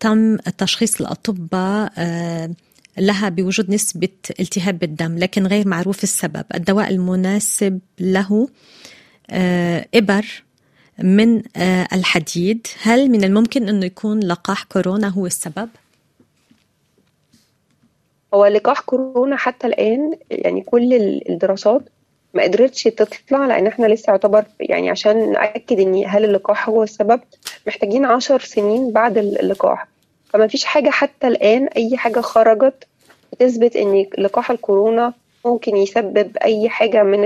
تم 0.00 0.36
تشخيص 0.36 1.00
الأطباء 1.00 1.92
آه، 1.98 2.50
لها 2.98 3.28
بوجود 3.28 3.70
نسبة 3.70 4.08
التهاب 4.40 4.78
بالدم 4.78 5.18
لكن 5.18 5.46
غير 5.46 5.68
معروف 5.68 6.02
السبب. 6.02 6.44
الدواء 6.54 6.90
المناسب 6.90 7.80
له 7.98 8.48
آه، 9.30 9.86
إبر 9.94 10.42
من 10.98 11.42
آه، 11.56 11.88
الحديد. 11.92 12.66
هل 12.82 13.10
من 13.10 13.24
الممكن 13.24 13.68
أنه 13.68 13.86
يكون 13.86 14.20
لقاح 14.20 14.62
كورونا 14.62 15.08
هو 15.08 15.26
السبب؟ 15.26 15.68
هو 18.34 18.46
لقاح 18.46 18.80
كورونا 18.80 19.36
حتى 19.36 19.66
الآن 19.66 20.18
يعني 20.30 20.60
كل 20.60 20.94
الدراسات 21.28 21.82
ما 22.34 22.42
قدرتش 22.42 22.82
تطلع 22.84 23.46
لأن 23.46 23.66
إحنا 23.66 23.86
لسه 23.86 24.10
يعتبر 24.10 24.44
يعني 24.60 24.90
عشان 24.90 25.32
نأكد 25.32 25.80
إن 25.80 26.02
هل 26.06 26.24
اللقاح 26.24 26.68
هو 26.68 26.82
السبب 26.82 27.20
محتاجين 27.66 28.04
عشر 28.04 28.40
سنين 28.40 28.92
بعد 28.92 29.18
اللقاح. 29.18 29.86
فما 30.28 30.46
فيش 30.46 30.64
حاجة 30.64 30.90
حتى 30.90 31.26
الآن 31.28 31.66
أي 31.66 31.96
حاجة 31.96 32.20
خرجت 32.20 32.84
بتثبت 33.32 33.76
إن 33.76 34.06
لقاح 34.18 34.50
الكورونا 34.50 35.12
ممكن 35.44 35.76
يسبب 35.76 36.36
أي 36.36 36.68
حاجة 36.68 37.02
من 37.02 37.20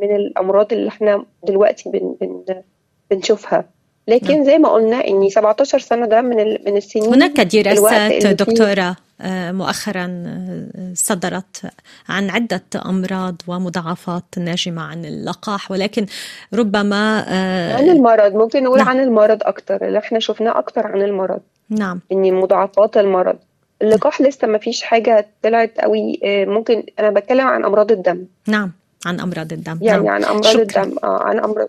من 0.00 0.16
الأمراض 0.16 0.72
اللي 0.72 0.88
إحنا 0.88 1.24
دلوقتي 1.42 1.90
بن 1.90 2.16
بن 2.20 2.62
بنشوفها. 3.10 3.64
لكن 4.08 4.34
نعم. 4.34 4.44
زي 4.44 4.58
ما 4.58 4.68
قلنا 4.68 5.08
إن 5.08 5.28
17 5.28 5.78
سنة 5.78 6.06
ده 6.06 6.20
من 6.20 6.36
من 6.36 6.76
السنين 6.76 7.14
هناك 7.14 7.40
دراسات 7.40 8.26
دكتورة 8.26 8.96
آه، 9.20 9.52
مؤخرا 9.52 10.24
آه، 10.26 10.92
صدرت 10.94 11.62
عن 12.08 12.30
عدة 12.30 12.62
أمراض 12.86 13.36
ومضاعفات 13.46 14.24
ناجمة 14.38 14.82
عن 14.82 15.04
اللقاح 15.04 15.70
ولكن 15.70 16.06
ربما 16.54 17.24
آه، 17.28 17.76
عن 17.76 17.88
المرض 17.88 18.34
ممكن 18.34 18.62
نقول 18.64 18.78
نعم. 18.78 18.88
عن 18.88 19.00
المرض 19.00 19.38
أكتر 19.42 19.86
اللي 19.86 19.98
إحنا 19.98 20.18
شفناه 20.18 20.58
أكتر 20.58 20.86
عن 20.86 21.02
المرض 21.02 21.40
نعم 21.70 22.00
إن 22.12 22.34
مضاعفات 22.34 22.96
المرض 22.96 23.36
اللقاح 23.82 24.20
لسه 24.20 24.46
ما 24.46 24.58
فيش 24.58 24.82
حاجة 24.82 25.26
طلعت 25.42 25.72
قوي 25.78 26.20
ممكن 26.24 26.82
أنا 26.98 27.10
بتكلم 27.10 27.46
عن 27.46 27.64
أمراض 27.64 27.92
الدم 27.92 28.24
نعم 28.46 28.72
عن 29.06 29.20
أمراض 29.20 29.52
الدم 29.52 29.78
يعني 29.82 30.02
نعم. 30.02 30.14
عن 30.14 30.24
أمراض 30.24 30.44
شكرا. 30.44 30.62
الدم 30.82 30.96
آه 31.04 31.22
عن 31.22 31.38
أمراض 31.38 31.68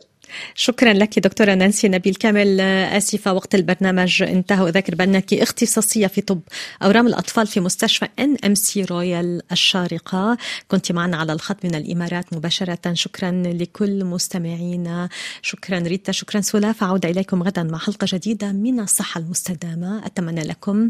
شكرا 0.56 0.94
لك 0.94 1.20
دكتورة 1.20 1.54
نانسي 1.54 1.88
نبيل 1.88 2.16
كامل 2.16 2.60
آسفة 2.62 3.34
وقت 3.34 3.56
البرنامج 3.56 4.24
انتهى. 4.24 4.62
وأذكر 4.62 4.96
بأنك 4.96 5.34
اختصاصية 5.34 6.08
في 6.08 6.22
طب 6.22 6.42
أورام 6.84 7.08
الأطفال 7.08 7.48
في 7.48 7.60
مستشفى 7.60 8.08
NMC 8.20 8.84
Royal 8.84 9.42
الشارقة. 9.52 10.38
كنت 10.68 10.92
معنا 10.92 11.18
على 11.18 11.34
الخط 11.34 11.66
من 11.66 11.76
الإمارات 11.76 12.34
مباشرة. 12.34 12.94
شكرا 12.94 13.32
لكل 13.32 14.06
مستمعينا 14.06 15.10
شكرا 15.42 15.80
ريتا 15.80 16.12
شكرا 16.12 16.42
سلاف. 16.42 16.84
أعود 16.84 17.06
إليكم 17.06 17.44
غدا 17.44 17.64
مع 17.64 17.78
حلقة 17.78 18.08
جديدة 18.12 18.52
من 18.52 18.80
الصحة 18.80 19.20
المستدامة. 19.20 20.06
أتمنى 20.06 20.42
لكم 20.42 20.90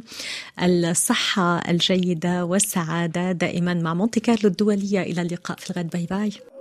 الصحة 0.63 1.71
الجيدة 1.71 2.45
والسعادة 2.45 3.31
دائما 3.31 3.73
مع 3.73 3.93
مونتي 3.93 4.19
كارلو 4.19 4.49
الدولية. 4.49 5.01
إلى 5.01 5.21
اللقاء 5.21 5.57
في 5.57 5.71
الغد. 5.71 5.89
bye 5.89 6.05
bye. 6.05 6.56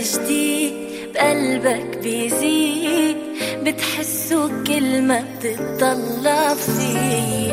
جديد 0.00 0.72
بقلبك 1.14 1.98
بيزيد 2.02 3.16
بتحسه 3.64 4.48
كل 4.64 5.02
ما 5.02 5.24
بتطلع 5.44 6.54
فيه. 6.54 7.52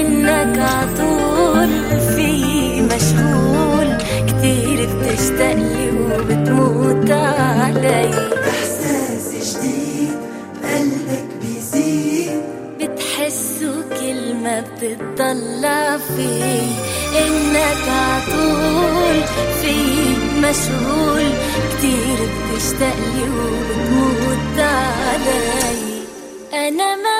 إنك 0.00 0.58
عطول 0.58 2.00
فيه 2.16 2.82
مشغول 2.82 3.96
كتير 4.28 4.88
بتشتاقلي 4.96 5.90
وبتموت 5.90 7.10
علي. 7.10 8.10
إحساس 8.50 9.56
جديد 9.56 10.16
بقلبك 10.62 11.28
بيزيد. 11.42 12.42
بتحسه 12.80 13.82
كل 14.00 14.34
ما 14.34 14.60
بتطلع 14.60 15.96
فيه. 15.96 16.68
إنك 17.26 17.88
عطول 17.88 19.22
فيه 19.62 20.15
مشغول 20.50 21.26
كتير 21.70 22.18
بتشتاق 22.52 22.96
لي 23.14 23.22
وبتموت 23.22 24.58
علي. 24.58 26.02
أنا 26.54 26.96
ما 26.96 27.15